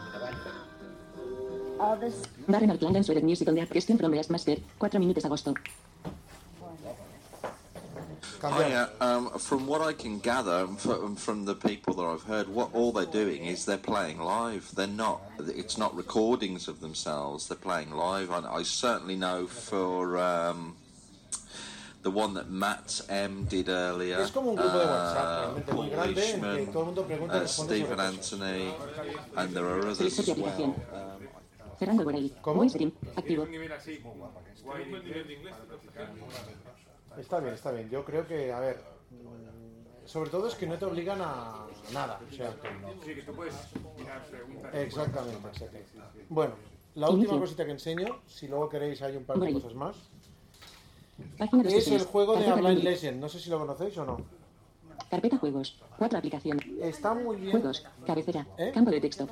All 1.80 1.98
this 2.00 2.24
Barren 2.48 2.72
Outland 2.72 2.96
Answer 2.98 3.20
Music 3.22 3.48
on 3.48 3.56
the 3.56 3.66
Question 3.66 3.98
from 3.98 4.14
Last 4.14 4.30
Master. 4.30 4.58
4 4.80 5.00
minutos 5.00 5.26
agosto. 5.26 5.54
Hiya. 8.44 8.90
Um, 9.00 9.30
from 9.40 9.68
what 9.68 9.82
I 9.82 9.94
can 9.94 10.20
gather 10.20 10.68
from, 10.68 11.16
from 11.16 11.46
the 11.46 11.56
people 11.56 11.94
that 11.96 12.04
I've 12.04 12.24
heard, 12.24 12.50
what 12.50 12.74
all 12.74 12.92
they're 12.92 13.06
doing 13.06 13.46
is 13.46 13.66
they're 13.66 13.78
playing 13.78 14.20
live. 14.20 14.70
They're 14.76 14.88
not. 14.88 15.22
It's 15.40 15.78
not 15.78 15.96
recordings 15.96 16.68
of 16.68 16.82
themselves. 16.82 17.48
They're 17.48 17.58
playing 17.58 17.92
live. 17.92 18.32
I, 18.32 18.40
I 18.40 18.64
certainly 18.64 19.16
know 19.16 19.48
for 19.48 20.18
um, 20.18 20.76
the 22.02 22.12
one 22.12 22.34
that 22.34 22.50
Matt 22.50 23.02
M 23.08 23.46
did 23.46 23.70
earlier. 23.70 24.20
Es 24.20 24.32
como 24.32 24.50
un 24.52 24.58
grupo 24.58 24.78
de 24.78 24.86
WhatsApp, 24.86 25.58
uh, 25.58 25.62
Paul 25.62 25.90
grande, 25.90 26.10
en 26.10 26.16
que 26.16 26.22
Leishman, 26.22 26.74
todo 26.74 27.02
el 27.02 27.08
pregunta 27.08 27.44
uh, 27.44 27.48
Stephen. 27.48 28.00
Anthony, 28.00 28.74
and 29.38 29.56
there 29.56 29.66
are 29.66 29.88
others 29.88 30.20
as 30.20 30.28
well. 30.28 30.36
aplicación. 30.36 30.76
Fernando 31.80 32.04
Borelli. 32.04 32.34
¿Cómo? 32.42 32.56
Voice 32.56 32.78
Dream. 32.78 32.92
Activo. 33.16 33.48
Está 37.18 37.40
bien, 37.40 37.54
está 37.54 37.72
bien. 37.72 37.90
Yo 37.90 38.04
creo 38.04 38.26
que, 38.28 38.52
a 38.52 38.60
ver, 38.60 38.78
mm, 39.12 40.08
sobre 40.08 40.30
todo 40.30 40.48
es 40.48 40.56
que 40.56 40.68
no 40.68 40.78
te 40.78 40.86
obligan 40.86 41.20
a 41.22 41.66
nada. 41.94 42.20
O 42.30 42.34
sea, 42.34 42.54
Sí, 43.06 43.16
que 43.16 43.22
tú 43.22 43.34
puedes 43.34 43.54
mirar 43.98 44.24
preguntas. 44.26 44.74
exactamente, 44.76 45.48
exactamente. 45.48 45.90
Bueno, 46.30 46.54
la 46.96 47.10
última 47.10 47.40
cosita 47.40 47.66
que 47.66 47.72
enseño, 47.72 48.20
si 48.28 48.48
luego 48.48 48.70
queréis 48.70 49.02
hay 49.02 49.16
un 49.16 49.26
par 49.26 49.38
de 49.40 49.54
cosas 49.54 49.74
más, 49.76 49.96
es 51.66 51.88
el 51.90 52.04
juego 52.06 52.36
de 52.38 52.52
Blind. 52.54 52.84
Legend. 52.84 53.20
No 53.22 53.30
sé 53.30 53.40
si 53.40 53.50
lo 53.50 53.60
conocéis 53.60 53.98
o 53.98 54.06
no. 54.06 54.18
Carpeta 55.10 55.38
juegos. 55.38 55.80
4 55.98 56.18
aplicación. 56.18 56.60
Está 56.82 57.14
muy 57.14 57.38
bien. 57.38 57.52
Juegos. 57.52 57.86
Cabecera. 58.06 58.48
¿Eh? 58.58 58.72
Campo 58.74 58.90
de 58.90 59.00
texto. 59.00 59.28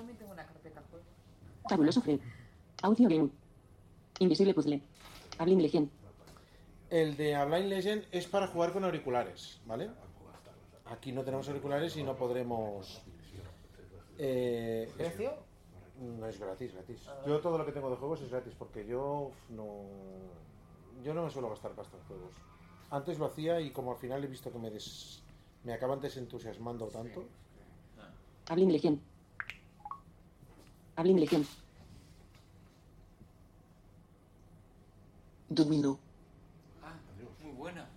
Fabuloso 1.67 2.01
Fred. 2.01 2.19
Audio 2.83 3.09
game. 3.09 3.29
Invisible 4.19 4.53
puzzle. 4.53 4.81
Ablin 5.39 5.61
Legend. 5.61 5.89
El 6.91 7.15
de 7.17 7.33
A 7.35 7.45
Blind 7.45 7.67
Legend 7.69 8.05
es 8.11 8.27
para 8.27 8.47
jugar 8.47 8.73
con 8.73 8.83
auriculares, 8.83 9.59
¿vale? 9.65 9.89
Aquí 10.85 11.11
no 11.13 11.23
tenemos 11.23 11.47
auriculares 11.47 11.95
y 11.95 12.03
no 12.03 12.15
podremos... 12.17 13.01
Eh, 14.19 14.87
es- 14.89 14.93
¿Precio? 14.95 15.33
No 16.01 16.27
es 16.27 16.39
gratis, 16.39 16.73
gratis. 16.73 16.99
Yo 17.25 17.39
todo 17.39 17.57
lo 17.57 17.65
que 17.65 17.71
tengo 17.71 17.89
de 17.89 17.95
juegos 17.95 18.21
es 18.21 18.29
gratis 18.29 18.53
porque 18.57 18.85
yo 18.85 19.31
no... 19.49 19.83
Yo 21.03 21.13
no 21.13 21.23
me 21.23 21.29
suelo 21.31 21.49
gastar 21.49 21.71
pasta 21.71 21.95
en 21.97 22.03
juegos. 22.03 22.31
Antes 22.89 23.17
lo 23.19 23.25
hacía 23.27 23.61
y 23.61 23.71
como 23.71 23.91
al 23.91 23.97
final 23.97 24.23
he 24.23 24.27
visto 24.27 24.51
que 24.51 24.59
me 24.59 24.69
des... 24.69 25.23
me 25.63 25.73
acaban 25.73 26.01
desentusiasmando 26.01 26.87
tanto. 26.87 27.23
Hablim 28.49 28.69
Legión. 28.69 28.99
Hablim 30.97 31.17
Legión. 31.17 31.47
Domino. 35.49 35.99
Ah, 36.83 36.93
muy 37.43 37.51
buena. 37.53 37.87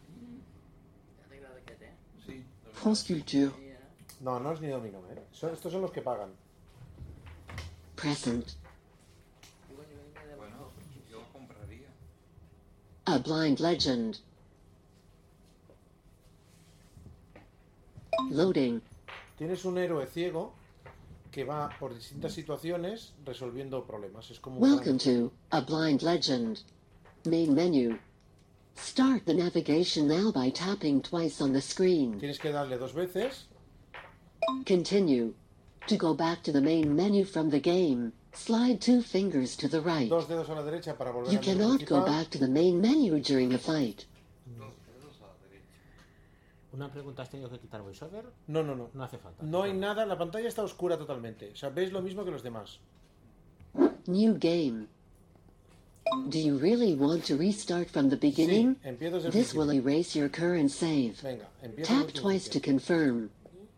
Sí. 2.26 2.44
France 2.84 3.02
Culture. 3.06 3.50
No, 4.20 4.38
no 4.38 4.52
es 4.52 4.60
ni 4.60 4.68
dominó, 4.68 4.98
¿eh? 5.10 5.22
Son- 5.32 5.54
estos 5.54 5.72
son 5.72 5.80
los 5.80 5.90
que 5.90 6.02
pagan. 6.02 6.28
Present. 7.96 8.46
Bueno, 10.36 10.68
yo 11.10 11.22
compraría. 11.32 11.88
A 13.06 13.16
Blind 13.18 13.58
Legend. 13.60 14.16
Loading. 18.30 18.82
Tienes 19.38 19.64
un 19.64 19.78
héroe 19.78 20.06
ciego 20.06 20.52
que 21.30 21.44
va 21.44 21.70
por 21.80 21.94
distintas 21.94 22.32
situaciones 22.34 23.14
resolviendo 23.24 23.84
problemas. 23.86 24.30
Es 24.30 24.38
como 24.40 24.58
un 24.58 24.62
Welcome 24.62 24.98
to 24.98 25.32
A 25.50 25.60
Blind 25.62 26.02
Legend. 26.02 26.58
Main 27.24 27.54
menu. 27.54 27.98
Start 28.76 29.24
the 29.24 29.34
navigation 29.34 30.08
now 30.08 30.30
by 30.30 30.50
tapping 30.50 31.00
twice 31.02 31.40
on 31.40 31.52
the 31.52 31.60
screen. 31.60 32.18
Tienes 32.20 32.38
que 32.38 32.52
darle 32.52 32.78
dos 32.78 32.92
veces. 32.92 33.44
Continue. 34.66 35.34
To 35.86 35.96
go 35.96 36.14
back 36.14 36.42
to 36.44 36.52
the 36.52 36.60
main 36.60 36.96
menu 36.96 37.24
from 37.24 37.50
the 37.50 37.60
game, 37.60 38.12
slide 38.32 38.80
two 38.80 39.02
fingers 39.02 39.56
to 39.56 39.68
the 39.68 39.80
right. 39.80 40.08
Dos 40.08 40.26
dedos 40.26 40.48
a 40.48 40.54
la 40.54 40.62
derecha 40.62 40.96
para 40.96 41.12
volver 41.12 41.30
You 41.30 41.38
al 41.38 41.44
menú 41.44 41.44
cannot 41.44 41.86
go 41.86 42.04
back 42.04 42.30
to 42.30 42.38
the 42.38 42.48
main 42.48 42.80
menu 42.80 43.20
during 43.20 43.52
a 43.52 43.58
fight. 43.58 44.06
Una 46.72 46.90
pregunta, 46.90 47.22
¿has 47.22 47.30
tenido 47.30 47.48
que 47.50 47.60
quitar 47.60 47.82
VoiceOver? 47.82 48.24
No, 48.48 48.64
no, 48.64 48.74
no. 48.74 48.90
No 48.92 49.04
hace 49.04 49.16
falta. 49.18 49.44
No 49.44 49.62
hay 49.62 49.72
nada, 49.72 50.04
la 50.04 50.18
pantalla 50.18 50.48
está 50.48 50.64
oscura 50.64 50.98
totalmente. 50.98 51.50
O 51.52 51.56
sea, 51.56 51.68
veis 51.68 51.92
lo 51.92 52.02
mismo 52.02 52.24
que 52.24 52.32
los 52.32 52.42
demás. 52.42 52.80
New 54.06 54.36
game. 54.40 54.88
Do 56.28 56.38
you 56.38 56.56
really 56.58 56.94
want 56.94 57.24
to 57.24 57.36
restart 57.36 57.90
from 57.90 58.08
the 58.10 58.16
beginning? 58.16 58.76
el 58.84 58.94
This 59.30 59.54
will 59.54 59.72
erase 59.72 60.14
your 60.14 60.28
current 60.28 60.70
save. 60.70 61.20
Venga, 61.20 61.46
Tap 61.82 62.12
twice 62.12 62.48
to 62.48 62.60
confirm. 62.60 63.30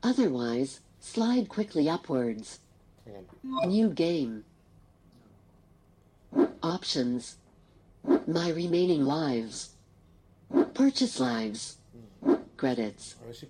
Otherwise, 0.03 0.81
slide 1.01 1.49
quickly 1.49 1.89
upwards. 1.89 2.61
New 3.67 3.91
game. 3.91 4.45
Options. 6.63 7.37
My 8.27 8.51
remaining 8.51 9.05
lives. 9.05 9.71
Purchase 10.75 11.21
lives. 11.21 11.79
Hmm. 12.23 12.35
Credits. 12.57 13.15
A 13.23 13.27
ver 13.27 13.35
si 13.35 13.47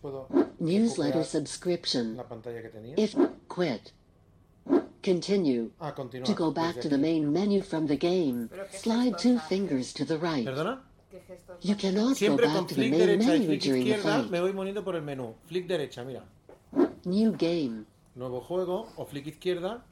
Newsletter 0.60 1.24
subscription. 1.24 2.16
la 2.16 2.24
que 2.24 2.70
tenía. 2.70 2.94
If 2.98 3.14
quit. 3.48 3.92
Continue. 5.06 5.70
Ah, 5.80 5.92
continuar 5.92 6.26
To 6.26 6.34
go 6.34 6.50
back 6.50 6.80
to 6.80 6.88
the 6.88 6.98
main 6.98 7.32
menu 7.32 7.62
from 7.62 7.86
the 7.86 7.96
game, 7.96 8.50
slide 8.72 9.16
two 9.18 9.38
fingers 9.38 9.92
to 9.92 10.04
the 10.04 10.18
right. 10.18 10.44
¿Perdona? 10.44 10.80
You 11.62 11.76
cannot 11.76 12.08
go 12.08 12.14
Siempre 12.14 12.46
con 12.46 12.54
back 12.54 12.68
to 12.68 12.74
the 12.74 12.80
flick 12.82 12.90
main 12.90 13.00
derecha 13.00 13.22
y 13.22 13.38
menu 13.38 13.46
flick 13.46 13.62
during 13.62 13.84
the 13.84 13.90
izquierda 13.92 14.22
fight. 14.22 14.30
me 14.32 14.40
voy 14.40 14.52
moviendo 14.52 14.82
por 14.84 14.96
el 14.96 15.02
menú. 15.02 15.34
Flick 15.46 15.68
derecha, 15.68 16.02
mira. 16.04 16.24
New 17.04 17.30
game. 17.38 17.84
Nuevo 18.16 18.40
juego 18.40 18.88
o 18.96 19.04
flick 19.06 19.26
izquierda, 19.28 19.84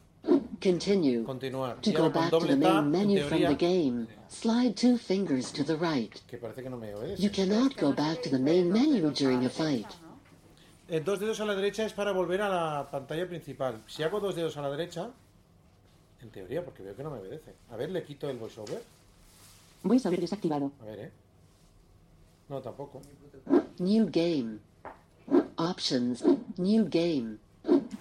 Continue. 0.60 1.22
continuar. 1.24 1.80
To 1.82 1.90
Y 1.90 1.92
go 1.92 2.02
ahora 2.04 2.12
con 2.12 2.22
back 2.22 2.30
to 2.30 2.38
doble 2.40 2.56
the 2.56 2.60
tap, 2.60 2.74
main 2.74 2.84
en 2.84 2.90
menu 2.90 3.20
from 3.22 3.38
teoría, 3.38 3.48
the 3.50 3.54
game, 3.54 4.08
slide 4.28 4.74
two 4.76 4.98
fingers 4.98 5.52
to 5.52 5.62
the 5.62 5.76
right. 5.76 6.20
que 6.26 6.38
parece 6.38 6.60
que 6.62 6.70
no 6.70 6.76
me 6.76 6.92
obedece. 6.92 7.22
You 7.22 7.30
cannot 7.30 7.76
go 7.76 7.92
back 7.92 8.20
to 8.22 8.30
the 8.30 8.38
main 8.40 8.72
menu 8.72 9.10
during 9.12 9.44
a 9.44 9.48
fight. 9.48 9.86
Eh, 10.88 11.00
dos 11.00 11.18
dedos 11.18 11.40
a 11.40 11.44
la 11.46 11.54
derecha 11.54 11.84
es 11.86 11.92
para 11.92 12.12
volver 12.12 12.42
a 12.42 12.48
la 12.48 12.90
pantalla 12.90 13.26
principal. 13.26 13.82
Si 13.86 14.02
hago 14.02 14.20
dos 14.20 14.34
dedos 14.34 14.56
a 14.56 14.62
la 14.62 14.70
derecha, 14.70 15.10
en 16.20 16.30
teoría, 16.30 16.64
porque 16.64 16.82
veo 16.82 16.94
que 16.94 17.02
no 17.02 17.10
me 17.10 17.18
obedece. 17.20 17.54
A 17.70 17.76
ver, 17.76 17.90
le 17.90 18.02
quito 18.04 18.28
el 18.28 18.36
voiceover. 18.36 18.82
VoiceOver 19.82 20.20
desactivado. 20.20 20.72
A 20.82 20.84
ver, 20.84 20.98
eh. 21.00 21.10
No, 22.48 22.60
tampoco. 22.60 23.00
New 23.78 24.06
game. 24.10 24.58
Options. 25.56 26.22
New 26.58 26.84
game. 26.88 27.38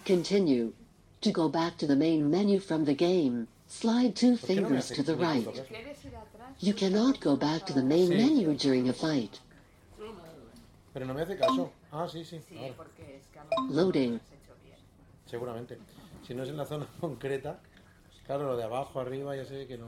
Continue. 0.06 0.74
To 1.22 1.32
go 1.32 1.48
back 1.50 1.78
to 1.78 1.88
the 1.88 1.96
main 1.96 2.30
menu 2.30 2.60
from 2.60 2.84
the 2.84 2.94
game, 2.94 3.48
slide 3.68 4.14
two 4.14 4.32
no 4.32 4.38
fingers 4.38 4.90
to 4.90 5.04
the 5.04 5.16
right. 5.16 5.48
You 6.60 6.74
cannot 6.74 7.22
go 7.22 7.38
back 7.38 7.66
to 7.68 7.74
the 7.74 7.82
main 7.82 8.10
Sí. 8.10 8.18
menu 8.18 8.54
during 8.56 8.90
a 8.90 8.94
fight. 8.94 9.40
Pero 10.94 11.06
no 11.06 11.14
me 11.14 11.22
hace 11.22 11.38
caso. 11.38 11.72
Ah, 11.94 12.08
sí, 12.12 12.26
sí. 12.26 12.42
Sí, 12.50 12.58
ahora. 12.58 12.74
porque 12.76 13.18
es 13.18 13.28
que 13.28 13.40
a 13.40 13.44
lo 13.44 13.50
mejor 13.50 13.76
Loading. 13.76 14.12
no 14.14 14.18
lo 14.18 14.24
has 14.24 14.32
hecho 14.32 14.56
bien. 14.64 14.78
Seguramente. 15.28 15.78
Si 16.28 16.34
no 16.34 16.44
es 16.44 16.50
en 16.50 16.58
la 16.58 16.66
zona 16.66 16.88
concreta, 17.00 17.60
claro, 18.26 18.48
lo 18.48 18.58
de 18.58 18.64
abajo, 18.64 19.00
arriba, 19.00 19.36
ya 19.36 19.46
sé 19.46 19.68
que 19.68 19.78
no. 19.78 19.88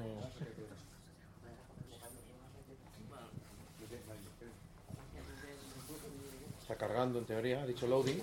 Está 6.61 6.75
cargando 6.75 7.19
en 7.19 7.25
teoría, 7.25 7.61
ha 7.61 7.65
dicho 7.67 7.87
loading. 7.87 8.19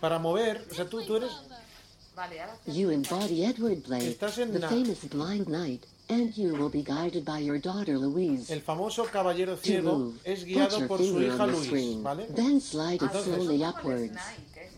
Para 0.00 0.18
mover, 0.20 0.64
o 0.70 0.74
sea, 0.74 0.88
tú, 0.88 1.02
tú 1.04 1.16
eres. 1.16 1.32
Vale, 2.14 2.40
ahora 2.40 2.56
You 2.66 2.90
embody 2.90 3.44
Edward 3.44 3.82
Blake, 3.86 4.08
Estás 4.10 4.38
en 4.38 4.52
the 4.52 4.60
famous 4.60 5.08
blind 5.08 5.46
knight, 5.46 5.84
and 6.10 6.34
you 6.36 6.54
will 6.54 6.70
be 6.70 6.82
guided 6.82 7.24
by 7.24 7.38
your 7.38 7.58
daughter 7.58 7.98
Louise. 7.98 8.50
El 8.50 8.60
famoso 8.62 9.04
caballero 9.04 9.54
To 9.56 9.60
ciego 9.62 9.98
move, 9.98 10.20
es 10.24 10.40
put 10.40 10.48
guiado 10.48 10.78
your 10.78 10.88
por 10.88 10.98
su 10.98 11.04
finger 11.04 11.22
hija 11.28 11.42
on 11.44 11.50
the 11.50 11.56
Luis, 11.56 11.66
screen, 11.66 12.02
¿vale? 12.02 12.26
then 12.34 12.60
slide 12.60 12.94
it 12.96 13.02
Entonces- 13.02 13.34
slowly 13.34 13.62
upwards. 13.64 14.18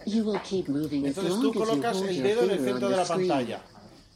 You 0.07 0.25
will 0.25 0.41
keep 0.43 0.69
moving 0.69 1.07
as 1.07 1.17
Entonces 1.19 1.31
long 1.33 1.43
tú 1.43 1.49
as 1.51 1.55
you 1.55 1.61
colocas 1.65 1.97
hold 1.97 2.09
el 2.09 2.15
your 2.17 2.27
dedo 2.27 2.43
en 2.45 2.51
el 2.51 2.57
finger 2.57 2.73
on 2.75 2.81
centro 2.81 2.89
de 2.89 2.97
la 2.97 3.05
pantalla. 3.05 3.61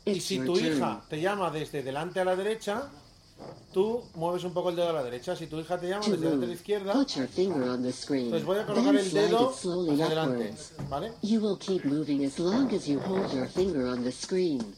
Y 0.07 0.11
It's 0.13 0.25
si 0.25 0.37
your 0.37 0.47
tu 0.47 0.55
turn. 0.55 0.67
hija 0.77 1.03
te 1.09 1.21
llama 1.21 1.51
desde 1.51 1.83
delante 1.83 2.21
a 2.21 2.25
la 2.25 2.37
derecha, 2.37 2.91
tú 3.73 4.03
mueves 4.15 4.45
un 4.45 4.53
poco 4.53 4.71
el 4.71 4.77
dedo 4.77 4.89
a 4.91 4.93
la 4.95 5.03
derecha. 5.03 5.37
Si 5.37 5.47
tu 5.47 5.59
hija 5.61 5.79
te 5.79 5.89
llama 5.89 6.05
To 6.05 6.11
desde 6.13 6.25
delante 6.25 6.37
a 6.37 6.41
la 6.41 6.47
move, 6.47 6.55
izquierda, 6.55 6.93
put 6.95 7.09
your 7.17 7.27
finger 7.29 7.63
on 7.69 7.83
the 7.83 7.93
screen, 7.93 8.25
entonces 8.27 8.47
voy 8.47 8.59
a 8.59 8.67
colocar 8.67 8.85
then 8.93 8.97
el 8.97 9.05
slide 9.11 9.23
dedo 9.29 9.51
it 9.51 9.57
slowly 9.57 9.91
hacia 9.93 10.07
adelante, 10.07 10.45
upwards. 10.51 10.73
¿vale? 10.91 11.13
You 11.23 11.41
will 11.41 11.59
keep 11.59 11.85
moving 11.85 12.25
as 12.25 12.39
long 12.39 12.73
as 12.75 12.87
you 12.89 12.99
hold 13.01 13.33
your 13.33 13.47
finger 13.47 13.87
on 13.87 14.03
the 14.05 14.13
screen. 14.13 14.75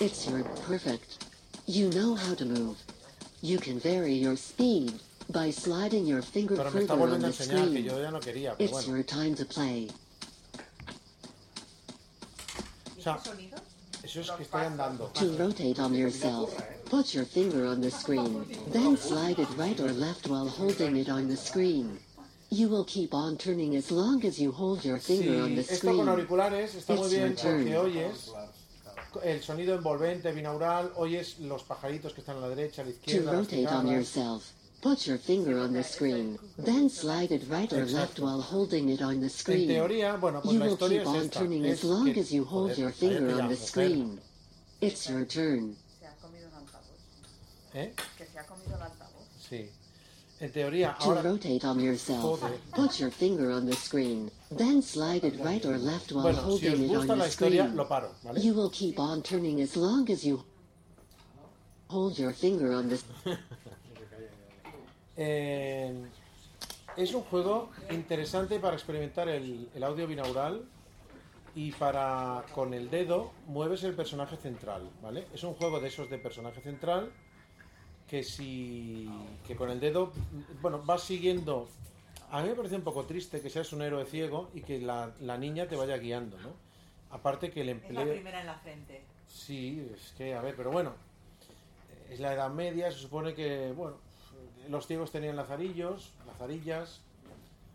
It's 0.00 0.26
your 0.26 0.42
perfect. 0.66 1.24
You 1.70 1.88
know 1.90 2.16
how 2.16 2.34
to 2.34 2.44
move. 2.44 2.76
You 3.42 3.58
can 3.58 3.78
vary 3.78 4.14
your 4.14 4.34
speed 4.34 4.92
by 5.30 5.50
sliding 5.52 6.04
your 6.04 6.20
finger 6.20 6.56
Pero 6.56 6.68
further 6.68 6.94
on 6.94 7.20
the 7.20 7.28
enseñar 7.28 7.32
que 7.48 7.68
screen. 7.68 7.84
yo 7.84 8.00
ya 8.02 8.10
no 8.10 8.18
quería, 8.18 8.56
pero 8.58 8.64
It's 8.64 8.72
bueno. 8.86 8.88
your 8.96 9.04
time 9.04 9.36
to 9.36 9.44
play. 9.44 9.88
O 12.98 13.00
sea, 13.00 13.20
eso 14.02 14.20
es 14.20 14.30
que 14.32 14.42
estoy 14.44 14.62
andando. 14.66 15.12
To 15.14 15.26
rotate 15.38 15.78
on 15.78 15.94
yourself, 15.94 16.52
put 16.86 17.14
your 17.14 17.24
finger 17.24 17.64
on 17.66 17.80
the 17.80 17.90
screen, 17.92 18.44
then 18.72 18.96
slide 18.96 19.38
it 19.38 19.48
right 19.56 19.78
or 19.78 19.92
left 19.92 20.26
while 20.26 20.48
holding 20.48 20.96
it 20.96 21.08
on 21.08 21.28
the 21.28 21.36
screen. 21.36 22.00
You 22.50 22.66
will 22.68 22.84
keep 22.84 23.14
on 23.14 23.36
turning 23.38 23.76
as 23.76 23.92
long 23.92 24.24
as 24.24 24.40
you 24.40 24.50
hold 24.50 24.84
your 24.84 24.98
Si 24.98 25.18
finger 25.22 25.40
on 25.44 25.54
the 25.54 25.60
esto 25.60 25.76
screen. 25.76 25.98
con 25.98 26.08
auriculares 26.08 26.74
está 26.74 26.96
muy 26.96 27.04
It's 27.06 27.44
your 27.44 27.58
bien 27.62 27.72
porque 27.72 27.76
oyes 27.78 28.30
el 29.22 29.42
sonido 29.42 29.74
envolvente, 29.74 30.32
binaural, 30.32 30.92
oyes 30.96 31.38
los 31.40 31.62
pajaritos 31.64 32.12
que 32.14 32.20
están 32.20 32.36
a 32.38 32.40
la 32.40 32.48
derecha, 32.48 32.82
a 32.82 32.84
la 32.84 32.90
To 32.92 32.96
izquierda, 32.96 33.32
las 33.32 33.40
rotate 33.40 33.66
on 33.68 33.86
yourself, 33.88 34.44
put 34.82 34.98
your 35.06 35.18
finger 35.18 35.58
on 35.58 35.72
the 35.72 35.82
screen, 35.82 36.38
then 36.58 36.88
slide 36.88 37.32
it 37.34 37.42
right 37.50 37.72
or 37.72 37.84
left 37.86 38.18
while 38.18 38.40
holding 38.40 38.88
it 38.88 39.02
on 39.02 39.20
the 39.20 39.26
En 39.26 39.30
screen. 39.30 39.68
teoría, 39.68 40.16
bueno, 40.16 40.40
pues 40.40 40.54
you 40.54 40.58
la 40.60 40.64
will 40.66 40.72
historia 40.74 40.98
keep 41.02 41.08
es 41.08 41.14
on 41.14 41.24
esta. 41.26 41.38
turning 41.40 41.64
es 41.66 41.78
as 41.78 41.84
long 41.84 42.08
as 42.18 42.30
you 42.32 42.44
hold 42.44 42.76
your 42.78 42.92
finger 42.92 43.40
on 43.40 43.48
the 43.48 43.56
screen. 43.56 44.20
It's 44.80 45.06
your 45.08 45.26
turn. 45.26 45.76
se 45.98 46.06
ha 46.06 46.14
comido 46.16 46.48
un 46.48 46.54
altavoz. 46.54 46.98
¿Eh? 47.74 47.94
Que 48.16 48.24
se 48.26 48.38
ha 48.38 48.44
comido 48.46 48.76
el 48.76 48.82
altavoz. 48.82 49.26
Sí. 49.48 49.68
En 50.40 50.50
teoría, 50.52 50.96
To 50.98 51.04
ahora... 51.10 51.22
rotate 51.22 51.66
on 51.66 51.78
yourself, 51.80 52.40
Joder. 52.40 52.58
put 52.74 52.98
your 52.98 53.10
finger 53.10 53.50
on 53.52 53.66
the 53.66 53.74
screen, 53.76 54.30
then 54.50 54.80
slide 54.80 55.22
it 55.26 55.38
right 55.44 55.62
or 55.66 55.76
left 55.76 56.12
while 56.12 56.22
Bueno, 56.22 56.38
si 56.38 56.66
holding 56.68 56.72
os 56.72 56.80
it 56.80 56.90
on 56.90 56.96
gusta 56.96 57.16
la 57.16 57.24
the 57.24 57.28
historia, 57.28 57.62
screen. 57.64 57.76
lo 57.76 57.86
paro, 57.86 58.14
¿vale? 58.24 58.40
You 58.40 58.54
will 58.54 58.70
keep 58.70 58.98
on 58.98 59.22
turning 59.22 59.60
as 59.60 59.76
long 59.76 60.08
as 60.10 60.24
you 60.24 60.42
hold 61.88 62.18
your 62.18 62.32
finger 62.32 62.72
on 62.72 62.88
the 62.88 62.98
Eh, 65.22 65.92
es 66.96 67.12
un 67.12 67.22
juego 67.22 67.68
interesante 67.90 68.58
para 68.58 68.74
experimentar 68.74 69.28
el, 69.28 69.68
el 69.74 69.84
audio 69.84 70.06
binaural 70.06 70.64
y 71.54 71.72
para 71.72 72.44
con 72.54 72.72
el 72.72 72.88
dedo 72.88 73.32
mueves 73.46 73.84
el 73.84 73.94
personaje 73.94 74.36
central, 74.38 74.88
¿vale? 75.02 75.26
Es 75.34 75.42
un 75.42 75.52
juego 75.54 75.78
de 75.80 75.88
esos 75.88 76.08
de 76.08 76.16
personaje 76.16 76.62
central 76.62 77.12
que 78.10 78.24
si 78.24 79.08
que 79.46 79.54
con 79.54 79.70
el 79.70 79.78
dedo, 79.78 80.12
bueno, 80.60 80.82
vas 80.84 81.04
siguiendo. 81.04 81.68
A 82.32 82.42
mí 82.42 82.48
me 82.48 82.56
parece 82.56 82.74
un 82.74 82.82
poco 82.82 83.04
triste 83.04 83.40
que 83.40 83.48
seas 83.48 83.72
un 83.72 83.82
héroe 83.82 84.04
ciego 84.04 84.50
y 84.52 84.62
que 84.62 84.80
la, 84.80 85.12
la 85.20 85.38
niña 85.38 85.68
te 85.68 85.76
vaya 85.76 85.96
guiando, 85.96 86.36
¿no? 86.40 86.50
Aparte 87.12 87.52
que 87.52 87.60
el 87.60 87.68
Es 87.68 87.76
la 87.76 87.86
empleo 87.86 88.12
primera 88.12 88.40
en 88.40 88.46
la 88.46 88.54
frente. 88.56 89.02
Sí, 89.28 89.88
es 89.94 90.12
que, 90.18 90.34
a 90.34 90.42
ver, 90.42 90.56
pero 90.56 90.72
bueno. 90.72 90.92
es 92.10 92.18
la 92.18 92.32
Edad 92.34 92.50
Media, 92.50 92.90
se 92.90 92.98
supone 92.98 93.32
que, 93.32 93.72
bueno, 93.76 93.96
los 94.68 94.88
ciegos 94.88 95.12
tenían 95.12 95.36
lazarillos, 95.36 96.12
lazarillas, 96.26 97.00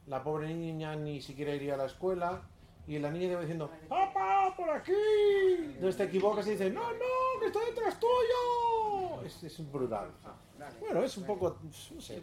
la 0.08 0.22
pobre 0.22 0.54
niña 0.54 0.98
ni 0.98 1.22
siquiera 1.22 1.56
iría 1.56 1.76
a 1.76 1.78
la 1.78 1.86
escuela, 1.86 2.42
y 2.88 3.00
la 3.00 3.10
niña 3.12 3.26
iba 3.32 3.42
diciendo, 3.42 3.70
¡Papá, 3.90 4.54
por 4.56 4.70
aquí! 4.70 4.92
Entonces 4.94 5.98
te 5.98 6.04
equivocas 6.04 6.46
y 6.48 6.52
dices, 6.52 6.72
¡No, 6.74 6.92
no, 6.94 7.40
que 7.40 7.48
estoy 7.48 7.66
detrás 7.68 8.00
tuyo! 8.00 9.22
Es, 9.26 9.44
es 9.44 9.72
brutal. 9.72 10.12
Bueno, 10.80 11.04
es 11.04 11.18
un 11.18 11.26
poco, 11.26 11.58
no 11.64 12.02
sé. 12.02 12.22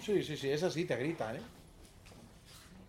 Sí, 0.00 0.22
sí, 0.22 0.36
sí, 0.36 0.50
es 0.50 0.62
así, 0.62 0.84
te 0.84 0.96
grita, 0.96 1.34
¿eh? 1.34 1.40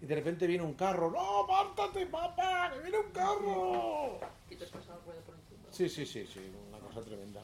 Y 0.01 0.05
de 0.07 0.15
repente 0.15 0.47
viene 0.47 0.63
un 0.63 0.73
carro, 0.73 1.11
¡No, 1.11 1.43
apártate, 1.43 2.05
papá, 2.07 2.71
que 2.73 2.81
viene 2.81 2.99
un 2.99 3.11
carro! 3.11 4.19
Y 4.49 4.55
te 4.55 4.65
has 4.65 4.71
pasado 4.71 4.99
rueda 5.05 5.21
por 5.21 5.35
encima. 5.35 5.63
Sí, 5.71 5.87
sí, 5.89 6.05
sí, 6.05 6.27
sí, 6.27 6.51
una 6.69 6.79
cosa 6.79 7.01
tremenda. 7.01 7.41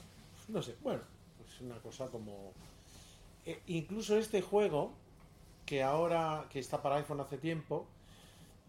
No 0.48 0.62
sé, 0.62 0.76
bueno, 0.82 1.02
pues 1.38 1.62
una 1.62 1.78
cosa 1.80 2.08
como... 2.08 2.52
eh, 3.46 3.62
incluso 3.68 4.18
este 4.18 4.42
juego, 4.42 4.92
que 5.66 5.82
ahora, 5.84 6.46
que 6.50 6.60
está 6.60 6.82
para 6.82 6.96
iPhone 6.98 7.22
hace 7.22 7.38
tiempo, 7.38 7.88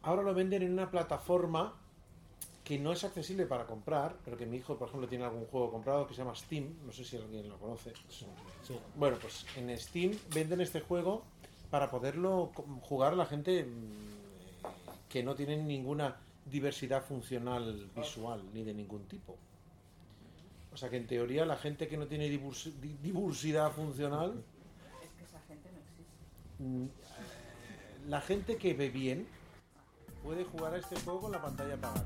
ahora 0.03 0.23
lo 0.23 0.35
venden 0.35 0.63
en 0.63 0.73
una 0.73 0.91
plataforma 0.91 1.75
que 2.65 2.79
no 2.79 2.93
es 2.93 3.03
accesible 3.05 3.47
para 3.47 3.67
comprar, 3.67 4.17
pero 4.25 4.37
que 4.37 4.47
mi 4.47 4.59
hijo, 4.59 4.77
por 4.77 4.89
ejemplo, 4.89 5.09
tiene 5.09 5.25
algún 5.25 5.47
juego 5.47 5.71
comprado 5.71 6.07
que 6.07 6.15
se 6.15 6.19
llama 6.23 6.35
Steam, 6.35 6.75
no 6.87 6.93
sé 6.93 7.05
si 7.05 7.17
alguien 7.17 7.49
lo 7.49 7.59
conoce. 7.59 7.93
Sí. 8.09 8.27
Bueno, 8.97 9.17
pues 9.21 9.45
en 9.57 9.77
Steam 9.79 10.17
venden 10.33 10.61
este 10.61 10.81
juego 10.81 11.25
para 11.71 11.91
poderlo 11.91 12.53
jugar 12.83 13.15
la 13.17 13.27
gente 13.27 13.65
mm, 13.65 13.69
eh, 13.69 14.69
que 15.09 15.23
no 15.25 15.35
tiene 15.35 15.57
ninguna 15.57 16.17
diversidad 16.47 17.03
funcional 17.05 17.91
visual 17.97 18.43
ni 18.55 18.63
de 18.63 18.75
ningún 18.75 19.05
tipo. 19.07 19.37
O 20.73 20.77
sea 20.77 20.89
que 20.89 20.97
en 20.99 21.07
teoría 21.07 21.45
la 21.45 21.57
gente 21.57 21.89
que 21.89 21.97
no 21.97 22.07
tiene 22.07 22.29
divers- 22.31 22.73
di- 22.81 22.97
diversidad 23.03 23.73
funcional, 23.73 24.43
Es 25.03 25.11
que 25.19 25.25
esa 25.25 25.41
gente 25.49 25.69
no 25.73 25.79
existe. 25.79 26.63
mm, 28.05 28.09
la 28.11 28.21
gente 28.21 28.57
que 28.57 28.73
ve 28.75 28.89
bien 28.89 29.27
puede 30.23 30.45
jugar 30.45 30.75
a 30.75 30.79
este 30.79 30.99
juego 31.01 31.21
con 31.21 31.33
la 31.33 31.43
pantalla 31.43 31.75
apagada. 31.75 32.05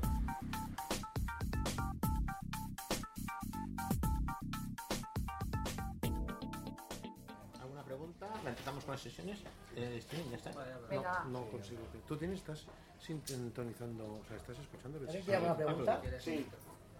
¿Alguna 7.61 7.83
pregunta? 7.83 8.27
¿La 8.43 8.49
empezamos 8.49 8.83
con 8.83 8.93
las 8.93 9.01
sesiones? 9.01 9.39
Eh, 9.75 9.99
Steam, 10.01 10.29
ya 10.31 10.37
está. 10.37 10.51
Venga. 10.89 11.23
No, 11.25 11.41
no 11.41 11.51
consigo. 11.51 11.81
¿Tú 12.07 12.17
tienes, 12.17 12.39
estás 12.39 12.65
sintonizando, 12.99 14.05
o 14.05 14.25
sea, 14.27 14.37
estás 14.37 14.57
escuchando? 14.59 14.99
¿Alguien 14.99 15.23
tiene 15.23 15.35
alguna 15.35 15.55
pregunta? 15.55 16.01
Sí. 16.19 16.47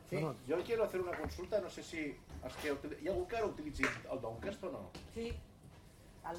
Sí. 0.10 0.16
No, 0.22 0.34
no, 0.34 0.36
Jo 0.48 0.64
quiero 0.64 0.86
hacer 0.86 1.02
una 1.02 1.18
consulta, 1.18 1.60
no 1.60 1.70
sé 1.70 1.84
si... 1.84 2.16
És 2.48 2.56
que 2.62 2.70
hi 2.70 3.10
ha 3.10 3.12
algú 3.12 3.26
que 3.28 3.36
ara 3.36 3.48
utilitzi 3.50 3.84
el 3.84 4.22
Downcast 4.22 4.64
o 4.64 4.70
no? 4.72 4.84
Sí. 5.14 5.34
Al. 6.28 6.38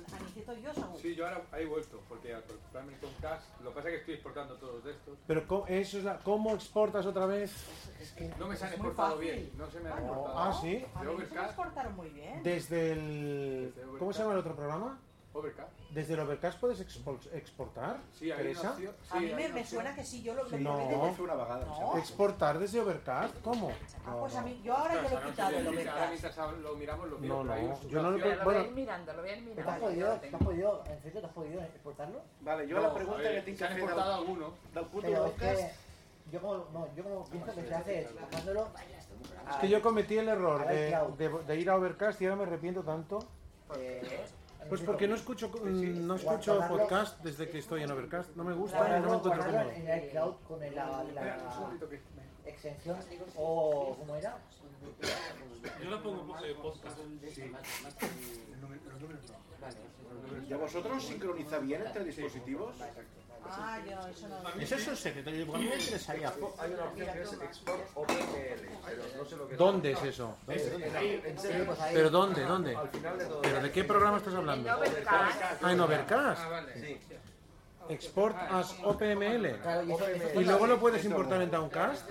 Sí, 1.01 1.14
yo 1.14 1.26
ahora 1.26 1.43
he 1.57 1.64
vuelto, 1.64 2.03
porque 2.09 2.34
al 2.34 2.43
comprarme 2.45 2.93
el 2.95 3.01
Comcast, 3.01 3.61
lo 3.62 3.70
que 3.70 3.76
pasa 3.76 3.89
es 3.89 3.95
que 3.95 4.01
estoy 4.01 4.14
exportando 4.14 4.55
todos 4.57 4.84
de 4.84 4.91
estos. 4.93 5.18
Pero 5.26 5.47
¿cómo, 5.47 5.66
eso 5.66 5.99
es 5.99 6.05
la, 6.05 6.18
¿cómo 6.18 6.55
exportas 6.55 7.07
otra 7.07 7.26
vez? 7.26 7.53
No 8.39 8.49
me 8.49 8.57
se 8.57 8.66
han 8.66 8.72
exportado 8.72 9.18
bien, 9.18 9.51
no 9.57 9.70
se 9.70 9.80
me 9.80 9.89
han 9.91 9.99
Ah, 9.99 10.01
exportado. 10.01 10.39
Ah, 10.39 10.59
¿sí? 10.61 10.68
De 10.76 11.26
se 11.26 11.34
me 11.34 11.45
exportaron 11.45 11.97
muy 11.97 12.09
bien. 12.11 12.43
Desde 12.43 12.93
el... 12.93 13.74
¿Cómo 13.99 14.12
se 14.12 14.20
llama 14.20 14.32
el 14.34 14.39
otro 14.41 14.55
programa? 14.55 14.99
Overcast. 15.35 15.70
¿Desde 15.91 16.14
el 16.14 16.20
Overcast 16.20 16.59
puedes 16.59 16.81
exportar? 16.81 17.99
Sí, 18.18 18.31
hay 18.33 18.49
una 18.49 18.70
opción. 18.70 18.95
a 19.11 19.18
sí, 19.18 19.24
mí 19.26 19.49
me, 19.53 19.64
suena 19.64 19.95
que 19.95 20.05
sí, 20.05 20.22
yo 20.22 20.35
lo, 20.35 20.45
lo 20.45 20.59
No. 20.59 20.76
fer 21.14 21.20
una 21.22 21.35
No. 21.35 21.76
sembla. 21.76 21.99
¿Exportar 21.99 22.59
desde 22.59 22.81
Overcast? 22.81 23.41
¿Cómo? 23.43 23.70
Ah, 24.07 24.16
pues 24.18 24.35
a 24.37 24.43
mí, 24.43 24.61
yo 24.64 24.74
ahora 24.76 24.95
ya 24.95 25.03
lo 25.03 25.07
he 25.20 25.31
quitado 25.31 25.57
el 25.59 25.68
mientras- 25.68 25.87
Ahora 25.95 26.09
Overcast. 26.09 26.39
mientras 26.39 26.59
lo 26.62 26.74
miramos, 26.76 27.09
lo 27.11 27.18
miro, 27.18 27.45
No, 27.45 27.45
no, 27.45 27.89
yo 27.89 28.03
no 28.03 28.11
lo. 28.11 28.18
Pero 28.18 28.37
lo 28.37 28.45
voy 28.45 28.55
a 28.57 28.62
ir 28.62 28.70
mirando, 28.72 29.12
lo 29.12 29.20
voy 29.22 29.31
a 29.31 29.37
ir 29.37 29.45
¿Te 29.45 29.51
has 29.51 29.57
mirando. 29.66 29.79
yo 29.79 29.87
podido, 29.87 30.16
te 30.20 30.26
has 30.37 30.43
podido, 30.43 30.85
en 30.87 31.03
serio, 31.03 31.20
te 31.20 31.26
has 31.26 31.33
podido 31.33 31.62
exportarlo? 31.62 32.20
Vale, 32.41 32.66
No, 32.66 32.81
la 32.81 32.95
pregunta 32.95 33.22
que 33.22 33.43
se 33.43 33.55
que 33.55 33.64
han 33.64 33.72
exportado 33.72 34.24
del, 34.24 34.45
del 34.74 34.85
puto 34.87 35.26
es 35.26 35.33
que 35.35 35.70
yo 36.33 36.41
como, 36.41 36.55
no, 36.72 36.89
yo 36.97 37.03
como 37.05 37.24
pienso 37.26 37.55
que 37.55 37.62
se 37.66 37.74
hace 37.74 38.09
bajándolo 38.20 38.68
Es 39.51 39.57
que 39.57 39.68
yo 39.68 39.83
cometí 39.83 40.16
el 40.18 40.29
error 40.29 40.66
de 40.66 41.57
ir 41.61 41.70
a 41.70 41.76
Overcast 41.76 42.20
y 42.22 42.24
ahora 42.26 42.37
me 42.37 42.43
arrepiento 42.45 42.83
tanto. 42.83 43.18
Eh, 43.76 44.26
Pues 44.69 44.83
porque 44.83 45.09
no 45.09 45.14
escucho 45.14 45.49
mm, 45.49 46.07
no 46.07 46.14
escucho 46.16 46.61
podcast 46.69 47.23
desde 47.23 47.49
que 47.49 47.59
estoy 47.59 47.83
en 47.83 47.91
Overcast. 47.91 48.35
No 48.37 48.45
me 48.45 48.55
gusta 48.55 48.79
y 48.79 49.01
no 49.01 49.09
me 49.09 49.16
encuentro 49.16 49.45
cómodo. 49.45 49.71
en 49.71 49.89
el 49.89 50.05
iCloud 50.05 50.35
con 50.47 50.62
el- 50.62 50.75
la, 50.75 51.05
extensión 52.45 52.97
o 53.37 53.97
¿cómo 53.99 54.16
era? 54.16 54.39
Yo 55.83 55.91
la 55.91 56.03
pongo 56.03 56.39
eh, 56.45 56.55
podcast. 56.61 56.99
¿Y 60.49 60.53
a 60.53 60.57
vosotros 60.57 61.05
sincroniza 61.05 61.59
bien 61.59 61.83
entre 61.87 62.05
dispositivos? 62.05 62.75
Ah, 63.47 63.78
yo 63.89 64.09
eso 64.09 64.28
no. 64.28 64.49
Eso 64.61 64.74
es 64.76 64.89
un 64.89 64.97
secreto. 64.97 65.30
Yo, 65.30 65.55
a 65.55 65.59
mí 65.59 65.64
me 65.66 65.74
interesaría. 65.76 66.32
Hay 66.59 66.72
una 66.72 66.84
opción 66.84 67.12
que 67.12 67.22
es 67.22 67.32
Export 67.32 67.80
OpenGL, 67.95 68.68
pero 68.86 69.03
no 69.16 69.24
sé 69.24 69.36
lo 69.36 69.49
que 69.49 69.57
¿Dónde 69.57 69.93
es 69.93 70.03
eso? 70.03 70.36
Pues. 70.47 70.62
¿Pero 71.93 72.11
dónde? 72.11 72.45
¿Dónde? 72.45 72.76
Al 72.76 72.89
final 72.89 73.18
de 73.18 73.24
todo. 73.26 73.43
¿Pero 73.43 73.61
de 73.62 73.70
qué 73.72 73.84
programa 73.84 74.16
estás 74.18 74.34
hablando? 74.34 74.68
En 74.68 74.74
Overcast. 74.74 75.43
Ah, 75.62 75.72
en 75.72 75.80
Overcast. 75.80 76.43
Ah, 76.45 76.49
vale. 76.49 76.74
Sí. 76.80 76.99
Export 77.91 78.36
as 78.51 78.74
OPML. 78.84 79.61
Claro, 79.62 79.82
y 79.84 79.93
eso- 79.93 80.07
eso- 80.09 80.41
Y 80.41 80.45
luego 80.45 80.66
lo 80.66 80.78
puedes 80.78 81.05
importar 81.05 81.41
en 81.43 81.51
Downcast. 81.51 82.09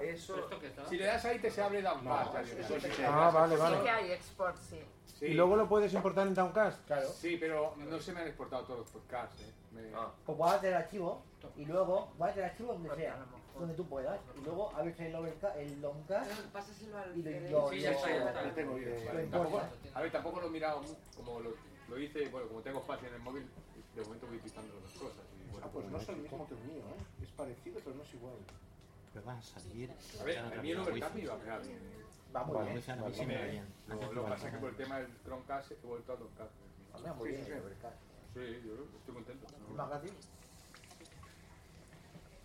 Eso. 0.00 0.48
Si 0.88 0.96
le 0.96 1.04
das 1.04 1.24
ahí, 1.24 1.38
te 1.38 1.50
se 1.50 1.60
abre 1.60 1.82
Downcast. 1.82 2.34
Eso 2.58 2.80
sí 2.80 2.88
que... 2.88 3.04
Ah, 3.04 3.30
vale, 3.30 3.56
Sí 3.56 3.62
que 3.62 3.70
vale. 3.70 3.90
hay 3.90 4.12
export, 4.12 4.56
sí. 4.70 4.80
Sí. 5.18 5.26
Y 5.26 5.34
luego 5.34 5.56
lo 5.56 5.68
puedes 5.68 5.92
importar 5.92 6.26
en 6.28 6.34
Downcast. 6.34 6.86
Claro. 6.86 7.08
Sí, 7.08 7.36
pero 7.38 7.74
no 7.76 7.98
se 7.98 8.12
me 8.12 8.20
han 8.20 8.28
exportado 8.28 8.62
todos 8.62 8.78
los 8.80 8.88
podcasts. 8.90 9.40
¿eh? 9.42 9.52
Ah. 9.94 10.12
Pues 10.24 10.38
guárdate 10.38 10.68
el 10.68 10.74
archivo 10.74 11.22
y 11.56 11.64
luego 11.64 12.12
guárdate 12.16 12.40
el 12.40 12.46
archivo 12.46 12.72
donde 12.72 12.94
sea, 12.96 13.24
donde 13.58 13.74
tú 13.74 13.86
puedas. 13.86 14.20
Y 14.36 14.44
luego 14.44 14.72
abres 14.74 14.98
el, 15.00 15.14
el 15.14 15.80
longcast 15.80 16.30
Pásaselo 16.52 16.98
al 16.98 17.16
y 17.16 17.50
lo, 17.50 17.70
Sí, 17.70 17.80
ya 17.80 17.92
está, 17.92 18.08
ya 18.08 18.28
está. 18.28 18.42
Lo 18.42 18.52
tengo 18.52 18.72
Vale, 18.74 19.26
tampoco, 19.26 19.62
a 19.94 20.00
ver, 20.00 20.12
tampoco 20.12 20.40
lo 20.40 20.46
he 20.46 20.50
mirado 20.50 20.82
como 21.16 21.40
lo, 21.40 21.54
lo 21.88 21.98
hice, 21.98 22.28
bueno, 22.28 22.48
como 22.48 22.60
tengo 22.60 22.80
espacio 22.80 23.08
en 23.08 23.14
el 23.14 23.20
móvil, 23.20 23.46
de 23.94 24.02
momento 24.02 24.26
voy 24.26 24.38
quitando 24.38 24.74
las 24.80 24.92
cosas. 24.92 25.24
Y, 25.38 25.50
bueno, 25.50 25.66
Ah, 25.66 25.70
pues 25.72 25.86
no 25.90 25.98
es 25.98 26.08
el 26.08 26.16
mismo 26.16 26.46
que 26.46 26.54
el 26.54 26.60
mío, 26.60 26.82
¿eh? 26.82 27.22
Es 27.22 27.30
parecido, 27.30 27.80
pero 27.82 27.96
no 27.96 28.02
es 28.02 28.14
igual. 28.14 28.34
Que 29.12 29.20
va 29.20 29.38
a 29.38 29.42
salir. 29.42 29.90
a 30.20 30.24
ver, 30.24 30.38
a 30.38 30.62
mí 30.62 30.70
el 30.70 30.78
Overcast 30.80 31.14
me 31.14 31.22
iba 31.22 31.34
a 31.34 31.38
pegar 31.38 31.62
bien. 31.62 31.78
¿eh? 31.78 32.04
Va 32.34 32.44
muy 32.44 32.66
bien. 32.66 32.82
a. 32.90 33.94
Lo, 33.94 34.24
que 34.24 34.30
pasa 34.30 34.48
es 34.48 34.54
que 34.54 34.60
por 34.60 34.70
el 34.70 34.76
tema 34.76 34.98
del 34.98 35.10
Chromecast 35.24 35.72
he 35.72 35.86
vuelto 35.86 36.16
Downcast. 36.16 36.52
Va 37.06 37.14
muy 37.14 37.30
bien 37.30 37.46
sí, 38.38 38.62
yo 38.66 38.72
estoy 38.98 39.14
contento. 39.14 39.46
Es 39.46 39.74
más 39.76 39.88
gratis. 39.88 40.12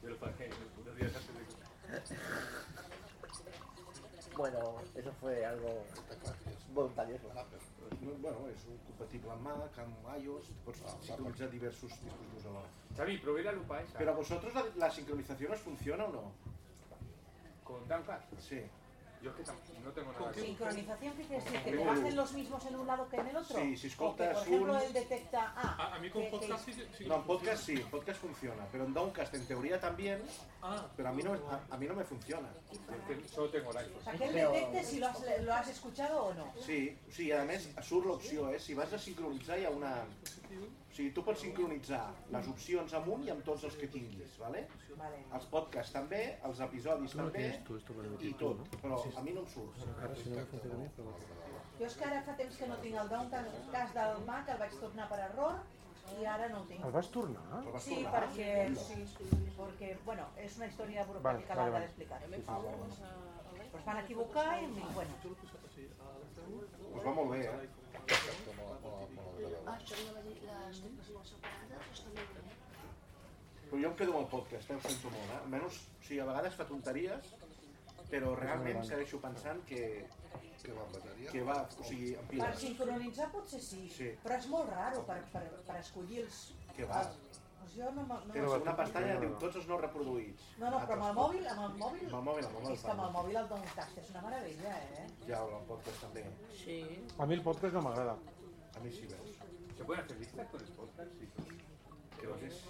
Yo 0.01 0.09
lo 0.09 0.17
pagué 0.17 0.49
unos 0.81 0.95
días 0.97 1.15
antes 1.15 1.33
de 1.37 1.43
que... 1.45 1.53
Bueno, 4.35 4.75
eso 4.95 5.11
fue 5.21 5.45
algo 5.45 5.85
voluntario. 6.73 7.15
eso. 7.15 7.29
No, 7.33 7.43
Bueno, 8.19 8.47
és 8.49 8.63
un 8.67 8.77
compatible 8.87 9.31
amb 9.31 9.45
Mac, 9.45 9.77
amb 9.79 10.07
iOS, 10.17 10.49
pots 10.65 10.79
sincronitzar 11.05 11.47
diversos 11.51 11.91
dispositius 12.01 12.45
alhora. 12.49 12.69
Xavi, 12.97 13.17
probé 13.23 13.43
la 13.43 13.53
lupa 13.53 13.81
esa. 13.81 13.97
Pero 13.97 14.11
a 14.11 14.15
vosotros 14.15 14.53
la, 14.55 14.63
la 14.75 14.89
sincronización 14.91 15.53
os 15.53 15.59
funciona 15.61 16.05
o 16.05 16.11
no? 16.11 16.31
¿Con 17.63 17.87
Downcast? 17.87 18.33
Sí. 18.39 18.59
Yo 19.23 19.29
es 19.39 19.49
que 19.49 19.79
no 19.79 19.91
tengo 19.91 20.11
nada 20.11 20.31
que... 20.33 20.41
¿Sincronización 20.41 21.13
qué 21.15 21.23
quiere 21.23 21.43
decir? 21.43 21.63
¿Que 21.63 21.71
te 21.71 21.85
bajen 21.85 22.15
los 22.15 22.33
mismos 22.33 22.65
en 22.65 22.75
un 22.75 22.87
lado 22.87 23.07
que 23.07 23.15
en 23.15 23.27
el 23.27 23.37
otro? 23.37 23.57
Sí, 23.57 23.77
si 23.77 23.87
escoltas 23.87 24.37
por 24.37 24.47
ejemplo, 24.47 24.73
un- 24.73 24.81
él 24.81 24.93
detecta... 24.93 25.53
Ah, 25.55 25.75
A, 25.79 25.95
a 25.95 25.99
mí 25.99 26.09
con 26.09 26.21
que- 26.23 26.29
que- 26.29 26.37
podcast 26.37 26.65
sí, 26.65 26.73
sí. 26.97 27.05
No, 27.05 27.15
en 27.15 27.23
podcast 27.23 27.63
sí, 27.63 27.73
en 27.73 27.89
podcast 27.89 28.19
funciona, 28.19 28.67
pero 28.71 28.83
en 28.83 28.93
Downcast 28.93 29.33
en 29.35 29.45
teoría 29.47 29.79
también, 29.79 30.21
Ah, 30.61 30.85
pero 30.97 31.09
a 31.09 31.11
mí 31.13 31.23
no, 31.23 31.33
a, 31.33 31.61
a 31.73 31.77
mí 31.77 31.85
no 31.87 31.93
me 31.95 32.03
funciona. 32.03 32.49
Solo 33.33 33.49
tengo 33.49 33.71
el 33.71 33.77
iPhone. 33.77 33.97
O 33.99 34.03
sea, 34.03 34.13
que 34.13 34.25
él 34.25 34.33
detecte 34.33 34.83
si 34.83 34.99
lo 34.99 35.07
has, 35.07 35.41
lo 35.41 35.53
has 35.53 35.67
escuchado 35.69 36.25
o 36.25 36.33
no. 36.33 36.53
Sí, 36.65 36.97
sigui, 37.09 37.31
a 37.31 37.43
més, 37.45 37.69
surt 37.81 38.05
l'opció, 38.05 38.49
eh? 38.53 38.59
Si 38.59 38.73
vas 38.73 38.91
a 38.93 38.99
sincronitzar 38.99 39.59
hi 39.59 39.65
ha 39.65 39.69
una... 39.71 40.03
O 40.93 40.95
sigui, 40.95 41.09
tu 41.09 41.23
pots 41.25 41.39
sincronitzar 41.41 42.03
les 42.29 42.47
opcions 42.51 42.91
amunt 42.93 43.23
i 43.25 43.31
amb 43.33 43.41
tots 43.47 43.63
els 43.65 43.75
que 43.81 43.87
tinguis, 43.89 44.35
¿vale? 44.37 44.59
Vale. 44.99 45.21
Els 45.39 45.47
podcasts 45.49 45.95
també, 45.95 46.19
els 46.45 46.59
episodis 46.61 47.15
No 47.17 47.23
també, 47.31 47.47
esto 47.49 47.95
para 47.97 48.05
emitir 48.11 48.29
i 48.29 48.35
tot, 48.37 48.59
¿no? 48.61 48.77
però 48.83 48.99
a 49.17 49.23
mi 49.25 49.33
no 49.33 49.41
em 49.41 49.47
surt. 49.49 49.79
Si 50.19 50.29
no. 50.29 51.15
Jo 51.79 51.87
és 51.87 51.95
que 51.97 52.05
ara 52.05 52.21
fa 52.27 52.35
temps 52.37 52.59
que 52.61 52.67
no 52.69 52.77
tinc 52.85 52.99
el 53.01 53.09
Downcast 53.09 53.97
del 53.97 54.21
Mac, 54.29 54.53
el 54.53 54.61
vaig 54.61 54.77
tornar 54.83 55.09
per 55.09 55.19
error 55.31 55.57
i 56.21 56.29
ara 56.29 56.51
no 56.53 56.61
el 56.61 56.67
tinc. 56.69 56.85
¿El 56.85 56.93
vas 56.99 57.09
tornar? 57.17 57.47
El 57.63 57.71
vas 57.73 57.83
Sí, 57.89 57.95
tornar? 57.95 58.13
perquè, 58.19 58.51
sí, 58.85 59.27
porque, 59.57 59.95
bueno, 60.05 60.27
és 60.37 60.57
una 60.61 60.67
història 60.69 61.07
burocràtica 61.09 61.55
Vale, 61.57 61.71
vale, 61.71 61.71
vale. 61.71 61.85
d'explicar. 61.87 62.21
Ah, 62.45 62.59
bueno. 62.59 62.85
Pues 63.73 63.85
van 63.85 63.97
equivocar 64.05 64.61
i, 64.61 64.67
bueno, 64.93 65.13
Pues 66.93 67.05
va 67.07 67.11
molt 67.17 67.31
bé, 67.31 67.39
eh? 67.49 67.69
Ah, 69.65 69.77
això 69.77 69.95
separades 71.29 71.87
està 71.93 72.09
molt 72.15 72.33
bé. 72.37 72.41
Però 73.69 73.79
jo 73.81 73.89
em 73.89 73.95
quedo 73.99 74.13
amb 74.13 74.21
el 74.21 74.27
podcast, 74.33 74.69
eh? 74.69 74.75
ho 74.77 74.83
sento 74.85 75.11
molt, 75.13 75.29
eh? 75.29 75.37
Almenys, 75.39 75.77
o 75.99 76.03
sigui, 76.07 76.19
a 76.21 76.27
vegades 76.29 76.57
fa 76.59 76.65
tonteries, 76.69 77.31
però 78.11 78.33
realment 78.37 78.83
segueixo 78.89 79.21
pensant 79.23 79.63
que 79.69 79.83
Que 80.63 80.71
va 80.71 80.83
amb 80.85 80.93
bateria? 80.95 81.31
Que 81.31 81.41
va, 81.43 81.55
o 81.67 81.83
sigui, 81.83 82.09
amb 82.15 82.29
Per 82.29 82.35
piles. 82.37 82.59
sincronitzar 82.61 83.25
potser 83.33 83.59
sí, 83.61 83.81
Sí. 83.91 84.05
però 84.23 84.37
és 84.37 84.45
molt 84.47 84.69
raro 84.69 85.01
per, 85.09 85.17
per, 85.33 85.41
per 85.67 85.79
escollir 85.79 86.21
els... 86.21 86.37
Que 86.77 86.85
va. 86.87 87.01
Doncs 87.63 87.73
jo 87.75 87.89
no, 87.97 88.05
no, 88.07 88.19
Té 88.31 88.45
una 88.45 88.75
pestanya 88.77 89.17
que 89.17 89.25
diu 89.25 89.33
tots 89.41 89.59
els 89.59 89.67
no 89.67 89.79
reproduïts. 89.81 90.45
No, 90.61 90.69
no, 90.71 90.79
però 90.87 90.99
amb 90.99 91.09
el 91.09 91.17
mòbil, 91.17 91.49
amb 91.55 91.65
el 91.65 91.75
mòbil... 91.81 92.05
Amb 92.07 92.15
el 92.19 92.23
mòbil, 92.29 92.47
amb 92.47 92.55
el 92.55 92.63
mòbil. 92.63 92.77
És 92.77 92.85
que 92.85 92.93
amb 92.93 93.03
el 93.07 93.11
mòbil 93.17 93.41
el 93.41 93.49
Downcast 93.51 93.99
és 94.03 94.13
una 94.13 94.23
meravella, 94.27 94.77
eh? 95.01 95.05
Ja, 95.27 95.41
el 95.43 95.67
podcast 95.73 95.99
també. 96.05 96.23
Sí. 96.63 96.79
A 97.17 97.25
mí 97.25 97.39
el 97.39 97.43
podcast 97.49 97.75
no 97.79 97.81
me 97.81 97.91
agrada. 97.91 98.15
A 98.77 98.85
mí 98.85 98.91
sí, 98.91 99.05
veus. 99.11 99.32
¿Se 99.77 99.83
pueden 99.83 100.03
hacer 100.03 100.17
listas 100.19 100.47
con 100.49 100.61
el 100.61 100.67
podcast? 100.67 101.11
Sí. 101.19 101.57
Creo 102.19 102.39
que 102.39 102.47
es... 102.47 102.63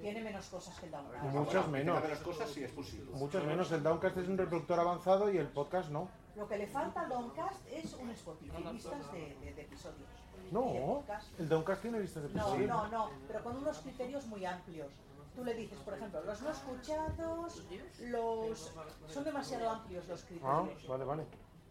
Tiene 0.00 0.20
menos 0.22 0.46
cosas 0.46 0.78
que 0.78 0.86
el 0.86 0.92
Downcast. 0.92 1.24
Muchas 1.24 1.68
menos. 1.68 2.02
menos 2.02 2.18
cosas 2.20 2.50
sí 2.50 2.62
es 2.64 2.72
posible. 2.72 3.10
Muchas 3.12 3.44
menos. 3.44 3.70
El 3.72 3.82
Downcast 3.82 4.16
es 4.18 4.28
un 4.28 4.36
reproductor 4.38 4.78
avanzado 4.80 5.32
y 5.32 5.38
el 5.38 5.48
podcast 5.48 5.90
no. 5.90 6.08
Lo 6.36 6.46
que 6.48 6.56
le 6.58 6.66
falta 6.66 7.02
al 7.02 7.08
Downcast 7.08 7.66
es 7.70 7.94
un 7.94 8.10
Spotify, 8.10 8.62
listas 8.72 9.12
de, 9.12 9.36
de- 9.40 9.54
de 9.54 9.62
episodios. 9.62 10.08
No, 10.50 10.64
podcast. 10.72 11.38
el 11.38 11.48
Downcast 11.48 11.82
tiene 11.82 12.00
listas 12.00 12.22
de 12.24 12.28
No, 12.30 12.40
episodios. 12.54 12.68
no, 12.68 12.88
no, 12.88 13.10
pero 13.28 13.44
con 13.44 13.56
unos 13.56 13.78
criterios 13.78 14.26
muy 14.26 14.44
amplios. 14.44 14.88
Tú 15.36 15.44
le 15.44 15.54
dices, 15.54 15.78
por 15.78 15.94
ejemplo, 15.94 16.22
los 16.24 16.42
no 16.42 16.50
escuchados, 16.50 17.62
los... 18.00 18.72
Son 19.06 19.24
demasiado 19.24 19.70
amplios 19.70 20.06
los 20.08 20.22
Ah, 20.22 20.26
criterios. 20.26 20.88
vale, 20.88 21.04
vale. 21.04 21.24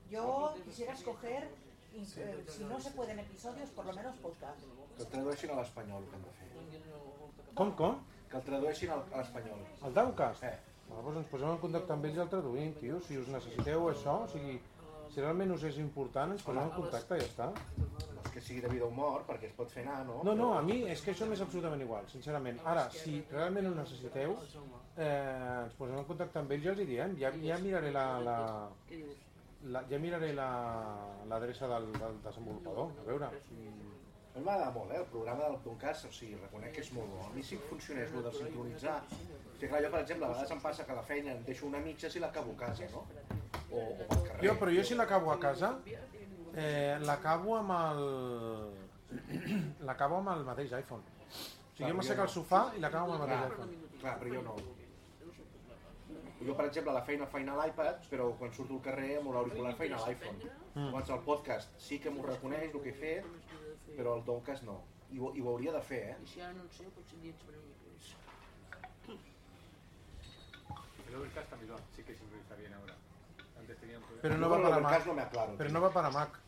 Yo 0.10 0.54
quisiera 0.66 0.94
escoger, 0.94 1.50
eh, 1.96 2.44
si 2.48 2.64
no 2.64 2.80
se 2.80 2.92
pueden 2.92 3.20
episodios, 3.20 3.70
por 3.72 3.86
lo 3.86 3.94
menos 3.94 4.16
podcast. 4.18 4.60
Que 4.98 5.04
el 5.04 5.10
tradueixin 5.10 5.52
a 5.52 5.60
l'espanyol, 5.62 6.04
que 6.10 6.16
han 6.16 6.24
de 6.24 6.32
fer. 6.40 6.50
Com, 7.56 7.72
com? 7.76 8.00
Que 8.30 8.38
el 8.38 8.44
tradueixin 8.44 8.90
al- 8.92 9.06
a 9.14 9.18
l'espanyol. 9.18 9.60
El 9.86 9.94
Downcast? 9.94 10.44
Eh. 10.44 10.58
Ah, 10.90 11.02
doncs 11.06 11.18
ens 11.22 11.28
posem 11.30 11.50
en 11.54 11.58
contacte 11.62 11.94
amb 11.94 12.06
ells 12.06 12.18
i 12.18 12.22
el 12.26 12.30
traduïm, 12.30 12.74
tio. 12.80 13.00
Si 13.06 13.18
us 13.18 13.28
necessiteu 13.30 13.88
això, 13.90 14.24
o 14.24 14.28
sigui, 14.28 14.60
si 15.14 15.22
realment 15.22 15.52
us 15.54 15.64
és 15.64 15.78
important, 15.78 16.32
ens 16.34 16.44
posem 16.44 16.64
en 16.64 16.72
contacte 16.76 17.18
i 17.18 17.22
ja 17.22 17.28
està. 17.28 17.50
No 17.78 18.22
és 18.26 18.32
que 18.34 18.42
sigui 18.42 18.62
de 18.62 18.68
vida 18.70 18.86
o 18.86 18.90
mort, 18.92 19.26
perquè 19.28 19.46
es 19.50 19.54
pot 19.58 19.70
fer 19.72 19.84
anar, 19.86 20.04
no? 20.06 20.20
No, 20.24 20.36
no, 20.36 20.50
a 20.58 20.62
mi 20.62 20.84
és 20.90 21.02
que 21.02 21.12
això 21.14 21.26
m'és 21.30 21.42
absolutament 21.42 21.82
igual, 21.82 22.08
sincerament. 22.10 22.60
Ara, 22.66 22.90
si 22.92 23.24
realment 23.32 23.68
ho 23.72 23.76
necessiteu, 23.76 24.36
eh, 24.98 25.64
ens 25.64 25.74
posem 25.78 25.98
en 25.98 26.06
contacte 26.06 26.40
amb 26.40 26.52
ells 26.52 26.66
i 26.66 26.70
els 26.74 26.80
hi 26.80 26.86
diem. 26.86 27.16
Ja, 27.22 27.32
ja 27.32 27.58
miraré 27.64 27.92
la... 27.92 28.06
la, 28.20 28.38
la 29.64 29.84
ja 29.90 29.98
miraré 30.00 30.34
la- 30.34 31.16
l'adreça 31.28 31.68
del, 31.68 31.92
del 31.92 32.22
desenvolupador, 32.24 32.92
a 33.00 33.04
veure. 33.08 33.26
A 33.26 34.40
mi 34.40 34.44
m'agrada 34.46 34.72
molt, 34.72 34.92
eh? 34.92 34.98
El 34.98 35.06
programa 35.06 35.44
del 35.50 35.58
Doncast, 35.64 36.06
o 36.06 36.12
sigui, 36.12 36.36
reconec 36.40 36.72
que 36.74 36.82
és 36.82 36.92
molt 36.94 37.10
bo. 37.12 37.26
A 37.26 37.34
mi 37.34 37.44
sí 37.44 37.58
que 37.58 37.68
funcionés 37.68 38.14
el 38.14 38.24
de 38.24 38.32
sincronitzar. 38.32 39.02
O 39.02 39.60
sigui, 39.60 39.68
clar, 39.68 39.82
jo, 39.84 39.90
per 39.92 40.00
exemple, 40.02 40.26
a 40.26 40.30
vegades 40.30 40.52
em 40.52 40.62
passa 40.62 40.86
que 40.86 40.94
la 40.96 41.04
feina 41.04 41.32
em 41.34 41.44
deixo 41.44 41.68
una 41.68 41.80
mitja 41.80 42.10
si 42.10 42.20
l'acabo 42.20 42.52
a 42.54 42.60
casa, 42.66 42.88
no? 42.94 43.06
O, 43.72 43.78
o 43.80 44.08
pel 44.08 44.24
carrer. 44.28 44.44
Jo, 44.48 44.56
però 44.62 44.72
jo 44.78 44.84
si 44.84 44.96
l'acabo 44.96 45.32
a 45.32 45.40
casa, 45.40 45.74
eh, 46.56 46.98
l'acabo 47.02 47.56
amb 47.58 47.72
el... 47.72 48.04
l'acabo 49.90 50.18
amb 50.22 50.30
el 50.38 50.44
mateix 50.46 50.72
iPhone. 50.78 51.02
O 51.04 51.32
sigui, 51.34 51.50
Clar, 51.80 51.88
jo 51.90 51.94
jo 51.94 51.96
m'assec 51.98 52.18
no. 52.18 52.24
al 52.24 52.30
sofà 52.30 52.62
i 52.78 52.80
l'acabo 52.84 53.14
amb 53.14 53.24
el 53.24 53.28
mateix 53.28 53.40
Clar, 53.40 53.52
iPhone. 53.52 54.00
clar, 54.02 54.20
però 54.20 54.34
jo 54.36 54.42
no. 54.44 54.56
Jo, 56.40 56.56
per 56.56 56.66
exemple, 56.70 56.92
a 56.92 56.94
la 56.96 57.02
feina 57.04 57.26
feina 57.28 57.54
a 57.54 57.66
l'iPad, 57.66 58.06
però 58.10 58.30
quan 58.40 58.54
surto 58.56 58.74
al 58.78 58.82
carrer 58.82 59.18
amb 59.20 59.34
l'auricular 59.36 59.74
feina 59.76 59.98
a 59.98 60.06
l'iPhone. 60.08 60.40
Mm. 60.74 60.86
Llavors 60.86 61.10
el 61.16 61.20
podcast 61.26 61.74
sí 61.78 62.00
que 62.00 62.10
m'ho 62.10 62.24
reconeix 62.26 62.70
el 62.74 62.82
que 62.82 62.90
he 62.94 62.94
fet, 62.94 63.26
però 63.98 64.16
el 64.18 64.24
Doncast 64.26 64.64
no. 64.64 64.78
I 65.12 65.20
ho, 65.20 65.34
i 65.36 65.42
ho 65.42 65.50
hauria 65.50 65.74
de 65.74 65.82
fer, 65.82 66.02
eh? 66.12 66.18
Si 66.26 66.40
ara 66.40 66.54
no 66.54 66.64
en 66.64 66.70
sé, 66.70 66.86
potser 66.96 67.18
sobre 67.42 67.58
mi 67.66 67.74
pis. 67.84 68.14
El 71.10 71.16
Overcast 71.16 71.50
también 71.50 71.72
lo- 71.72 71.80
sí 71.96 72.04
que 72.04 72.14
sincroniza 72.16 72.56
bien 72.56 72.74
ahora. 72.74 72.96
Antes 73.60 73.78
tenían 73.80 74.00
problemas. 74.02 74.22
Pero 74.22 74.38
no 74.38 74.50
va 74.50 74.56
el 74.58 74.62
para 74.64 74.80
Mac. 74.80 75.06
no 75.08 75.14
me 75.14 75.22
aclaro. 75.24 75.56
Pero 75.58 75.70
no 75.72 75.82
va 75.82 75.90
para 75.92 76.10
Mac. 76.12 76.40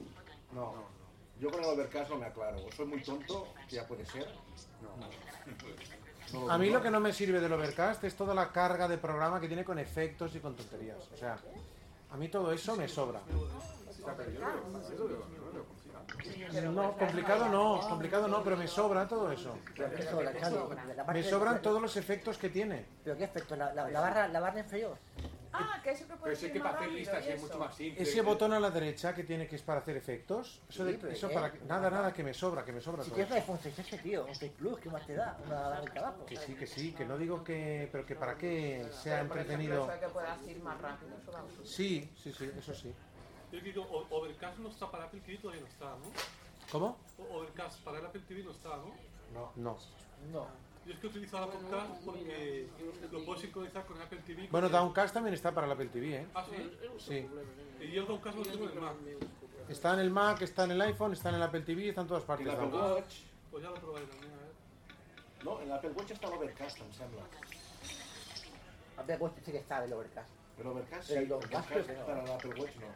No, 0.53 0.73
Yo 1.39 1.49
con 1.49 1.59
el 1.63 1.69
Overcast 1.69 2.09
no 2.11 2.17
me 2.17 2.27
aclaro. 2.27 2.63
O 2.65 2.71
soy 2.71 2.85
muy 2.85 3.01
tonto, 3.01 3.47
que 3.67 3.75
ya 3.77 3.87
puede 3.87 4.05
ser. 4.05 4.27
No. 4.81 4.89
No 5.47 6.00
A 6.49 6.57
mí 6.57 6.69
lo 6.69 6.81
que 6.81 6.89
no 6.89 6.99
me 6.99 7.13
sirve 7.13 7.39
del 7.39 7.53
Overcast 7.53 8.03
es 8.03 8.15
toda 8.15 8.33
la 8.33 8.51
carga 8.51 8.87
de 8.87 8.97
programa 8.97 9.39
que 9.39 9.47
tiene 9.47 9.63
con 9.63 9.79
efectos 9.79 10.35
y 10.35 10.39
con 10.39 10.55
tonterías. 10.55 10.97
O 11.13 11.17
sea, 11.17 11.37
a 12.11 12.17
mí 12.17 12.29
todo 12.29 12.51
eso 12.51 12.75
me 12.75 12.87
sobra. 12.87 13.21
No, 16.73 16.97
complicado 16.97 17.49
no, 17.49 17.79
complicado 17.87 18.27
no, 18.27 18.43
pero 18.43 18.57
me 18.57 18.67
sobra 18.67 19.07
todo 19.07 19.31
eso. 19.31 19.57
Me 21.13 21.23
sobran 21.23 21.61
todos 21.61 21.81
los 21.81 21.95
efectos 21.97 22.37
que 22.37 22.49
tiene. 22.49 22.85
¿Pero 23.03 23.17
qué 23.17 23.23
efecto? 23.25 23.55
¿La, 23.55 23.73
la, 23.73 23.89
la 23.89 24.01
barra, 24.01 24.27
¿La 24.27 24.39
barra 24.39 24.59
inferior? 24.59 24.97
Ah, 25.53 25.79
que 25.83 25.91
eso 25.91 26.03
que 26.03 26.07
Pero 26.07 26.19
puede 26.19 26.35
ser 26.35 26.53
que 26.53 26.59
más 26.59 26.71
para 26.73 26.85
hacer 26.85 26.93
listas 26.97 27.25
es 27.27 27.41
mucho 27.41 27.57
más 27.59 27.75
simple. 27.75 28.03
Ese 28.03 28.21
botón 28.21 28.53
a 28.53 28.59
la 28.59 28.69
derecha 28.71 29.13
que 29.13 29.23
tiene 29.23 29.47
que 29.47 29.55
es 29.57 29.61
para 29.61 29.81
hacer 29.81 29.97
efectos, 29.97 30.61
eso, 30.69 30.85
de- 30.85 30.93
Sí, 30.93 30.97
pero 31.01 31.13
eso 31.13 31.27
¿qué? 31.27 31.33
para 31.33 31.53
nada, 31.67 31.89
nada 31.89 32.13
que 32.13 32.23
me 32.23 32.33
sobra, 32.33 32.63
que 32.63 32.71
me 32.71 32.79
sobra 32.81 33.03
Si 33.03 33.09
todo. 33.09 33.15
quieres 33.15 33.31
un 33.31 33.37
iPhone 33.37 33.59
6S, 33.59 34.01
tío, 34.01 34.25
un 34.25 34.35
6 34.35 34.51
Plus, 34.57 34.79
¿qué 34.79 34.89
más 34.89 35.05
te 35.05 35.15
da? 35.15 35.37
Una 35.45 35.61
barra 35.61 35.81
de 35.81 35.91
trabajo. 35.91 36.25
Que 36.25 36.37
sí, 36.37 36.53
que 36.55 36.67
sí, 36.67 36.93
que 36.93 37.05
no 37.05 37.17
digo 37.17 37.43
que, 37.43 37.89
pero 37.91 38.05
que 38.05 38.15
para 38.15 38.37
que 38.37 38.85
sea 38.91 39.17
Pero, 39.17 39.27
por 39.27 39.37
ejemplo, 39.37 39.41
entretenido. 39.41 39.83
eso 39.83 39.91
de 39.91 39.99
que 39.99 40.07
puedas 40.07 40.47
ir 40.47 40.59
más 40.61 40.81
rápido, 40.81 41.11
eso. 41.17 41.65
Sí, 41.65 42.09
sí, 42.21 42.31
sí, 42.31 42.51
eso 42.57 42.73
sí. 42.73 42.93
Yo 43.51 43.59
digo, 43.59 43.83
O- 43.83 44.07
Overcast 44.17 44.57
no 44.59 44.69
está 44.69 44.89
para 44.89 45.05
Apple 45.05 45.19
TV, 45.25 45.37
todavía 45.39 45.61
no 45.61 45.67
está, 45.67 45.85
¿no? 45.89 46.11
¿Cómo? 46.71 46.97
O- 47.17 47.37
Overcast 47.39 47.81
para 47.83 47.99
el 47.99 48.05
Apple 48.05 48.21
TV 48.27 48.43
no 48.43 48.51
está, 48.51 48.69
¿no? 48.77 48.93
No. 49.33 49.51
No. 49.57 49.77
No. 50.31 50.47
Yo 50.85 50.93
es 50.93 50.99
que 50.99 51.37
la 51.37 51.45
podcast 51.47 52.03
porque 52.03 52.67
lo 53.11 53.23
puedo 53.23 53.39
sincronizar 53.39 53.85
con 53.85 54.01
Apple 54.01 54.19
TV. 54.25 54.47
Bueno, 54.49 54.67
Downcast 54.67 55.13
también 55.13 55.35
está 55.35 55.53
para 55.53 55.67
la 55.67 55.73
Apple 55.73 55.89
TV, 55.89 56.15
¿eh? 56.15 56.27
¿Ah, 56.33 56.43
sí? 56.49 56.71
Sí. 56.97 57.27
Y 57.79 57.91
yo 57.91 58.05
Downcast 58.05 58.37
lo 58.37 58.43
tengo 58.43 58.65
en 58.65 58.71
el 58.71 58.79
Mac. 58.81 58.95
Está 59.69 59.93
en 59.93 59.99
el 59.99 60.09
Mac, 60.09 60.41
está 60.41 60.63
en 60.63 60.71
el 60.71 60.81
iPhone, 60.81 61.13
está 61.13 61.29
en 61.29 61.35
el 61.35 61.43
Apple 61.43 61.61
TV, 61.61 61.89
está 61.89 62.01
en 62.01 62.07
todas 62.07 62.23
partes. 62.23 62.47
L'Apple 62.47 62.69
Downcast. 62.69 62.95
Watch... 62.95 63.15
Pues 63.51 63.63
ya 63.63 63.69
lo 63.69 63.75
probaré 63.75 64.05
también, 64.05 64.31
a 64.33 64.37
ver. 64.37 64.51
No, 65.43 65.61
en 65.61 65.69
l'Apple 65.69 65.91
Watch 65.91 66.11
està 66.15 66.29
l'Overcast, 66.29 66.81
em 66.81 66.91
sembla. 66.93 67.25
A 68.97 69.03
ver, 69.03 69.19
pues 69.19 69.33
sí 69.45 69.51
que 69.51 69.57
está 69.59 69.83
el 69.83 69.93
Overcast. 69.93 70.29
Però 70.57 70.69
l'Overcast 70.69 71.07
sí, 71.07 71.13
Pero 71.13 71.21
el 71.21 71.29
Downcast 71.29 71.69
l'Overcast 71.69 72.05
per 72.07 72.17
a 72.17 72.23
l'Apple 72.25 72.53
Watch 72.59 72.77
no. 72.81 72.93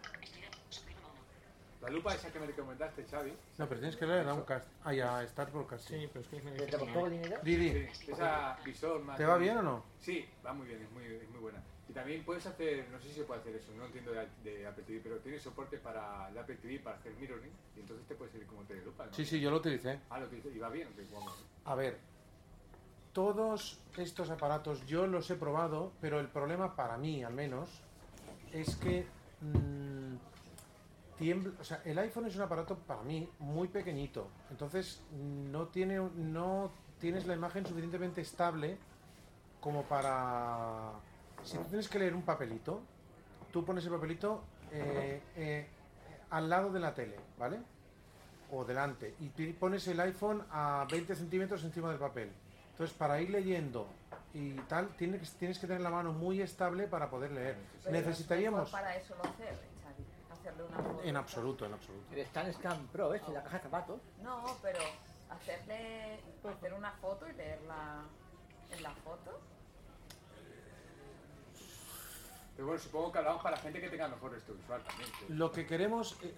La 1.86 1.92
lupa 1.92 2.16
esa 2.16 2.32
que 2.32 2.40
me 2.40 2.48
recomendaste, 2.48 3.06
Xavi. 3.06 3.32
No, 3.60 3.68
pero 3.70 3.80
tienes 3.80 3.96
que 3.96 4.08
leer 4.08 4.26
Downcast. 4.26 4.68
Ah, 4.84 4.92
ya, 4.92 5.22
Star 5.24 5.52
Broadcast. 5.52 5.88
Sí, 5.88 6.10
pero 6.12 6.22
es 6.22 6.28
que 6.28 6.40
¿Te 6.42 6.66
te 6.66 6.78
costó 6.80 7.06
el 7.06 7.12
dinero? 7.12 7.38
Didi, 7.44 7.88
Sí, 7.94 8.12
esa 8.12 8.58
visor 8.66 9.04
más. 9.04 9.18
¿te 9.18 9.26
va 9.26 9.38
bien 9.38 9.58
o 9.58 9.62
no? 9.62 9.84
Sí, 10.00 10.28
va 10.44 10.52
muy 10.54 10.66
bien, 10.66 10.82
es 10.82 10.92
muy, 10.92 11.06
es 11.06 11.30
muy 11.30 11.40
buena. 11.40 11.62
Y 11.88 11.94
también 11.94 12.24
puedes 12.24 12.44
hacer, 12.48 12.88
no 12.90 13.00
sé 13.00 13.10
si 13.10 13.14
se 13.14 13.24
puede 13.26 13.42
hacer 13.42 13.56
eso, 13.56 13.72
no 13.78 13.86
entiendo 13.86 14.12
de, 14.12 14.28
de 14.44 14.66
Apple 14.66 14.84
TV, 14.88 15.00
pero 15.04 15.18
tiene 15.20 15.40
soporte 15.40 15.78
para 15.78 16.28
el 16.30 16.38
Apple 16.40 16.56
TV 16.56 16.80
para 16.80 16.98
hacer 16.98 17.14
mirroring 17.20 17.52
y 17.78 17.82
entonces 17.82 18.08
te 18.08 18.16
puede 18.16 18.32
salir 18.32 18.48
como 18.48 18.64
telelupa, 18.64 19.06
¿no? 19.06 19.14
Sí, 19.14 19.24
sí, 19.24 19.40
yo 19.40 19.52
lo 19.52 19.58
utilicé. 19.58 20.00
Ah, 20.10 20.20
lo 20.20 20.26
utilizo 20.26 20.50
y 20.50 20.58
va 20.58 20.70
bien. 20.70 20.88
A 21.66 21.76
ver, 21.76 22.00
todos 23.14 23.80
estos 23.98 24.32
aparatos 24.32 24.84
yo 24.88 25.06
los 25.06 25.30
he 25.30 25.36
probado, 25.36 25.92
pero 26.02 26.20
el 26.20 26.28
problema 26.30 26.76
para 26.76 26.98
mí, 26.98 27.24
al 27.24 27.34
menos, 27.34 27.70
es 28.52 28.76
que 28.78 29.06
mm, 29.42 30.16
tiembla, 31.18 31.54
o 31.60 31.64
sea, 31.64 31.82
el 31.86 31.98
iPhone 32.00 32.26
es 32.26 32.36
un 32.36 32.42
aparato 32.42 32.78
para 32.78 33.02
mí 33.04 33.30
muy 33.40 33.68
pequeñito, 33.68 34.28
entonces 34.52 35.02
no 35.12 35.68
tiene, 35.68 35.98
no 35.98 36.72
tienes 37.00 37.26
la 37.26 37.34
imagen 37.34 37.66
suficientemente 37.66 38.22
estable 38.22 38.78
como 39.60 39.84
para, 39.84 40.92
si 41.44 41.58
tú 41.58 41.64
tienes 41.66 41.88
que 41.90 42.00
leer 42.00 42.14
un 42.16 42.24
papelito, 42.24 42.82
tú 43.52 43.64
pones 43.66 43.86
el 43.86 43.92
papelito 43.92 44.44
eh, 44.72 45.22
eh, 45.36 45.68
al 46.30 46.50
lado 46.50 46.72
de 46.72 46.80
la 46.80 46.94
tele, 46.94 47.16
¿vale? 47.38 47.60
o 48.52 48.64
delante 48.64 49.16
y 49.20 49.30
pones 49.54 49.88
el 49.88 50.00
iPhone 50.00 50.46
a 50.52 50.86
20 50.90 51.16
centímetros 51.16 51.64
encima 51.64 51.90
del 51.90 52.00
papel. 52.00 52.32
Entonces, 52.72 52.96
para 52.96 53.22
ir 53.22 53.30
leyendo 53.30 53.88
y 54.34 54.54
tal, 54.68 54.90
tienes 54.98 55.22
que, 55.22 55.38
tienes 55.38 55.60
que 55.60 55.68
tener 55.68 55.82
la 55.82 55.90
mano 55.90 56.12
muy 56.12 56.42
estable 56.42 56.88
para 56.88 57.10
poder 57.10 57.32
leer. 57.32 57.56
Pero 57.84 57.96
Necesitaríamos... 57.96 58.70
para 58.70 58.96
eso 58.98 59.16
lo 59.16 59.24
hacer, 59.24 59.58
Xavi. 59.84 60.06
Hacerle 60.32 60.64
una. 60.64 60.85
En 61.06 61.16
absoluto, 61.18 61.66
en 61.66 61.74
absoluto. 61.74 62.16
El 62.16 62.26
Scan 62.26 62.52
Scan 62.54 62.88
Pro, 62.88 63.10
¿ves? 63.10 63.22
En 63.28 63.34
la 63.36 63.44
caja 63.44 63.58
de 63.58 63.64
zapatos. 63.64 64.02
No, 64.24 64.44
pero 64.62 64.80
hacerle 65.30 66.20
hacer 66.44 66.74
una 66.74 66.92
foto 66.94 67.28
y 67.30 67.34
leerla 67.34 68.04
en 68.72 68.84
la 68.84 68.92
foto. 68.96 69.40
Pero 72.56 72.68
bueno, 72.68 72.82
supongo 72.82 73.12
que 73.12 73.18
hablamos 73.20 73.44
para 73.44 73.58
gente 73.58 73.80
que 73.82 73.90
tenga 73.90 74.08
mejor 74.08 74.32
resto 74.32 74.54
visual 74.54 74.82
también. 74.84 75.10
que- 75.12 75.34
Lo 75.34 75.52
que 75.52 75.66
queremos... 75.68 76.18
eh, 76.22 76.34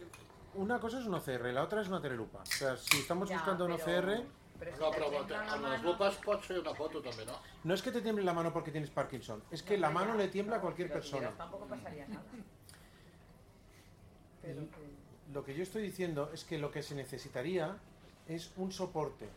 Una 0.55 0.79
cosa 0.79 0.99
es 0.99 1.05
un 1.05 1.13
OCR, 1.13 1.53
la 1.53 1.61
otra 1.63 1.81
es 1.81 1.87
una 1.87 2.01
telelupa. 2.01 2.39
O 2.41 2.45
sea, 2.45 2.75
si 2.77 2.97
estamos 2.99 3.29
Ya, 3.29 3.35
buscando 3.37 3.65
un 3.65 3.75
pero- 3.77 3.83
OCR... 3.83 4.23
Pero 4.59 4.71
si 4.75 4.79
No, 4.81 4.89
te 4.89 4.97
però 4.97 5.09
tiembla 5.11 5.37
la 5.45 5.53
amb 5.53 5.61
les 5.67 5.71
mano- 5.81 5.91
lupes 5.91 6.15
pots 6.25 6.47
fer 6.47 6.57
una 6.59 6.73
foto 6.73 6.99
també, 6.99 7.25
no? 7.27 7.35
No 7.63 7.73
es 7.75 7.81
que 7.83 7.91
te 7.91 8.01
tiemble 8.01 8.23
la 8.25 8.33
mano 8.33 8.51
porque 8.51 8.71
tienes 8.71 8.89
Parkinson, 8.89 9.43
es 9.51 9.61
que 9.61 9.77
la 9.77 9.91
mano 9.91 10.15
le 10.15 10.29
tiembla 10.29 10.55
a 10.57 10.61
cualquier 10.61 10.87
Pero 10.87 10.99
persona. 10.99 11.29
Tampoco 11.37 11.67
pasaría 11.67 12.07
nada. 12.07 12.23
Pero 14.47 14.61
que 14.71 15.33
Lo 15.33 15.43
que 15.43 15.53
yo 15.53 15.63
estoy 15.63 15.83
diciendo 15.83 16.29
es 16.33 16.45
que 16.45 16.57
lo 16.57 16.71
que 16.71 16.81
se 16.81 16.95
necesitaría 16.95 17.77
es 18.27 18.51
un 18.55 18.71
soporte. 18.71 19.27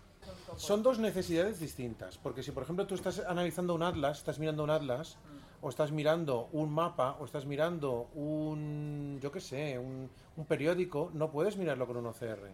son 0.57 0.83
dos 0.83 0.99
necesidades 0.99 1.59
distintas, 1.59 2.19
porque 2.19 2.43
si 2.43 2.53
por 2.53 2.63
ejemplo 2.63 2.87
tú 2.87 2.95
estás 2.95 3.19
analizando 3.21 3.75
un 3.75 3.83
atlas, 3.83 4.19
estás 4.19 4.39
mirando 4.39 4.63
un 4.63 4.71
atlas, 4.71 5.17
o 5.63 5.69
estás 5.69 5.91
mirando 5.91 6.49
un 6.53 6.71
mapa, 6.73 7.17
o 7.19 7.25
estás 7.25 7.45
mirando 7.45 8.09
un, 8.15 9.19
yo 9.21 9.33
qué 9.33 9.41
sé, 9.41 9.79
un, 9.79 10.09
un 10.37 10.45
periódico, 10.45 11.11
no 11.15 11.31
puedes 11.31 11.57
mirarlo 11.57 11.87
con 11.87 11.97
un 11.97 12.07
OCR. 12.07 12.51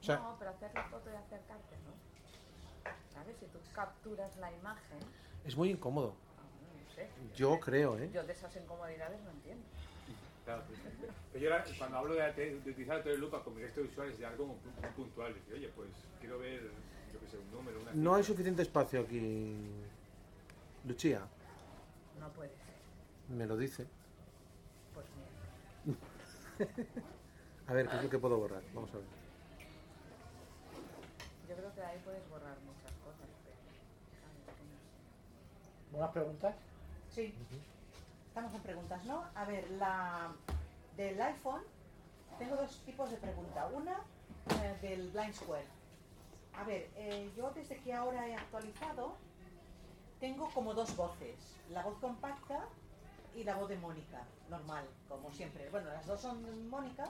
O 0.00 0.02
sea, 0.02 0.16
no, 0.16 0.36
pero 0.38 0.50
hacer 0.50 0.72
la 0.74 0.84
foto 0.84 1.10
y 1.10 1.14
acercarte, 1.14 1.76
¿no? 1.84 1.92
¿Sabes? 3.12 3.36
Si 3.38 3.46
tú 3.46 3.58
capturas 3.74 4.36
la 4.38 4.50
imagen, 4.52 4.98
es 5.44 5.56
muy 5.56 5.70
incómodo. 5.70 6.14
no 6.88 6.94
sé. 6.94 7.08
Yo 7.36 7.60
creo, 7.60 7.98
¿eh? 7.98 8.10
Yo 8.12 8.24
de 8.24 8.32
esas 8.32 8.54
incomodidades 8.56 9.20
no 9.22 9.30
entiendo. 9.30 9.64
Claro, 10.44 10.62
pues, 10.66 10.80
pero 11.32 11.44
yo 11.44 11.52
ahora, 11.52 11.64
cuando 11.78 11.98
hablo 11.98 12.14
de, 12.14 12.32
de 12.32 12.56
utilizar 12.70 13.02
todo 13.02 13.12
el 13.12 13.20
loop 13.20 13.44
con 13.44 13.54
mi 13.54 13.62
resto 13.62 13.82
de 13.82 14.26
algo 14.26 14.46
muy 14.46 14.56
muy 14.56 14.90
puntual, 14.96 15.32
decir, 15.34 15.54
oye, 15.54 15.68
pues 15.68 15.88
quiero 16.20 16.38
ver, 16.38 16.62
yo 17.12 17.20
qué 17.20 17.26
sé, 17.28 17.38
un 17.38 17.50
número, 17.52 17.80
una 17.80 17.92
No 17.94 18.14
hay 18.14 18.24
suficiente 18.24 18.62
espacio 18.62 19.00
aquí. 19.00 19.56
Lucía, 20.84 21.20
No 22.18 22.28
puede 22.32 22.48
ser. 22.50 23.36
me 23.36 23.46
lo 23.46 23.56
dice. 23.56 23.86
Pues 24.94 25.06
mira, 25.16 25.98
A 27.68 27.72
ver, 27.74 27.88
¿qué 27.88 27.96
es 27.96 28.02
lo 28.02 28.10
que 28.10 28.18
puedo 28.18 28.36
borrar? 28.36 28.62
Vamos 28.74 28.90
a 28.90 28.96
ver. 28.96 29.04
yo 31.48 31.54
creo 31.56 31.74
que 31.74 31.82
ahí 31.82 32.00
puedes 32.04 32.28
borrar 32.28 32.58
muchas 32.60 32.92
cosas, 33.04 33.28
pero... 33.44 33.56
¿Buenas 35.92 36.10
preguntas? 36.10 36.56
Sí. 37.10 37.34
Estamos 38.28 38.52
en 38.54 38.62
preguntas, 38.62 39.04
¿no? 39.04 39.24
A 39.34 39.44
ver, 39.44 39.70
la 39.72 40.32
del 41.00 41.20
iPhone 41.22 41.62
tengo 42.38 42.56
dos 42.56 42.82
tipos 42.84 43.10
de 43.10 43.16
pregunta. 43.16 43.66
Una 43.74 44.00
eh, 44.62 44.78
del 44.82 45.10
Blind 45.10 45.34
Square. 45.34 45.66
A 46.54 46.64
ver, 46.64 46.90
eh, 46.96 47.30
yo 47.36 47.50
desde 47.52 47.76
que 47.76 47.92
ahora 47.94 48.26
he 48.26 48.34
actualizado 48.34 49.16
tengo 50.20 50.50
como 50.50 50.74
dos 50.74 50.94
voces, 50.96 51.56
la 51.70 51.82
voz 51.82 51.98
compacta 51.98 52.66
y 53.34 53.44
la 53.44 53.54
voz 53.56 53.68
de 53.70 53.76
Mónica, 53.78 54.22
normal, 54.50 54.84
como 55.08 55.30
siempre. 55.32 55.68
Bueno, 55.70 55.88
las 55.90 56.06
dos 56.06 56.20
son 56.20 56.68
Mónica, 56.68 57.08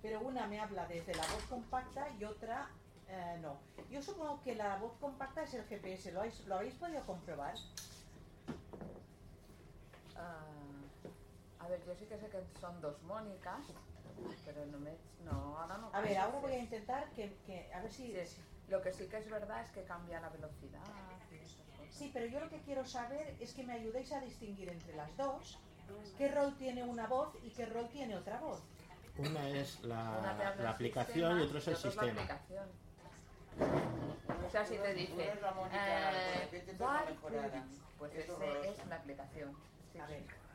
pero 0.00 0.20
una 0.20 0.46
me 0.46 0.58
habla 0.60 0.86
desde 0.86 1.14
la 1.14 1.22
voz 1.26 1.42
compacta 1.50 2.08
y 2.18 2.24
otra 2.24 2.68
eh, 3.08 3.38
no. 3.42 3.56
Yo 3.90 4.00
supongo 4.02 4.40
que 4.42 4.54
la 4.54 4.76
voz 4.78 4.92
compacta 5.00 5.42
es 5.42 5.52
el 5.54 5.64
GPS, 5.64 6.12
¿lo, 6.12 6.20
habéis- 6.22 6.44
¿lo 6.46 6.56
habéis 6.56 6.74
podido 6.74 7.02
comprobar? 7.04 7.54
Ah, 10.16 10.44
a 11.68 11.70
ver, 11.70 11.84
yo 11.84 11.94
sí 11.94 12.06
que 12.06 12.16
sé 12.16 12.26
que 12.28 12.40
son 12.58 12.80
dos 12.80 13.02
Mónicas, 13.02 13.60
pero 14.46 14.64
no 14.66 14.78
me... 14.78 14.96
No, 15.22 15.58
ahora 15.58 15.76
no. 15.76 15.90
A 15.92 16.00
ver, 16.00 16.16
ahora 16.16 16.38
voy 16.38 16.52
a 16.52 16.58
intentar 16.58 17.10
que, 17.10 17.36
que- 17.44 17.70
a 17.74 17.82
ver 17.82 17.92
si... 17.92 18.14
Sí, 18.26 18.42
Lo 18.68 18.80
que 18.80 18.90
sí 18.92 19.06
que 19.06 19.18
es 19.18 19.30
verdad 19.30 19.62
es 19.62 19.70
que 19.72 19.82
cambia 19.82 20.18
la 20.18 20.30
velocidad. 20.30 20.80
Sí, 21.90 22.10
pero 22.12 22.24
yo 22.26 22.40
lo 22.40 22.48
que 22.48 22.60
quiero 22.62 22.86
saber 22.86 23.36
es 23.38 23.52
que 23.52 23.64
me 23.64 23.74
ayudéis 23.74 24.10
a 24.12 24.20
distinguir 24.20 24.70
entre 24.70 24.96
las 24.96 25.14
dos 25.18 25.58
qué 26.16 26.28
rol 26.28 26.54
tiene 26.56 26.84
una 26.84 27.06
voz 27.06 27.34
y 27.42 27.50
qué 27.50 27.66
rol 27.66 27.88
tiene 27.90 28.16
otra 28.16 28.40
voz. 28.40 28.62
Una 29.18 29.48
es 29.50 29.84
la, 29.84 30.18
Una 30.20 30.54
la 30.56 30.70
aplicación 30.70 31.38
y 31.38 31.42
otro 31.42 31.58
es 31.58 31.68
el 31.68 31.76
sistema. 31.76 32.22
aplicación. 32.22 32.68
O 34.46 34.50
sea, 34.50 34.64
si 34.64 34.76
te 34.76 34.94
dice, 34.94 35.32
eh, 35.72 36.48
pues 37.98 38.14
ese 38.14 38.70
es 38.70 38.86
la 38.86 38.96
aplicación. 38.96 39.54
Sí, 39.92 39.98
A 39.98 40.06
ver. 40.06 40.47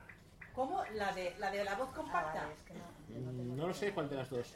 ¿Cómo? 0.55 0.83
¿La 0.93 1.13
de 1.13 1.35
la, 1.39 1.51
de 1.51 1.63
la 1.63 1.75
voz 1.75 1.89
compacta? 1.93 2.43
Ah, 2.43 2.47
vale, 2.47 2.53
es 2.53 2.59
que 2.61 2.73
no. 2.73 3.31
Mm, 3.31 3.55
No 3.57 3.67
lo 3.67 3.73
sé 3.73 3.91
cuál 3.93 4.09
de 4.09 4.15
las 4.17 4.29
dos. 4.29 4.53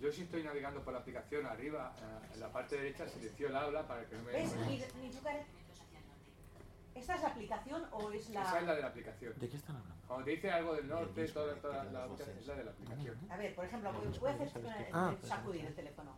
Yo 0.00 0.12
sí 0.12 0.22
estoy 0.22 0.42
navegando 0.44 0.80
por 0.82 0.92
la 0.92 1.00
aplicación 1.00 1.46
arriba, 1.46 1.94
eh, 2.00 2.34
en 2.34 2.40
la 2.40 2.52
parte 2.52 2.76
derecha 2.76 3.08
silencio 3.08 3.48
el 3.48 3.56
habla 3.56 3.86
para 3.86 4.04
que 4.06 4.16
no 4.16 4.22
me... 4.24 4.32
¿Ves? 4.32 4.54
Zuccaret- 4.54 5.44
¿Esta 6.94 7.14
es 7.14 7.22
la 7.22 7.28
aplicación 7.28 7.84
o 7.92 8.10
es 8.10 8.28
la...? 8.30 8.42
Esa 8.42 8.58
es 8.60 8.66
la 8.66 8.74
de 8.74 8.80
la 8.82 8.88
aplicación. 8.88 9.34
¿De 9.38 9.48
qué 9.48 9.56
están 9.56 9.76
hablando? 9.76 10.02
Cuando 10.06 10.24
te 10.24 10.30
dice 10.32 10.50
algo 10.50 10.74
del 10.74 10.88
norte, 10.88 11.28
toda, 11.28 11.54
toda 11.56 11.84
la 11.84 12.06
es 12.06 12.46
la 12.46 12.54
de 12.54 12.64
la 12.64 12.70
aplicación. 12.72 13.16
A 13.30 13.36
ver, 13.36 13.54
por 13.54 13.64
ejemplo, 13.64 13.92
voy, 13.92 14.18
voy 14.18 14.30
a 14.30 14.34
hacer 14.34 14.88
Ah. 14.92 15.14
sacudir 15.22 15.64
el 15.66 15.74
teléfono. 15.74 16.12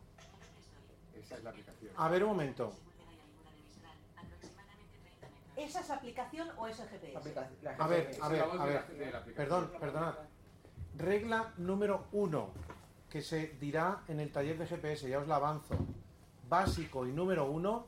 Esa 1.19 1.37
es 1.37 1.45
la 1.45 1.51
aplicación. 1.51 1.93
A 1.97 2.09
ver, 2.09 2.23
un 2.25 2.31
momento. 2.31 2.73
¿Esa 5.61 5.81
es 5.81 5.91
aplicación 5.91 6.49
o 6.57 6.67
es 6.67 6.81
el 6.81 6.89
GPS? 6.89 7.19
A 7.79 7.87
ver, 7.87 8.17
a 8.21 8.29
ver, 8.29 8.43
a 8.43 8.65
ver. 8.65 9.35
Perdón, 9.37 9.71
perdonad. 9.79 10.15
Regla 10.97 11.53
número 11.59 12.07
uno, 12.13 12.49
que 13.11 13.21
se 13.21 13.49
dirá 13.61 14.03
en 14.09 14.21
el 14.21 14.33
taller 14.33 14.57
de 14.57 14.67
GPS, 14.67 15.09
ya 15.09 15.19
os 15.19 15.29
la 15.29 15.37
avanzo. 15.37 15.75
Básico 16.49 17.07
y 17.07 17.13
número 17.13 17.51
uno, 17.51 17.87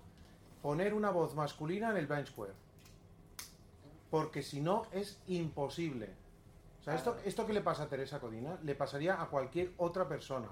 poner 0.60 0.92
una 0.92 1.10
voz 1.10 1.34
masculina 1.34 1.90
en 1.90 1.96
el 1.96 2.06
Blind 2.06 2.26
Square. 2.26 2.52
Porque 4.10 4.42
si 4.42 4.60
no, 4.60 4.86
es 4.92 5.18
imposible. 5.28 6.10
O 6.80 6.84
sea, 6.84 6.94
esto, 6.94 7.16
esto 7.24 7.46
que 7.46 7.54
le 7.54 7.62
pasa 7.62 7.84
a 7.84 7.88
Teresa 7.88 8.20
Codina, 8.20 8.58
le 8.62 8.74
pasaría 8.74 9.20
a 9.20 9.28
cualquier 9.28 9.72
otra 9.78 10.06
persona. 10.06 10.48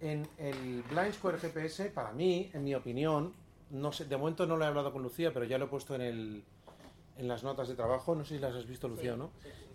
En 0.00 0.28
el 0.38 0.82
Blind 0.84 1.14
Square 1.14 1.38
GPS, 1.38 1.90
para 1.90 2.12
mí, 2.12 2.48
en 2.54 2.62
mi 2.62 2.76
opinión, 2.76 3.34
no 3.72 3.90
sé, 3.92 4.04
de 4.04 4.16
momento 4.16 4.46
no 4.46 4.56
lo 4.56 4.64
he 4.64 4.68
hablado 4.68 4.92
con 4.92 5.02
Lucía, 5.02 5.32
pero 5.32 5.44
ya 5.44 5.58
lo 5.58 5.64
he 5.64 5.68
puesto 5.68 5.94
en, 5.94 6.02
el, 6.02 6.44
en 7.16 7.28
las 7.28 7.42
notas 7.42 7.68
de 7.68 7.74
trabajo, 7.74 8.14
no 8.14 8.24
sé 8.24 8.36
si 8.36 8.40
las 8.40 8.54
has 8.54 8.66
visto, 8.66 8.86
Lucía, 8.86 9.14
o 9.14 9.16
¿no? 9.16 9.30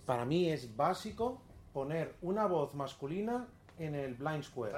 Para 0.05 0.23
mí 0.23 0.49
es 0.49 0.75
básico 0.75 1.41
poner 1.73 2.15
una 2.21 2.45
voz 2.45 2.73
masculina 2.73 3.47
en 3.77 3.93
el 3.95 4.15
Blind 4.15 4.43
Square. 4.43 4.73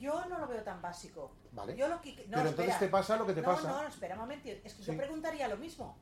Yo 0.00 0.24
no 0.26 0.38
lo 0.38 0.46
veo 0.48 0.62
tan 0.62 0.80
básico. 0.80 1.32
Vale. 1.52 1.76
Yo 1.76 1.88
lo 1.88 2.00
que, 2.00 2.12
no, 2.28 2.36
Pero 2.36 2.48
entonces 2.48 2.74
espera. 2.74 2.78
te 2.78 2.88
pasa 2.88 3.16
lo 3.16 3.26
que 3.26 3.32
te 3.34 3.42
no, 3.42 3.46
pasa. 3.48 3.68
No, 3.68 3.82
no, 3.82 3.88
espera 3.88 4.14
un 4.14 4.20
momento. 4.20 4.48
Es 4.48 4.74
que 4.74 4.82
Sí. 4.82 4.90
yo 4.92 4.96
preguntaría 4.96 5.46
lo 5.48 5.56
mismo. 5.56 5.96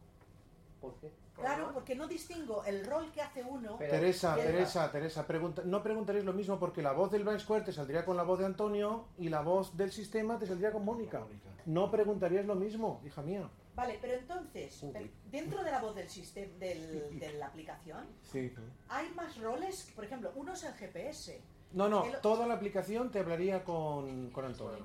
¿Por 0.80 0.94
qué? 0.96 1.10
Claro, 1.34 1.70
porque 1.74 1.94
no 1.94 2.06
distingo 2.06 2.64
el 2.64 2.84
rol 2.86 3.10
que 3.12 3.20
hace 3.22 3.42
uno. 3.42 3.76
Teresa, 3.76 4.36
Teresa, 4.36 4.90
Teresa, 4.90 5.26
pregunta, 5.26 5.62
no 5.64 5.82
preguntaréis 5.82 6.24
lo 6.24 6.32
mismo 6.32 6.58
porque 6.58 6.82
la 6.82 6.92
voz 6.92 7.10
del 7.10 7.24
Blind 7.24 7.40
Square 7.40 7.64
te 7.64 7.72
saldría 7.72 8.04
con 8.04 8.16
la 8.16 8.22
voz 8.22 8.38
de 8.38 8.46
Antonio 8.46 9.06
y 9.18 9.28
la 9.28 9.40
voz 9.42 9.76
del 9.76 9.90
sistema 9.92 10.38
te 10.38 10.46
saldría 10.46 10.72
con 10.72 10.84
Mónica. 10.84 11.26
No 11.66 11.90
preguntarías 11.90 12.46
lo 12.46 12.54
mismo, 12.54 13.00
hija 13.04 13.22
mía. 13.22 13.48
Vale, 13.74 13.98
pero 14.00 14.14
entonces, 14.14 14.82
dentro 15.30 15.62
de 15.62 15.70
la 15.70 15.80
voz 15.80 15.94
del 15.94 16.08
sistema 16.08 16.52
del, 16.58 17.18
de 17.18 17.32
la 17.34 17.46
aplicación, 17.48 18.06
Sí. 18.22 18.52
hay 18.88 19.08
más 19.14 19.38
roles. 19.38 19.92
Por 19.94 20.04
ejemplo, 20.04 20.32
uno 20.36 20.54
es 20.54 20.64
el 20.64 20.72
GPS. 20.74 21.40
No, 21.72 21.88
no, 21.88 22.04
El- 22.06 22.20
toda 22.20 22.46
la 22.46 22.54
aplicación 22.54 23.10
te 23.10 23.18
hablaría 23.18 23.62
con, 23.64 24.30
con 24.30 24.44
Antonio. 24.46 24.78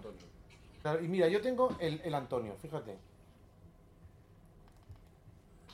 Claro, 0.82 1.02
y 1.04 1.08
mira, 1.08 1.28
yo 1.30 1.40
tengo 1.42 1.70
el, 1.80 2.02
el 2.04 2.14
Antonio, 2.14 2.56
fíjate. 2.58 2.98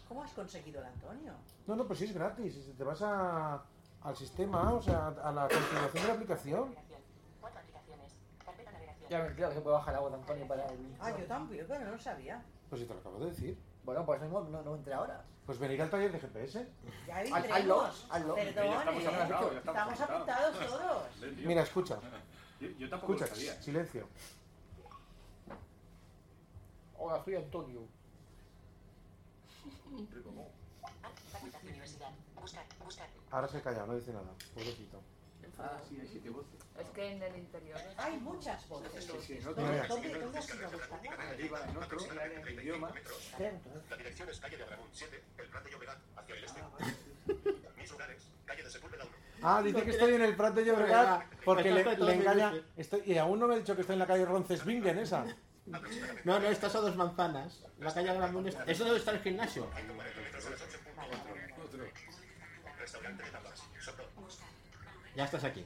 ¿Cómo 0.08 0.24
has 0.24 0.32
conseguido 0.32 0.80
el 0.82 0.88
Antonio? 0.88 1.34
No, 1.66 1.76
no, 1.76 1.86
pues 1.86 2.00
sí 2.00 2.06
es 2.06 2.14
gratis. 2.14 2.54
si 2.54 2.72
Te 2.74 2.84
vas 2.84 3.02
a, 3.02 3.62
al 4.02 4.16
sistema, 4.16 4.74
o 4.74 4.82
sea, 4.82 5.08
a 5.08 5.32
la 5.32 5.48
configuración 5.48 6.04
de 6.04 6.08
la 6.08 6.14
aplicación. 6.14 6.76
Cuatro 7.42 7.60
aplicaciones. 7.60 8.14
Carpeta 8.44 8.72
navegación. 8.72 9.10
Ya 9.10 9.20
me 9.24 9.36
que 9.36 9.54
se 9.54 9.62
puede 9.62 9.76
bajar 9.76 9.94
la 9.94 10.00
voz 10.00 10.12
de 10.12 10.18
Antonio 10.18 10.48
para 10.48 10.66
el... 10.68 10.96
Ah, 11.00 11.12
yo 11.18 11.26
también, 11.26 11.68
bueno, 11.68 11.86
no 11.86 11.92
lo 11.92 12.00
sabía. 12.00 12.42
Pues 12.70 12.82
si 12.82 12.88
te 12.88 12.94
lo 12.94 13.00
acabo 13.00 13.20
de 13.20 13.26
decir. 13.32 13.58
Bueno, 13.84 14.06
pues 14.06 14.22
mismo 14.22 14.42
no, 14.42 14.62
no 14.64 14.76
entré 14.76 14.94
ahora. 14.94 15.24
Pues 15.46 15.60
venir 15.60 15.82
al 15.82 15.90
taller 15.90 16.12
de 16.12 16.20
GPS. 16.20 16.68
Ya 17.06 17.16
vendremos. 17.24 17.52
hazlo, 17.52 17.84
hazlo. 18.10 18.36
Perdón, 18.36 18.66
estamos 18.66 19.04
¿eh? 19.04 19.08
apuntados, 19.08 19.54
ya 19.54 19.60
estamos, 19.60 19.94
estamos 19.94 20.02
apuntados 20.02 20.60
todos. 20.68 21.04
Mira, 21.38 21.62
escucha. 21.62 22.00
Yo, 22.60 22.70
yo 22.70 22.90
tampoco 22.90 23.14
Escucha, 23.14 23.30
lo 23.30 23.36
sabía. 23.36 23.62
silencio. 23.62 24.08
Hola, 26.98 27.24
soy 27.24 27.36
Antonio. 27.36 27.82
Facultad 27.84 27.86
Universidad. 27.86 29.46
Buscar, 29.46 29.66
buscar. 29.66 29.77
Ahora 33.32 33.48
se 33.48 33.62
calla, 33.62 33.86
no 33.86 33.96
dice 33.96 34.14
nada. 34.14 34.34
Pobrecito. 34.54 35.02
Ah, 35.60 35.80
sí, 35.88 35.98
hay 36.00 36.08
siete 36.08 36.30
voces. 36.30 36.60
Es 36.80 36.88
que 36.90 37.12
en 37.12 37.24
el 37.24 37.36
interior... 37.38 37.80
Hay 37.98 38.18
muchas 38.18 38.68
voces. 38.70 39.04
Sí, 39.04 39.12
sí, 39.26 39.34
en 39.34 39.44
¿Dónde, 39.44 39.82
otro, 39.82 39.96
dónde, 39.96 40.20
dónde 40.20 40.38
has 40.38 40.56
ido 40.56 40.68
a 40.68 40.70
buscarla? 40.70 41.12
arriba, 41.12 41.60
en 41.68 41.78
otro, 41.78 41.98
en 42.00 42.60
idioma. 42.60 42.92
La 43.90 43.98
dirección 43.98 44.30
es 44.30 44.40
calle 44.40 44.58
de 44.58 44.64
Abramunt 44.64 44.94
7, 44.94 45.24
el 45.38 45.48
Prat 45.48 45.64
de 45.64 45.72
Llobregat, 45.72 45.98
hacia 46.16 46.36
el 46.36 46.44
este. 46.44 46.62
Mis 47.78 47.92
lugares, 47.92 48.24
calle 48.46 48.64
de 48.64 48.70
Sepúlveda 48.70 49.04
1. 49.06 49.14
Ah, 49.42 49.62
dice 49.64 49.84
que 49.84 49.92
estoy 49.92 50.14
en 50.14 50.22
el 50.22 50.36
Prat 50.36 50.54
de 50.54 50.66
Llobregat 50.66 51.24
porque 51.44 51.72
le, 51.72 51.84
le 51.84 51.92
el 51.92 52.10
engaña. 52.10 52.54
Estoy, 52.76 53.02
y 53.06 53.18
aún 53.18 53.40
no 53.40 53.48
me 53.48 53.56
ha 53.56 53.58
dicho 53.58 53.76
que 53.76 53.82
estoy 53.82 53.94
en 53.94 54.00
la 54.00 54.08
calle 54.08 54.26
Roncesvingen, 54.26 55.00
esa. 55.00 55.26
No, 56.24 56.40
no, 56.40 56.48
estás 56.48 56.76
a 56.76 56.80
dos 56.80 56.96
manzanas. 56.96 57.64
La 57.80 57.94
calle 57.94 58.14
Gran 58.14 58.48
está... 58.48 58.64
¿Eso 58.64 58.86
dónde 58.86 59.00
está 59.00 59.12
el 59.12 59.20
gimnasio? 59.20 59.68
Ya 65.16 65.26
estás 65.26 65.44
aquí. 65.44 65.66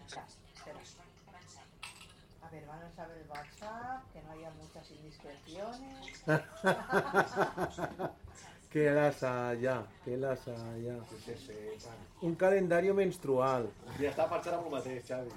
A 2.42 2.50
ver, 2.50 2.66
vamos 2.66 3.00
a 3.00 3.06
ver 3.08 3.18
el 3.18 3.30
WhatsApp, 3.30 4.04
que 4.12 4.22
no 4.24 4.32
haya 4.32 4.50
muchas 4.52 4.92
indiscreciones. 4.92 6.24
que 8.72 8.92
las 8.92 9.24
haya, 9.24 9.86
que 10.04 10.18
las 10.18 10.48
haya. 10.48 10.96
Un 12.22 12.36
calendario 12.36 12.94
menstrual. 12.94 13.70
Ja 14.00 14.10
estava 14.10 14.38
pensant 14.38 14.58
en 14.58 14.66
el 14.66 14.72
mateix, 14.72 15.04
Xavi. 15.08 15.32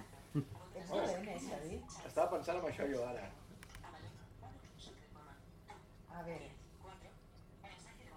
És 0.75 0.89
dolent, 0.89 1.29
eh, 1.29 1.39
Xavi? 1.43 1.81
Estava 2.07 2.31
pensant 2.37 2.59
en 2.62 2.69
això 2.71 2.87
jo 2.91 3.03
ara. 3.07 3.27
A 6.15 6.23
ver. 6.23 6.51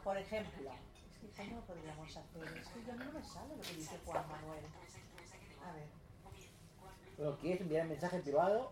Por 0.03 0.17
ejemplo, 0.17 0.71
¿Cómo 1.35 1.55
lo 1.57 1.61
podríamos 1.65 2.17
hacer? 2.17 2.57
Es 2.57 2.67
que 2.69 2.83
yo 2.85 2.95
no 2.95 3.11
me 3.11 3.23
sale 3.23 3.55
lo 3.55 3.61
que 3.61 3.73
dice 3.73 3.99
Juan 4.05 4.27
Manuel. 4.29 4.63
A 5.63 5.71
ver. 5.73 5.87
Bueno, 7.17 7.37
¿quieres 7.37 7.61
enviar 7.61 7.83
un 7.83 7.89
mensaje 7.89 8.19
privado? 8.19 8.71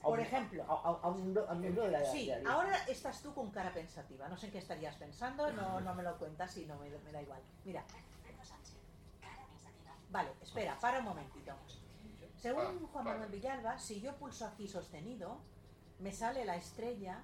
a 0.00 0.02
Por 0.04 0.18
un- 0.18 0.24
ejemplo. 0.24 0.62
A, 0.64 0.66
a- 0.88 1.00
a 1.02 1.08
un, 1.08 1.60
miembro 1.60 1.84
de 1.84 1.90
la 1.90 2.04
Sí, 2.04 2.26
de 2.28 2.42
la- 2.42 2.52
ahora 2.52 2.76
estás 2.86 3.22
tú 3.22 3.34
con 3.34 3.50
cara 3.50 3.72
pensativa. 3.74 4.28
No 4.28 4.36
sé 4.36 4.46
en 4.46 4.52
qué 4.52 4.58
estarías 4.58 4.94
pensando, 4.96 5.50
no, 5.52 5.80
no 5.80 5.94
me 5.94 6.02
lo 6.02 6.16
cuentas 6.18 6.56
y 6.58 6.66
no 6.66 6.78
me, 6.78 6.90
me 6.90 7.12
da 7.12 7.22
igual. 7.22 7.40
Mira. 7.64 7.82
Vale, 10.10 10.30
espera, 10.42 10.78
para 10.78 11.00
un 11.00 11.06
momentito. 11.06 11.52
Según 12.36 12.86
Juan 12.86 13.04
Manuel 13.04 13.30
Villalba, 13.30 13.78
si 13.78 14.00
yo 14.00 14.14
pulso 14.16 14.46
aquí 14.46 14.68
sostenido, 14.68 15.40
me 15.98 16.12
sale 16.12 16.44
la 16.44 16.56
estrella 16.56 17.22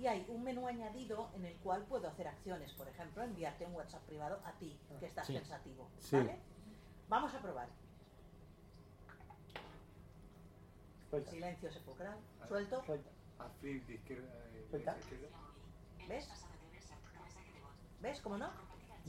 y 0.00 0.06
hay 0.06 0.24
un 0.28 0.42
menú 0.42 0.66
añadido 0.66 1.30
en 1.34 1.44
el 1.44 1.54
cual 1.58 1.82
puedo 1.84 2.08
hacer 2.08 2.26
acciones. 2.26 2.72
Por 2.72 2.88
ejemplo, 2.88 3.22
enviarte 3.22 3.66
un 3.66 3.74
WhatsApp 3.74 4.02
privado 4.04 4.40
a 4.44 4.52
ti, 4.52 4.78
que 4.98 5.06
estás 5.06 5.26
Sí. 5.26 5.34
pensativo. 5.34 5.88
Vamos 7.08 7.34
a 7.34 7.40
probar. 7.42 7.68
Silencio 11.28 11.72
sepulcral. 11.72 12.16
Suelto. 12.48 12.82
A 13.38 13.48
flip 13.60 13.86
de 13.86 13.94
izquierda. 13.94 14.28
eh, 14.52 14.66
Suelta. 14.70 14.96
izquierda. 14.98 15.28
¿Ves? 16.08 16.28
¿Ves 18.00 18.20
cómo 18.20 18.38
no? 18.38 18.50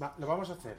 Va, 0.01 0.15
lo 0.17 0.27
vamos 0.27 0.49
a 0.49 0.53
hacer. 0.53 0.77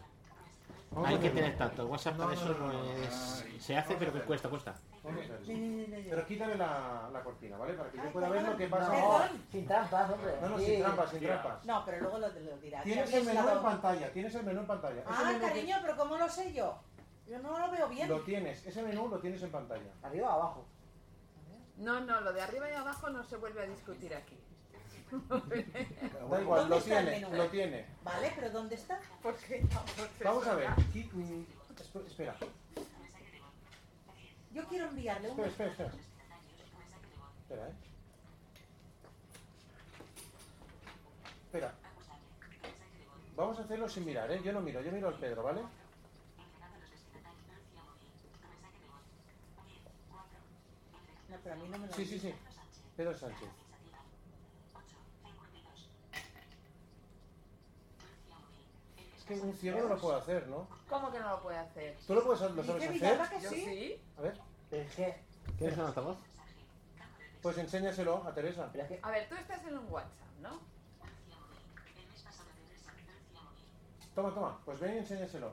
Hay 1.04 1.18
que 1.18 1.30
tener 1.30 1.56
tanto. 1.56 1.86
WhatsApp 1.86 2.16
No, 2.16 2.24
para 2.24 2.34
eso 2.34 2.48
no, 2.48 2.66
no 2.66 2.72
no. 2.72 2.92
es. 2.96 3.44
Se 3.58 3.76
hace, 3.76 3.94
pero 3.96 4.12
que 4.12 4.20
cuesta, 4.22 4.48
cuesta. 4.48 4.74
Pero 5.02 6.26
quítale 6.26 6.56
la, 6.56 7.08
la 7.12 7.22
cortina, 7.22 7.56
¿vale? 7.56 7.74
Para 7.74 7.90
que 7.90 7.96
yo 7.98 8.12
pueda 8.12 8.28
ver 8.28 8.42
lo 8.42 8.56
que 8.56 8.66
pasa. 8.68 9.30
Sin 9.50 9.66
trampas, 9.66 10.10
hombre. 10.10 10.32
No, 10.40 10.48
no, 10.50 10.58
Sí. 10.58 10.66
sin 10.66 10.80
trampas, 10.82 11.10
sin 11.10 11.20
trampas. 11.20 11.64
No, 11.64 11.84
pero 11.84 12.00
luego 12.00 12.18
lo, 12.18 12.28
lo 12.28 12.56
dirás. 12.58 12.84
Tienes 12.84 13.12
el 13.14 13.24
menú 13.24 13.48
en 13.48 13.62
pantalla, 13.62 14.12
tienes 14.12 14.34
el 14.34 14.44
menú 14.44 14.60
en 14.60 14.66
pantalla. 14.66 15.02
Ah, 15.06 15.32
cariño, 15.40 15.76
pero 15.82 15.96
¿cómo 15.96 16.16
lo 16.16 16.28
sé 16.28 16.52
yo? 16.52 16.78
Yo 17.28 17.38
no 17.38 17.58
lo 17.58 17.70
veo 17.70 17.88
bien. 17.88 18.08
Lo 18.08 18.20
tienes, 18.20 18.66
ese 18.66 18.82
menú 18.82 19.08
lo 19.08 19.18
tienes 19.18 19.42
en 19.42 19.50
pantalla. 19.50 19.90
Arriba 20.02 20.28
o 20.28 20.32
abajo. 20.32 20.66
No, 21.78 22.00
no, 22.00 22.20
lo 22.20 22.32
de 22.32 22.42
arriba 22.42 22.68
y 22.70 22.74
abajo 22.74 23.08
no 23.10 23.24
se 23.24 23.36
vuelve 23.36 23.62
a 23.62 23.66
discutir 23.66 24.14
aquí. 24.14 24.38
Da 26.30 26.40
igual, 26.40 26.60
¿Dónde 26.60 26.76
lo 26.76 26.82
tiene, 26.82 27.20
lo 27.20 27.46
tiene. 27.48 27.86
Vale, 28.02 28.32
pero 28.34 28.50
¿dónde 28.50 28.74
está? 28.76 28.98
Porque 29.22 29.62
Vamos 30.24 30.46
a 30.46 30.54
ver. 30.54 30.70
mm, 30.70 31.44
esp- 31.76 32.06
Espera, 32.06 32.36
Yo 34.52 34.64
quiero 34.68 34.86
enviarle 34.88 35.30
un... 35.30 35.40
espera, 35.40 35.70
espera, 35.70 35.70
espera. 35.70 35.92
Espera, 37.42 37.68
eh. 37.68 37.72
Espera. 41.46 41.74
Vamos 43.36 43.58
a 43.58 43.62
hacerlo 43.62 43.88
sin 43.88 44.04
mirar, 44.06 44.30
¿eh? 44.30 44.40
Yo 44.42 44.52
no 44.52 44.60
miro, 44.60 44.80
yo 44.80 44.92
miro 44.92 45.08
al 45.08 45.18
Pedro, 45.18 45.42
¿vale? 45.42 45.60
No, 51.28 51.36
pero 51.42 51.54
a 51.54 51.58
mí 51.58 51.68
no 51.68 51.78
me 51.78 51.86
lo 51.86 51.92
Sí, 51.94 52.06
sí, 52.06 52.18
sí. 52.18 52.34
Pedro 52.96 53.14
Sánchez. 53.16 53.48
Que 59.40 59.46
un 59.46 59.54
ciego 59.54 59.80
no 59.80 59.88
lo 59.88 60.00
puede 60.00 60.18
hacer, 60.18 60.48
¿no? 60.48 60.68
¿Cómo 60.88 61.10
que 61.12 61.18
no 61.18 61.30
lo 61.30 61.42
puede 61.42 61.58
hacer? 61.58 61.96
¿Tú 62.06 62.14
lo, 62.14 62.24
puedes, 62.24 62.40
lo 62.40 62.64
sabes 62.64 62.90
hacer? 62.90 63.40
Yo 63.40 63.50
sí. 63.50 64.00
A 64.18 64.22
ver, 64.22 64.40
es 64.70 64.94
que. 64.94 65.24
¿Quieres 65.58 65.78
un 65.78 65.84
altavoz? 65.86 66.18
pues 67.42 67.58
enséñaselo 67.58 68.24
a 68.26 68.32
Teresa. 68.32 68.68
Pero 68.70 68.84
es 68.84 68.90
que. 68.90 69.00
A 69.02 69.10
ver, 69.10 69.28
tú 69.28 69.34
estás 69.34 69.64
en 69.64 69.76
un 69.76 69.92
WhatsApp, 69.92 70.38
¿no? 70.40 70.60
Toma, 74.14 74.32
toma, 74.32 74.60
pues 74.64 74.78
ven 74.78 74.94
y 74.94 74.98
enséñaselo. 74.98 75.52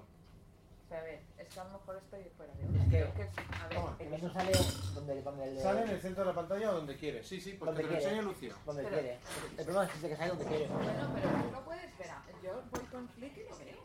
A 0.92 1.02
ver, 1.02 1.22
es 1.38 1.48
que 1.48 1.60
a 1.60 1.64
lo 1.66 1.70
mejor 1.72 1.98
estoy 1.98 2.24
fuera 2.36 2.52
de 2.54 2.64
Es 2.64 2.90
que- 2.90 3.04
a 3.04 3.68
ver, 3.68 3.78
Toma. 3.78 3.96
El 4.00 4.10
menú 4.10 4.30
sale 4.34 4.52
donde, 4.96 5.22
donde 5.22 5.44
el. 5.46 5.60
Sale 5.62 5.82
en 5.84 5.90
el 5.90 6.02
centro 6.02 6.24
de 6.24 6.30
la 6.30 6.36
pantalla 6.36 6.72
o 6.72 6.74
donde 6.76 6.98
quieres. 6.98 7.28
Sí, 7.28 7.40
sí, 7.40 7.54
pues 7.54 7.68
donde 7.68 7.84
te 7.84 7.90
lo 7.90 7.96
enseña 7.96 8.22
Lucía. 8.24 8.56
Donde 8.66 8.84
Pero- 8.84 8.96
quiere. 8.96 9.20
El 9.58 9.66
problema 9.66 9.84
es 9.86 9.92
que 9.92 10.16
sale 10.18 10.30
donde 10.30 10.46
quiere. 10.46 10.68
Bueno, 10.68 11.12
pero 11.14 11.30
tú 11.44 11.52
lo 11.52 11.66
puedes 11.66 11.98
ver. 11.98 12.08
Yo 12.44 12.62
voy 12.72 12.82
con 12.86 13.08
clic 13.08 13.38
y 13.38 13.50
lo 13.50 13.58
veo. 13.58 13.80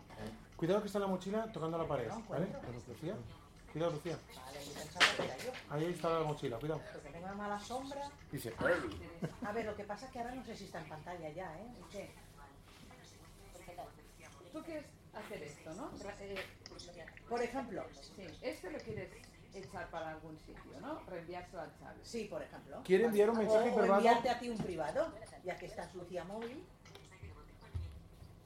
Cuidado 0.56 0.80
que 0.80 0.86
está 0.86 0.98
la 0.98 1.06
mochila 1.06 1.52
tocando 1.52 1.76
la 1.76 1.86
pared, 1.86 2.08
No 2.08 2.22
¿vale? 2.28 2.46
Lucía. 2.88 3.14
Cuidado, 3.72 3.92
Lucía. 3.92 4.18
Vale, 4.36 4.64
yo 4.64 4.72
pensaba 4.72 5.06
que 5.16 5.24
era 5.24 5.36
yo. 5.38 5.50
Ahí 5.70 5.84
está 5.86 6.08
la 6.10 6.24
mochila, 6.24 6.58
cuidado. 6.58 6.80
Porque 6.92 7.08
tengo 7.10 7.24
una 7.26 7.34
mala 7.34 7.60
sombra. 7.60 8.08
Dice, 8.32 8.54
A 9.44 9.52
ver, 9.52 9.64
lo 9.66 9.76
que 9.76 9.84
pasa 9.84 10.06
es 10.06 10.12
que 10.12 10.18
ahora 10.20 10.34
no 10.34 10.44
sé 10.44 10.56
si 10.56 10.64
está 10.64 10.80
en 10.80 10.88
pantalla 10.88 11.28
ya, 11.30 11.58
¿eh? 11.58 11.66
¿Y 11.80 11.92
qué? 11.92 12.10
Tú 14.52 14.62
quieres 14.62 14.84
hacer 15.12 15.42
esto, 15.42 15.74
¿no? 15.74 15.90
Eh, 16.20 16.36
Por 17.34 17.42
ejemplo. 17.42 17.84
sí, 18.14 18.26
esto 18.42 18.70
lo 18.70 18.78
quieres 18.78 19.10
echar 19.54 19.90
para 19.90 20.10
algún 20.10 20.38
sitio, 20.38 20.80
¿no? 20.80 21.00
Reenviárselo 21.06 21.62
al 21.62 21.72
Xavi. 21.80 22.00
Sí, 22.04 22.24
por 22.30 22.40
ejemplo. 22.40 22.80
¿Quiere 22.84 23.06
enviar 23.06 23.30
un 23.30 23.38
mensaje 23.38 23.70
o, 23.70 23.72
o 23.72 23.76
privado? 23.80 23.96
enviarte 23.96 24.28
a 24.30 24.38
ti 24.38 24.48
un 24.50 24.56
privado, 24.58 25.12
ya 25.42 25.58
que 25.58 25.66
estás 25.66 25.92
Lucía 25.96 26.22
móvil. 26.22 26.64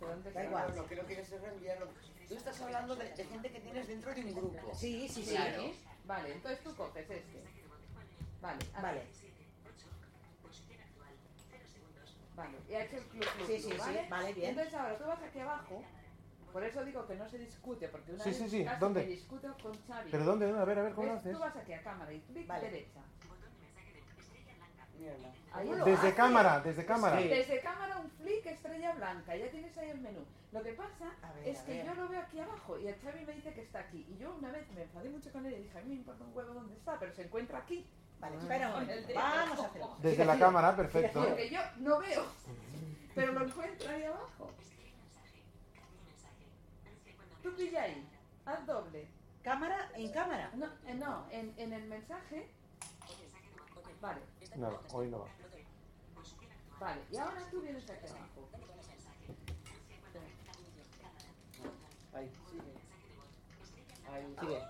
¿De 0.01 0.07
dónde 0.07 0.33
Da 0.33 0.43
igual. 0.45 0.75
Lo 0.75 0.87
que 0.87 0.97
no 0.97 1.03
quieres 1.03 1.31
es 1.31 1.39
reenviarlo. 1.43 1.89
Tú 2.29 2.35
estás 2.35 2.61
hablando 2.63 2.97
de, 2.97 3.11
de 3.15 3.25
gente 3.27 3.51
que 3.51 3.61
tienes 3.61 3.89
dentro 3.89 4.15
de 4.15 4.25
un 4.25 4.35
grupo. 4.35 4.75
Sí, 4.75 5.07
sí, 5.07 5.23
sí. 5.23 5.31
Claro. 5.33 5.65
Vale, 6.07 6.33
entonces 6.33 6.61
tú 6.65 6.75
coges 6.75 7.11
este. 7.11 7.45
Vale, 8.41 8.65
haz- 8.75 8.83
Vale. 8.83 9.03
Vale, 12.37 12.57
y 12.71 12.75
ha 12.75 12.85
hecho 12.85 12.97
el 12.97 13.05
club, 13.05 13.25
club, 13.35 13.47
Sí, 13.49 13.59
sí, 13.59 13.69
club, 13.69 13.83
sí, 13.85 13.99
vale, 14.09 14.33
bien. 14.33 14.51
Entonces 14.51 14.73
ahora 14.75 14.97
tú 14.97 15.05
vas 15.05 15.23
aquí 15.23 15.41
abajo, 15.41 15.83
por 16.53 16.65
eso 16.65 16.85
digo 16.85 17.07
que 17.07 17.15
no 17.17 17.29
se 17.29 17.39
discute, 17.39 17.89
porque 17.89 18.13
una 18.13 18.25
Sí, 18.25 18.31
vez 18.31 18.39
sí, 18.39 18.49
sí, 18.51 18.65
casi 18.65 18.81
¿dónde? 18.81 19.03
que 19.03 19.09
discuto 19.09 19.55
con 19.63 19.73
Xavi. 19.87 20.11
¿Pero 20.11 20.25
dónde? 20.25 20.47
A 20.51 20.65
ver, 20.65 20.79
a 20.79 20.83
ver, 20.83 20.93
¿cómo 20.95 21.13
haces? 21.13 21.33
Tú 21.33 21.39
vas 21.39 21.57
aquí 21.57 21.73
a 21.73 21.83
cámara 21.83 22.13
y 22.13 22.21
clic 22.21 22.47
Vale. 22.47 22.71
derecha. 22.71 23.01
Desde 25.85 26.15
cámara, 26.15 26.61
desde 26.61 26.85
cámara. 26.85 27.19
Sí. 27.21 27.29
Desde 27.29 27.61
cámara 27.61 27.97
un 27.99 28.11
flick 28.11 28.47
estrella 28.47 28.93
blanca, 28.95 29.37
ya 29.37 29.51
tienes 29.51 29.77
ahí 29.79 29.91
el 29.91 30.01
menú. 30.01 30.21
Lo 30.53 30.63
que 30.63 30.73
pasa 30.73 31.13
A 31.23 31.33
ver, 31.35 31.49
es 31.49 31.59
que 31.61 31.73
ver. 31.73 31.87
yo 31.87 31.95
lo 31.95 32.09
veo 32.09 32.21
aquí 32.21 32.41
abajo 32.41 32.79
y 32.79 32.89
el 32.89 32.95
Xavi 32.97 33.25
me 33.25 33.33
dice 33.35 33.53
que 33.53 33.63
está 33.63 33.81
aquí. 33.81 34.07
Y 34.11 34.19
yo 34.19 34.35
una 34.35 34.51
vez 34.51 34.69
me 34.73 34.83
enfadé 34.83 35.09
mucho 35.11 35.31
con 35.33 35.47
él 35.47 35.55
y 35.55 35.63
dije, 35.63 35.79
a 35.79 35.83
mí 35.83 35.89
me 35.91 35.95
importa 35.97 36.25
un 36.25 36.37
huevo 36.37 36.55
dónde 36.55 36.75
está, 36.75 36.99
pero 36.99 37.13
se 37.13 37.23
encuentra 37.23 37.59
aquí. 37.59 37.87
Vale, 38.21 38.37
espera 38.37 38.69
un 38.69 38.73
momento. 38.81 39.07
dedo. 39.09 39.19
Vamos 39.21 39.61
a 39.61 39.67
hacerlo. 39.67 39.97
Desde 40.01 40.25
la 40.25 40.39
cámara, 40.39 40.77
perfecto. 40.77 41.25
Porque 41.25 41.51
yo 41.51 41.61
no 41.79 41.99
veo, 42.01 42.25
pero 43.15 43.33
lo 43.33 43.45
encuentro 43.47 43.91
ahí 43.91 44.03
abajo. 44.05 44.51
Tú 47.43 47.55
pilla 47.57 47.83
ahí, 47.83 48.09
haz 48.45 48.67
doble. 48.67 49.09
¿Cámara? 49.43 49.91
¿En 49.95 50.11
cámara? 50.13 50.51
No, 50.55 50.67
eh, 50.87 50.95
no 50.95 51.27
en, 51.31 51.55
en 51.57 51.73
el 51.73 51.85
mensaje. 51.85 52.49
Vale, 54.01 54.21
Nada, 54.57 54.79
hoy 54.93 55.09
no 55.09 55.21
va. 55.21 55.27
vale. 56.79 57.01
Y 57.11 57.17
ahora 57.17 57.43
tú 57.51 57.61
vienes 57.61 57.89
aquí 57.91 58.07
abajo. 58.07 58.49
Ahí. 62.15 62.31
Ahí. 64.13 64.27
Sigue. 64.41 64.63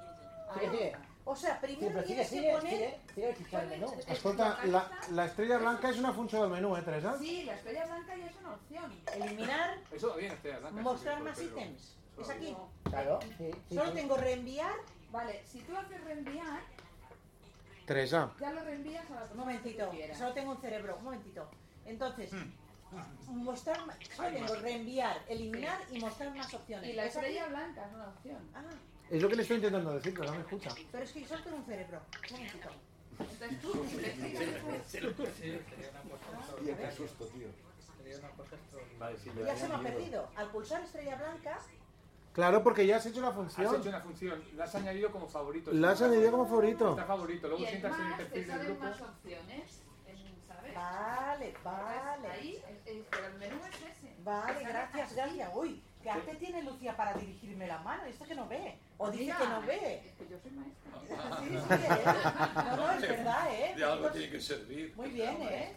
Ahí 0.51 0.61
Sigue, 0.61 0.71
sigue. 0.71 0.97
O 1.25 1.37
sea, 1.37 1.61
Sí, 1.61 1.67
primero 1.67 1.89
pero 1.89 2.07
sigue, 2.07 2.07
tienes 2.07 2.31
que 2.31 2.37
sigue, 2.37 2.53
poner... 2.53 2.71
sigue. 3.15 3.35
Sigue 3.37 3.67
menú. 3.67 3.95
Escolta, 4.07 4.65
la, 4.65 4.91
la 5.11 5.25
estrella 5.27 5.59
blanca 5.59 5.91
es 5.91 5.99
una 5.99 6.13
función 6.15 6.43
del 6.43 6.51
menú, 6.51 6.75
¿eh, 6.77 6.83
Teresa? 6.83 7.19
Sí, 7.19 7.43
la 7.45 7.55
estrella 7.55 7.85
blanca 7.87 8.17
ya 8.17 8.27
es 8.27 8.37
una 8.37 8.55
opción. 8.55 8.93
Eliminar, 9.15 9.79
Eso 9.93 10.09
va 10.09 10.17
bien, 10.17 10.33
Estrella 10.33 10.59
Blanca. 10.61 10.81
mostrar 10.81 11.19
sí, 11.19 11.23
más 11.25 11.43
ítems. 11.43 11.95
Es 12.21 12.31
aquí. 12.31 12.57
Claro, 12.85 13.19
sí. 13.39 13.51
sí, 13.69 13.75
Solo 13.75 13.91
sí. 13.91 13.95
tengo 13.95 14.17
reenviar. 14.17 14.73
Vale, 15.11 15.43
si 15.47 15.61
tú 15.61 15.77
haces 15.77 16.03
reenviar, 16.05 16.61
Teresa, 17.87 18.31
ya 18.39 18.53
lo 18.53 18.63
reenvías 18.63 19.11
a 19.11 19.15
la 19.15 19.25
Un 19.33 19.37
momentito. 19.39 19.91
Solo 20.17 20.33
tengo 20.35 20.51
un 20.53 20.61
cerebro. 20.61 20.97
Un 20.99 21.05
momentito. 21.05 21.49
Entonces, 21.87 22.31
Hmm. 22.91 23.43
mostrar 23.45 23.85
más... 23.87 23.97
Solo 24.17 24.31
tengo 24.31 24.55
reenviar, 24.57 25.21
eliminar 25.29 25.79
y 25.91 25.99
mostrar 26.01 26.35
más 26.35 26.53
opciones. 26.55 26.89
Y 26.89 26.95
la 26.95 27.05
estrella 27.05 27.47
blanca 27.49 27.87
es 27.87 27.93
una 27.95 28.09
opción. 28.09 28.39
Ah, 28.55 28.63
es 29.11 29.21
lo 29.23 29.29
que 29.29 29.37
le 29.37 29.43
estoy 29.43 29.57
intentando 29.57 29.93
decir, 29.93 30.15
pero 30.15 30.31
no 30.31 30.37
me 30.37 30.41
escucha. 30.43 30.71
pero 30.91 31.05
es 31.05 31.13
que 31.13 31.27
solo 31.27 31.43
tengo 31.45 31.57
un 31.59 31.65
cerebro. 31.67 32.01
Un 32.31 32.33
momentito. 32.37 32.69
Entonces 33.19 33.61
tú. 33.61 33.73
Tío, 36.65 36.77
qué 36.77 36.93
susto, 36.97 37.27
tío. 37.27 37.49
Ya 39.47 39.57
se 39.57 39.69
me 39.69 39.75
ha 39.75 39.81
perdido. 39.81 40.29
Al 40.37 40.51
pulsar 40.51 40.83
estrella 40.83 41.17
blanca, 41.17 41.59
Claro, 42.39 42.63
porque 42.63 42.87
ya 42.87 42.99
has 42.99 43.07
hecho 43.07 43.21
la 43.21 43.33
función. 43.33 43.67
Has 43.67 43.81
hecho 43.81 43.89
una 43.89 44.01
función, 44.01 44.45
la 44.55 44.63
has 44.63 44.75
añadido 44.77 45.11
como 45.11 45.27
favorito. 45.27 45.73
La 45.73 45.91
has 45.91 46.03
añadido 46.03 46.31
como 46.31 46.47
favorito. 46.47 46.91
Está 46.91 47.05
favorito, 47.05 47.49
luego 47.49 47.67
sientas 47.67 47.99
en 47.99 48.07
el 48.07 48.15
perfil 48.15 48.47
del 48.47 48.59
grupo. 48.61 48.85
más 48.85 49.01
opciones. 49.01 49.83
Vale, 50.73 51.55
vale. 51.65 52.29
Ahí, 52.29 52.63
el, 52.87 53.05
menú 53.41 53.57
es 53.69 53.75
ese. 53.75 54.15
Vale, 54.23 54.63
gracias, 54.63 55.17
gracias. 55.17 55.51
Uy, 55.53 55.83
¿qué 56.01 56.11
arte 56.11 56.37
tiene 56.37 56.63
Lucía 56.63 56.97
para 56.97 57.13
dirigirme 57.15 57.67
la 57.67 57.79
mano? 57.81 58.05
Esto 58.05 58.25
que 58.25 58.37
no 58.37 58.47
ve. 58.47 58.79
O 58.99 59.11
dice 59.11 59.35
que 59.37 59.49
no 59.49 59.63
ve. 59.63 60.03
Es 60.07 60.15
que 60.15 60.29
yo 60.29 60.39
soy 60.39 60.53
maestra. 60.53 61.41
sí, 61.41 61.49
sí, 61.49 61.75
¿eh? 61.93 62.05
No, 62.55 62.77
no, 62.77 62.93
es 62.93 63.01
verdad, 63.01 63.53
¿eh? 63.53 63.75
De 63.77 63.85
algo 63.85 64.11
tiene 64.13 64.31
que 64.31 64.41
servir. 64.41 64.95
Muy 64.95 65.09
bien, 65.09 65.43
¿eh? 65.43 65.75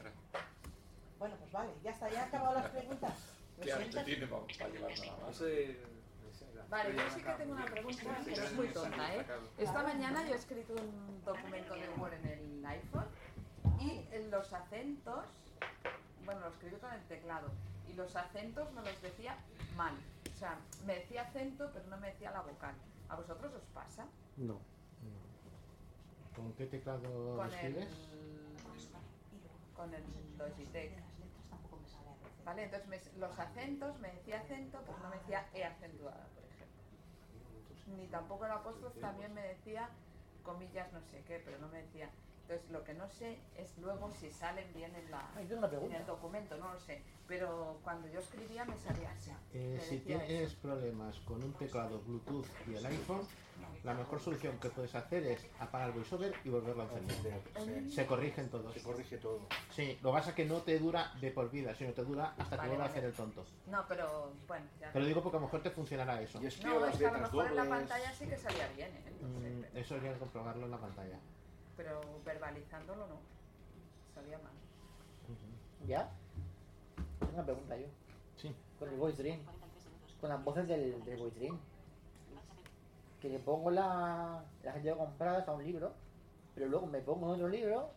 Bueno, 1.17 1.35
pues 1.39 1.51
vale, 1.51 1.71
ya 1.83 1.89
está, 1.89 2.07
ya 2.11 2.21
han 2.21 2.27
acabado 2.27 2.53
las 2.53 2.69
preguntas. 2.69 3.13
¿Qué 3.63 3.73
arte 3.73 4.03
tiene 4.03 4.27
para 4.27 4.69
llevarme 4.69 4.97
la 4.97 5.05
mano? 5.07 5.25
Pues, 5.25 5.41
eh, 5.41 5.79
Vale, 6.71 6.95
yo 6.95 7.01
sí 7.13 7.21
que 7.21 7.31
tengo 7.33 7.51
una 7.51 7.65
pregunta, 7.65 8.01
pero 8.23 8.43
es 8.43 8.53
muy 8.53 8.67
tonta, 8.69 9.15
¿eh? 9.15 9.25
Esta 9.57 9.83
mañana 9.83 10.25
yo 10.25 10.33
he 10.35 10.37
escrito 10.37 10.73
un 10.73 11.21
documento 11.25 11.75
de 11.75 11.89
Word 11.97 12.13
en 12.13 12.25
el 12.25 12.65
iPhone 12.65 13.07
y 13.81 14.07
los 14.29 14.53
acentos, 14.53 15.25
bueno, 16.23 16.39
lo 16.39 16.47
escribí 16.47 16.77
con 16.77 16.93
el 16.93 17.03
teclado, 17.07 17.49
y 17.89 17.93
los 17.93 18.15
acentos 18.15 18.71
me 18.71 18.81
los 18.83 19.01
decía 19.01 19.35
mal. 19.75 19.93
O 20.33 20.37
sea, 20.37 20.57
me 20.85 20.95
decía 20.95 21.23
acento, 21.23 21.69
pero 21.73 21.85
no 21.87 21.97
me 21.97 22.07
decía 22.07 22.31
la 22.31 22.41
vocal. 22.41 22.73
¿A 23.09 23.15
vosotros 23.17 23.53
os 23.53 23.65
pasa? 23.73 24.05
No. 24.37 24.57
¿Con 26.33 26.53
qué 26.53 26.67
teclado 26.67 27.35
con? 27.35 27.53
El, 27.53 27.87
con 29.75 29.93
el 29.93 30.03
Logitech. 30.37 30.93
Vale, 32.45 32.63
entonces 32.63 33.13
los 33.17 33.37
acentos, 33.37 33.99
me 33.99 34.13
decía 34.13 34.39
acento, 34.39 34.81
pero 34.85 34.97
no 34.99 35.09
me 35.09 35.17
decía 35.17 35.45
E 35.53 35.65
acentuada 35.65 36.25
ni 37.97 38.07
tampoco 38.07 38.45
el 38.45 38.51
apóstol 38.51 38.91
también 38.99 39.33
me 39.33 39.41
decía 39.41 39.89
comillas 40.43 40.91
no 40.93 41.01
sé 41.11 41.23
qué, 41.27 41.41
pero 41.43 41.57
no 41.59 41.67
me 41.67 41.83
decía 41.83 42.09
entonces, 42.51 42.69
lo 42.71 42.83
que 42.83 42.93
no 42.93 43.07
sé 43.07 43.39
es 43.55 43.77
luego 43.77 44.11
si 44.11 44.29
salen 44.29 44.73
bien 44.73 44.93
en, 44.93 45.09
la, 45.09 45.31
el 45.39 45.47
documento, 46.05 46.57
no 46.57 46.73
lo 46.73 46.79
sé. 46.81 47.01
Pero 47.25 47.79
cuando 47.81 48.09
yo 48.09 48.19
escribía 48.19 48.65
me 48.65 48.77
salía 48.77 49.09
así. 49.11 49.31
Eh, 49.53 49.79
si 49.81 49.99
tienes 49.99 50.53
problemas 50.55 51.17
con 51.21 51.41
un 51.41 51.53
teclado 51.53 52.01
Bluetooth 52.01 52.47
y 52.67 52.75
el 52.75 52.85
iPhone, 52.85 53.25
la 53.85 53.93
mejor 53.93 54.19
solución 54.19 54.59
que 54.59 54.69
puedes 54.69 54.93
hacer 54.95 55.23
es 55.27 55.45
apagar 55.61 55.89
el 55.89 55.93
voiceover 55.93 56.33
y 56.43 56.49
volverlo 56.49 56.83
a 56.83 56.97
encender. 56.97 57.39
Pues, 57.53 57.67
eh, 57.69 57.89
se 57.89 58.05
corrigen 58.05 58.49
todos. 58.49 58.73
Se 58.73 58.83
corrige 58.83 59.17
todo. 59.17 59.47
Sí, 59.73 59.97
lo 60.01 60.11
que 60.11 60.17
pasa 60.17 60.29
es 60.31 60.35
que 60.35 60.45
no 60.45 60.57
te 60.57 60.77
dura 60.77 61.13
de 61.21 61.31
por 61.31 61.49
vida, 61.49 61.73
sino 61.73 61.93
te 61.93 62.03
dura 62.03 62.33
hasta 62.37 62.59
que 62.59 62.67
vuelva 62.67 62.83
a 62.83 62.87
hacer 62.87 63.05
el 63.05 63.13
tonto. 63.13 63.45
No, 63.67 63.85
pero 63.87 64.33
bueno. 64.45 64.65
Ya. 64.81 64.91
Te 64.91 64.99
lo 64.99 65.05
digo 65.05 65.23
porque 65.23 65.37
a 65.37 65.39
lo 65.39 65.45
mejor 65.45 65.63
te 65.63 65.71
funcionará 65.71 66.21
eso. 66.21 66.41
No, 66.41 66.47
es 66.85 66.97
que 66.97 67.07
a 67.07 67.13
lo 67.13 67.19
mejor 67.19 67.47
en 67.47 67.55
la 67.55 67.69
pantalla 67.69 68.13
sí 68.13 68.27
que 68.27 68.37
salía 68.37 68.67
bien. 68.75 68.89
¿eh? 68.89 69.63
Mm, 69.73 69.77
eso 69.77 69.95
hay 69.95 70.01
comprobarlo 70.19 70.65
en 70.65 70.71
la 70.71 70.77
pantalla 70.77 71.17
pero 71.81 72.01
verbalizándolo 72.23 73.07
no. 73.07 73.15
Sabía 74.13 74.37
mal. 74.37 74.53
¿Ya? 75.87 76.11
Tengo 77.19 77.33
una 77.33 77.43
pregunta 77.43 77.77
yo. 77.77 77.87
Sí. 78.35 78.55
Con 78.77 78.89
el 78.89 78.97
voice 78.97 79.21
dream. 79.21 79.39
Con 80.19 80.29
las 80.29 80.43
voces 80.43 80.67
del, 80.67 81.03
del 81.03 81.17
voice 81.17 81.39
dream. 81.39 81.59
Que 83.19 83.29
le 83.29 83.39
pongo 83.39 83.71
la, 83.71 84.43
las 84.63 84.83
llevo 84.83 85.05
compradas 85.05 85.47
a 85.47 85.53
un 85.53 85.63
libro, 85.63 85.93
pero 86.55 86.67
luego 86.67 86.87
me 86.87 86.99
pongo 87.01 87.27
en 87.27 87.33
otro 87.33 87.47
libro 87.47 87.89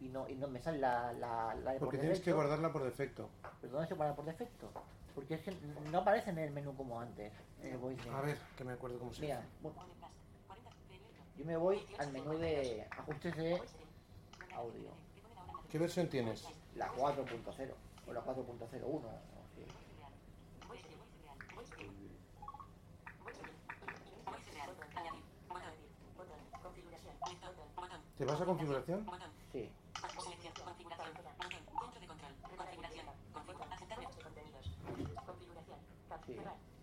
y 0.00 0.08
no, 0.08 0.28
y 0.28 0.34
no 0.34 0.48
me 0.48 0.60
sale 0.60 0.78
la, 0.78 1.12
la, 1.14 1.54
la 1.54 1.74
Porque 1.78 1.98
tienes 1.98 2.20
que 2.20 2.32
guardarla 2.32 2.72
por 2.72 2.84
defecto. 2.84 3.28
¿Pero 3.60 3.72
dónde 3.72 3.88
se 3.88 3.94
guarda 3.94 4.14
por 4.14 4.24
defecto? 4.24 4.70
Porque 5.14 5.34
es 5.34 5.42
que 5.42 5.56
no 5.90 5.98
aparece 5.98 6.30
en 6.30 6.38
el 6.38 6.52
menú 6.52 6.74
como 6.74 7.00
antes. 7.00 7.32
En 7.62 7.72
el 7.72 7.78
voice 7.78 8.00
dream. 8.02 8.16
A 8.16 8.20
ver, 8.20 8.38
que 8.56 8.64
me 8.64 8.72
acuerdo 8.72 8.98
cómo 8.98 9.14
se 9.14 9.22
Mira, 9.22 9.42
yo 11.36 11.44
me 11.44 11.56
voy 11.56 11.84
al 11.98 12.12
menú 12.12 12.38
de 12.38 12.86
ajustes 12.90 13.36
de 13.36 13.60
audio. 14.54 14.90
¿Qué 15.68 15.78
versión 15.78 16.08
tienes? 16.08 16.44
La 16.76 16.92
4.0 16.92 17.74
o 18.06 18.12
la 18.12 18.24
4.01. 18.24 19.00
¿Te 28.16 28.24
vas 28.24 28.40
a 28.40 28.44
configuración? 28.44 29.04
Sí. 29.52 29.68
Configuración. 36.08 36.73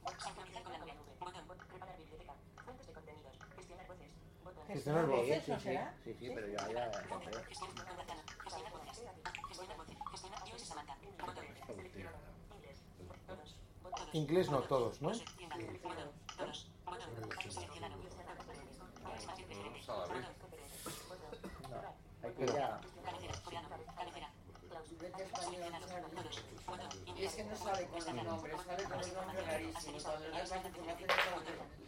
Gestionar 4.73 5.07
¿no? 5.07 5.23
Sí, 5.25 5.33
sí, 6.17 6.31
pero 6.33 6.47
yo 6.47 6.57
ahí 6.61 6.73
la 6.73 6.89
compré. 7.09 7.31
Inglés 14.13 14.49
no, 14.49 14.61
todos, 14.61 15.01
¿no? 15.01 15.11
Es 15.11 15.21
que 27.35 27.43
no 27.43 27.55
sale 27.55 27.85
con 27.87 27.99
los 27.99 28.13
nombres, 28.23 28.55
sale 28.65 28.83
con 28.83 29.01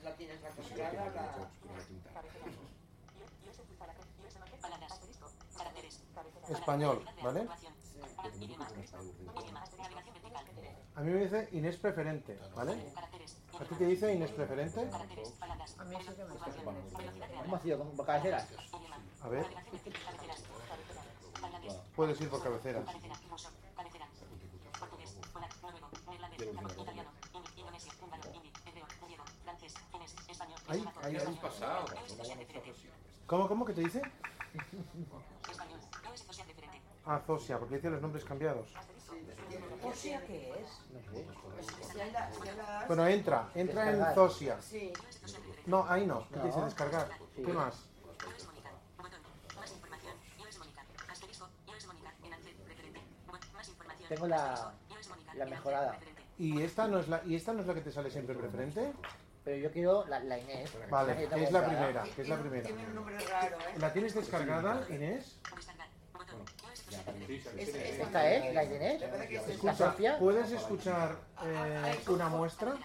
la 0.03 0.15
tienes 0.15 0.41
la 0.41 0.49
español, 6.53 7.05
¿vale? 7.21 7.47
A 10.95 11.01
mí 11.01 11.11
me 11.11 11.23
dice 11.23 11.49
Inés 11.51 11.77
preferente, 11.77 12.39
¿vale? 12.55 12.93
¿A 13.59 13.63
ti 13.65 13.75
te 13.75 13.85
dice 13.85 14.13
Inés 14.13 14.31
preferente? 14.31 14.89
A 15.77 15.83
mí 15.85 15.95
eso 15.95 16.15
que 16.15 16.23
me 16.23 16.33
dice. 16.33 18.05
Cabeceras. 18.05 18.47
A 19.21 19.27
ver. 19.29 19.45
Puedes 21.95 22.19
ir 22.21 22.29
por 22.29 22.43
cabeceras. 22.43 22.83
¿Cómo, 33.25 33.47
cómo 33.47 33.65
que 33.65 33.73
te 33.73 33.81
dice? 33.81 34.01
Ah, 37.05 37.21
Zosia, 37.25 37.59
porque 37.59 37.75
dice 37.75 37.89
los 37.89 38.01
nombres 38.01 38.23
cambiados. 38.23 38.67
¿O 39.83 39.91
qué 40.01 40.53
es? 40.59 40.83
Bueno, 42.87 43.07
entra, 43.07 43.49
entra 43.53 43.91
en 43.91 44.15
Zosia. 44.15 44.57
No, 45.65 45.85
ahí 45.87 46.05
no, 46.05 46.27
¿qué 46.29 46.37
no. 46.37 46.45
dice 46.45 46.61
descargar? 46.61 47.09
¿Qué 47.35 47.53
más? 47.53 47.85
Tengo 54.07 54.27
la, 54.27 54.73
la 55.35 55.45
mejorada. 55.45 55.97
¿Y 56.37 56.61
esta, 56.61 56.87
no 56.87 56.99
es 56.99 57.07
la, 57.07 57.21
¿Y 57.25 57.35
esta 57.35 57.53
no 57.53 57.61
es 57.61 57.67
la 57.67 57.73
que 57.73 57.81
te 57.81 57.91
sale 57.91 58.09
siempre 58.09 58.35
preferente? 58.35 58.93
Pero 59.43 59.57
yo 59.57 59.71
quiero 59.71 60.05
la, 60.07 60.39
Inés. 60.39 60.71
Vale, 60.89 61.23
es 61.23 61.51
la 61.51 61.65
primera, 61.65 62.03
que 62.15 62.21
es 62.21 62.29
la 62.29 62.39
primera. 62.39 62.69
¿La 63.77 63.91
tienes 63.91 64.13
descargada, 64.13 64.85
Inés? 64.89 65.37
¿Esta 67.37 68.33
es? 68.33 68.53
¿La 68.53 68.63
Inés? 68.63 69.03
¿Puedes 70.19 70.51
escuchar 70.51 71.17
eh, 71.43 71.99
una 72.07 72.29
muestra? 72.29 72.75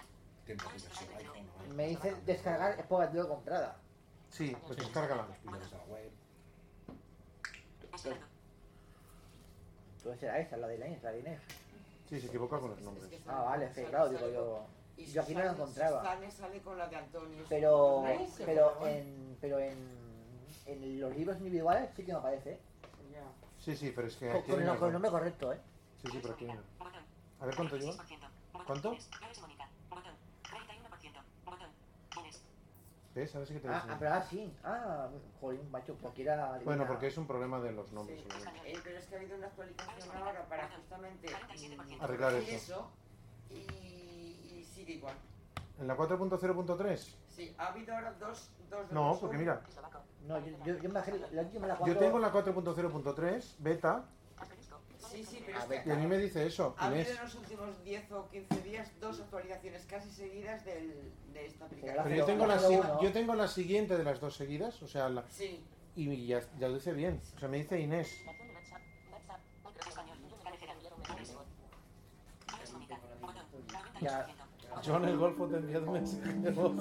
Me 1.75 1.87
dice 1.87 2.15
descargar, 2.25 2.79
es 2.79 2.85
por 2.85 3.13
luego 3.13 3.29
comprada. 3.29 3.77
Sí, 4.29 4.55
pues 4.65 4.77
descárgala. 4.77 5.27
Pues 10.03 10.19
será 10.19 10.39
esta, 10.39 10.57
la 10.57 10.67
de 10.67 10.77
la 10.77 10.87
Inés, 10.87 11.03
la 11.03 11.11
de 11.11 11.19
Inés. 11.19 11.41
Sí, 12.09 12.19
se 12.19 12.27
equivoca 12.27 12.59
con 12.59 12.71
los 12.71 12.81
nombres. 12.81 13.11
Ah, 13.27 13.43
vale, 13.43 13.65
es 13.65 13.87
claro, 13.87 14.09
digo 14.09 14.29
yo. 14.29 14.65
Yo 15.13 15.21
aquí 15.21 15.33
no 15.33 15.43
la 15.43 15.51
encontraba. 15.51 16.17
Pero, 17.47 18.03
pero 18.45 18.87
en, 18.87 19.37
pero 19.39 19.59
en, 19.59 19.77
en 20.65 20.99
los 20.99 21.15
libros 21.15 21.37
individuales 21.37 21.89
sí 21.95 22.03
que 22.03 22.11
me 22.11 22.17
aparece. 22.17 22.59
Sí, 23.59 23.75
sí, 23.75 23.91
pero 23.95 24.07
es 24.07 24.15
que. 24.15 24.29
Con, 24.31 24.41
con, 24.43 24.65
no, 24.65 24.77
con 24.77 24.87
el 24.87 24.93
nombre 24.93 25.11
correcto, 25.11 25.53
¿eh? 25.53 25.59
Sí, 26.01 26.11
sí, 26.11 26.19
pero 26.21 26.33
aquí 26.33 26.45
no. 26.45 26.61
A 27.39 27.45
ver 27.45 27.55
cuánto 27.55 27.77
lleva. 27.77 27.93
¿Cuánto? 28.65 28.95
¿Ves? 33.15 33.35
A 33.35 33.39
ver 33.39 33.47
si 33.47 33.53
que 33.55 33.59
te 33.59 33.67
ah, 33.67 33.83
ah, 33.89 33.99
ah, 34.01 34.21
sí. 34.29 34.53
Ah, 34.63 35.07
pues, 35.11 35.23
jolín, 35.41 35.71
macho, 35.71 35.95
cualquiera. 35.97 36.53
Adivina. 36.53 36.63
Bueno, 36.63 36.87
porque 36.87 37.07
es 37.07 37.17
un 37.17 37.25
problema 37.25 37.59
de 37.59 37.71
los 37.71 37.91
nombres. 37.91 38.21
Sí. 38.21 38.27
Eh, 38.65 38.79
pero 38.83 38.97
es 38.97 39.05
que 39.07 39.15
ha 39.15 39.17
habido 39.17 39.35
una 39.35 39.47
actualización 39.47 40.15
ahora 40.15 40.45
para 40.47 40.69
justamente 40.69 41.27
arreglar 41.99 42.35
eso. 42.35 42.51
eso. 42.51 42.91
Y, 43.49 44.59
y 44.59 44.63
sigue 44.63 44.93
igual. 44.93 45.15
¿En 45.79 45.87
la 45.87 45.95
4.0.3? 45.95 47.15
Sí, 47.29 47.55
ha 47.57 47.67
habido 47.67 47.95
ahora 47.95 48.13
dos... 48.19 48.49
dos 48.69 48.91
no, 48.91 49.17
porque 49.19 49.37
mira... 49.37 49.61
No, 50.27 50.37
yo, 50.45 50.57
yo, 50.65 50.75
yo, 50.75 50.89
me 50.89 50.95
bajé 50.95 51.17
la 51.31 51.41
última 51.41 51.67
la 51.67 51.77
4... 51.77 51.93
Yo 51.93 51.99
tengo 51.99 52.19
la 52.19 52.33
4.0.3, 52.33 53.55
beta... 53.59 54.05
Sí, 55.09 55.23
sí, 55.23 55.41
pero 55.43 55.57
ah, 55.57 55.65
es 55.71 55.81
que, 55.81 55.89
y 55.89 55.91
a 55.91 55.95
mí 55.95 56.05
me 56.05 56.17
dice 56.19 56.45
eso. 56.45 56.75
Ha 56.77 56.87
habido 56.87 57.09
en 57.09 57.23
los 57.23 57.33
últimos 57.33 57.83
10 57.83 58.11
o 58.11 58.29
15 58.29 58.61
días 58.61 58.91
dos 58.99 59.19
actualizaciones 59.19 59.85
casi 59.85 60.11
seguidas 60.11 60.63
del, 60.65 61.11
de 61.33 61.45
esta 61.47 61.65
aplicación. 61.65 62.03
Pero 62.03 62.15
yo, 62.15 62.25
tengo 62.25 62.45
la, 62.45 62.99
yo 63.01 63.11
tengo 63.11 63.33
la 63.33 63.47
siguiente 63.47 63.97
de 63.97 64.03
las 64.03 64.19
dos 64.19 64.35
seguidas, 64.35 64.83
o 64.83 64.87
sea, 64.87 65.09
la, 65.09 65.23
sí. 65.29 65.65
y 65.95 66.27
ya, 66.27 66.41
ya 66.59 66.67
lo 66.67 66.75
dice 66.75 66.93
bien. 66.93 67.19
O 67.35 67.39
sea, 67.39 67.49
me 67.49 67.57
dice 67.57 67.79
Inés. 67.79 68.21
Ya. 74.01 74.27
John 74.85 75.03
el 75.03 75.17
Golfo 75.17 75.45
te 75.47 75.57
un 75.57 75.91
mensaje 75.91 76.39
de 76.39 76.51
voz. 76.51 76.71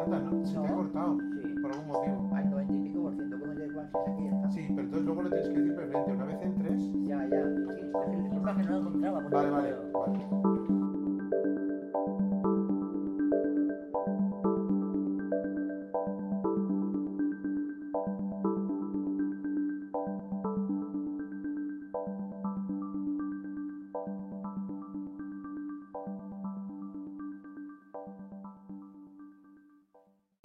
Anda, 0.00 0.20
no, 0.20 0.46
se 0.46 0.52
te 0.52 0.66
ha 0.66 0.74
cortado. 0.74 1.18
Por 1.60 1.72
algún 1.72 1.88
motivo. 1.88 2.30
Al 2.34 2.50
90 2.50 2.74
y 2.74 2.78
pico 2.82 3.02
por 3.02 3.14
ciento, 3.14 3.36
¿cómo 3.40 3.54
te 3.54 3.66
igual 3.66 3.90
si 3.90 4.10
aquí 4.10 4.26
está? 4.26 4.50
Sí, 4.50 4.66
pero 4.68 4.82
entonces 4.82 5.06
luego 5.06 5.22
lo 5.22 5.30
tienes 5.30 5.48
que 5.48 5.54
decir 5.58 5.74
brevemente. 5.74 6.12
Una 6.12 6.24
vez 6.24 6.42
entres. 6.42 6.92
Ya, 7.04 7.28
ya. 7.28 7.44
Sí, 7.74 7.80
es 7.80 8.28
que 8.28 8.36
el 8.36 8.40
problema 8.40 8.50
es 8.52 8.56
que 8.56 8.62
no 8.62 8.70
lo 8.70 8.78
encontraba. 8.78 9.20
por 9.22 9.30
Vale, 9.32 9.50
vale. 9.50 9.74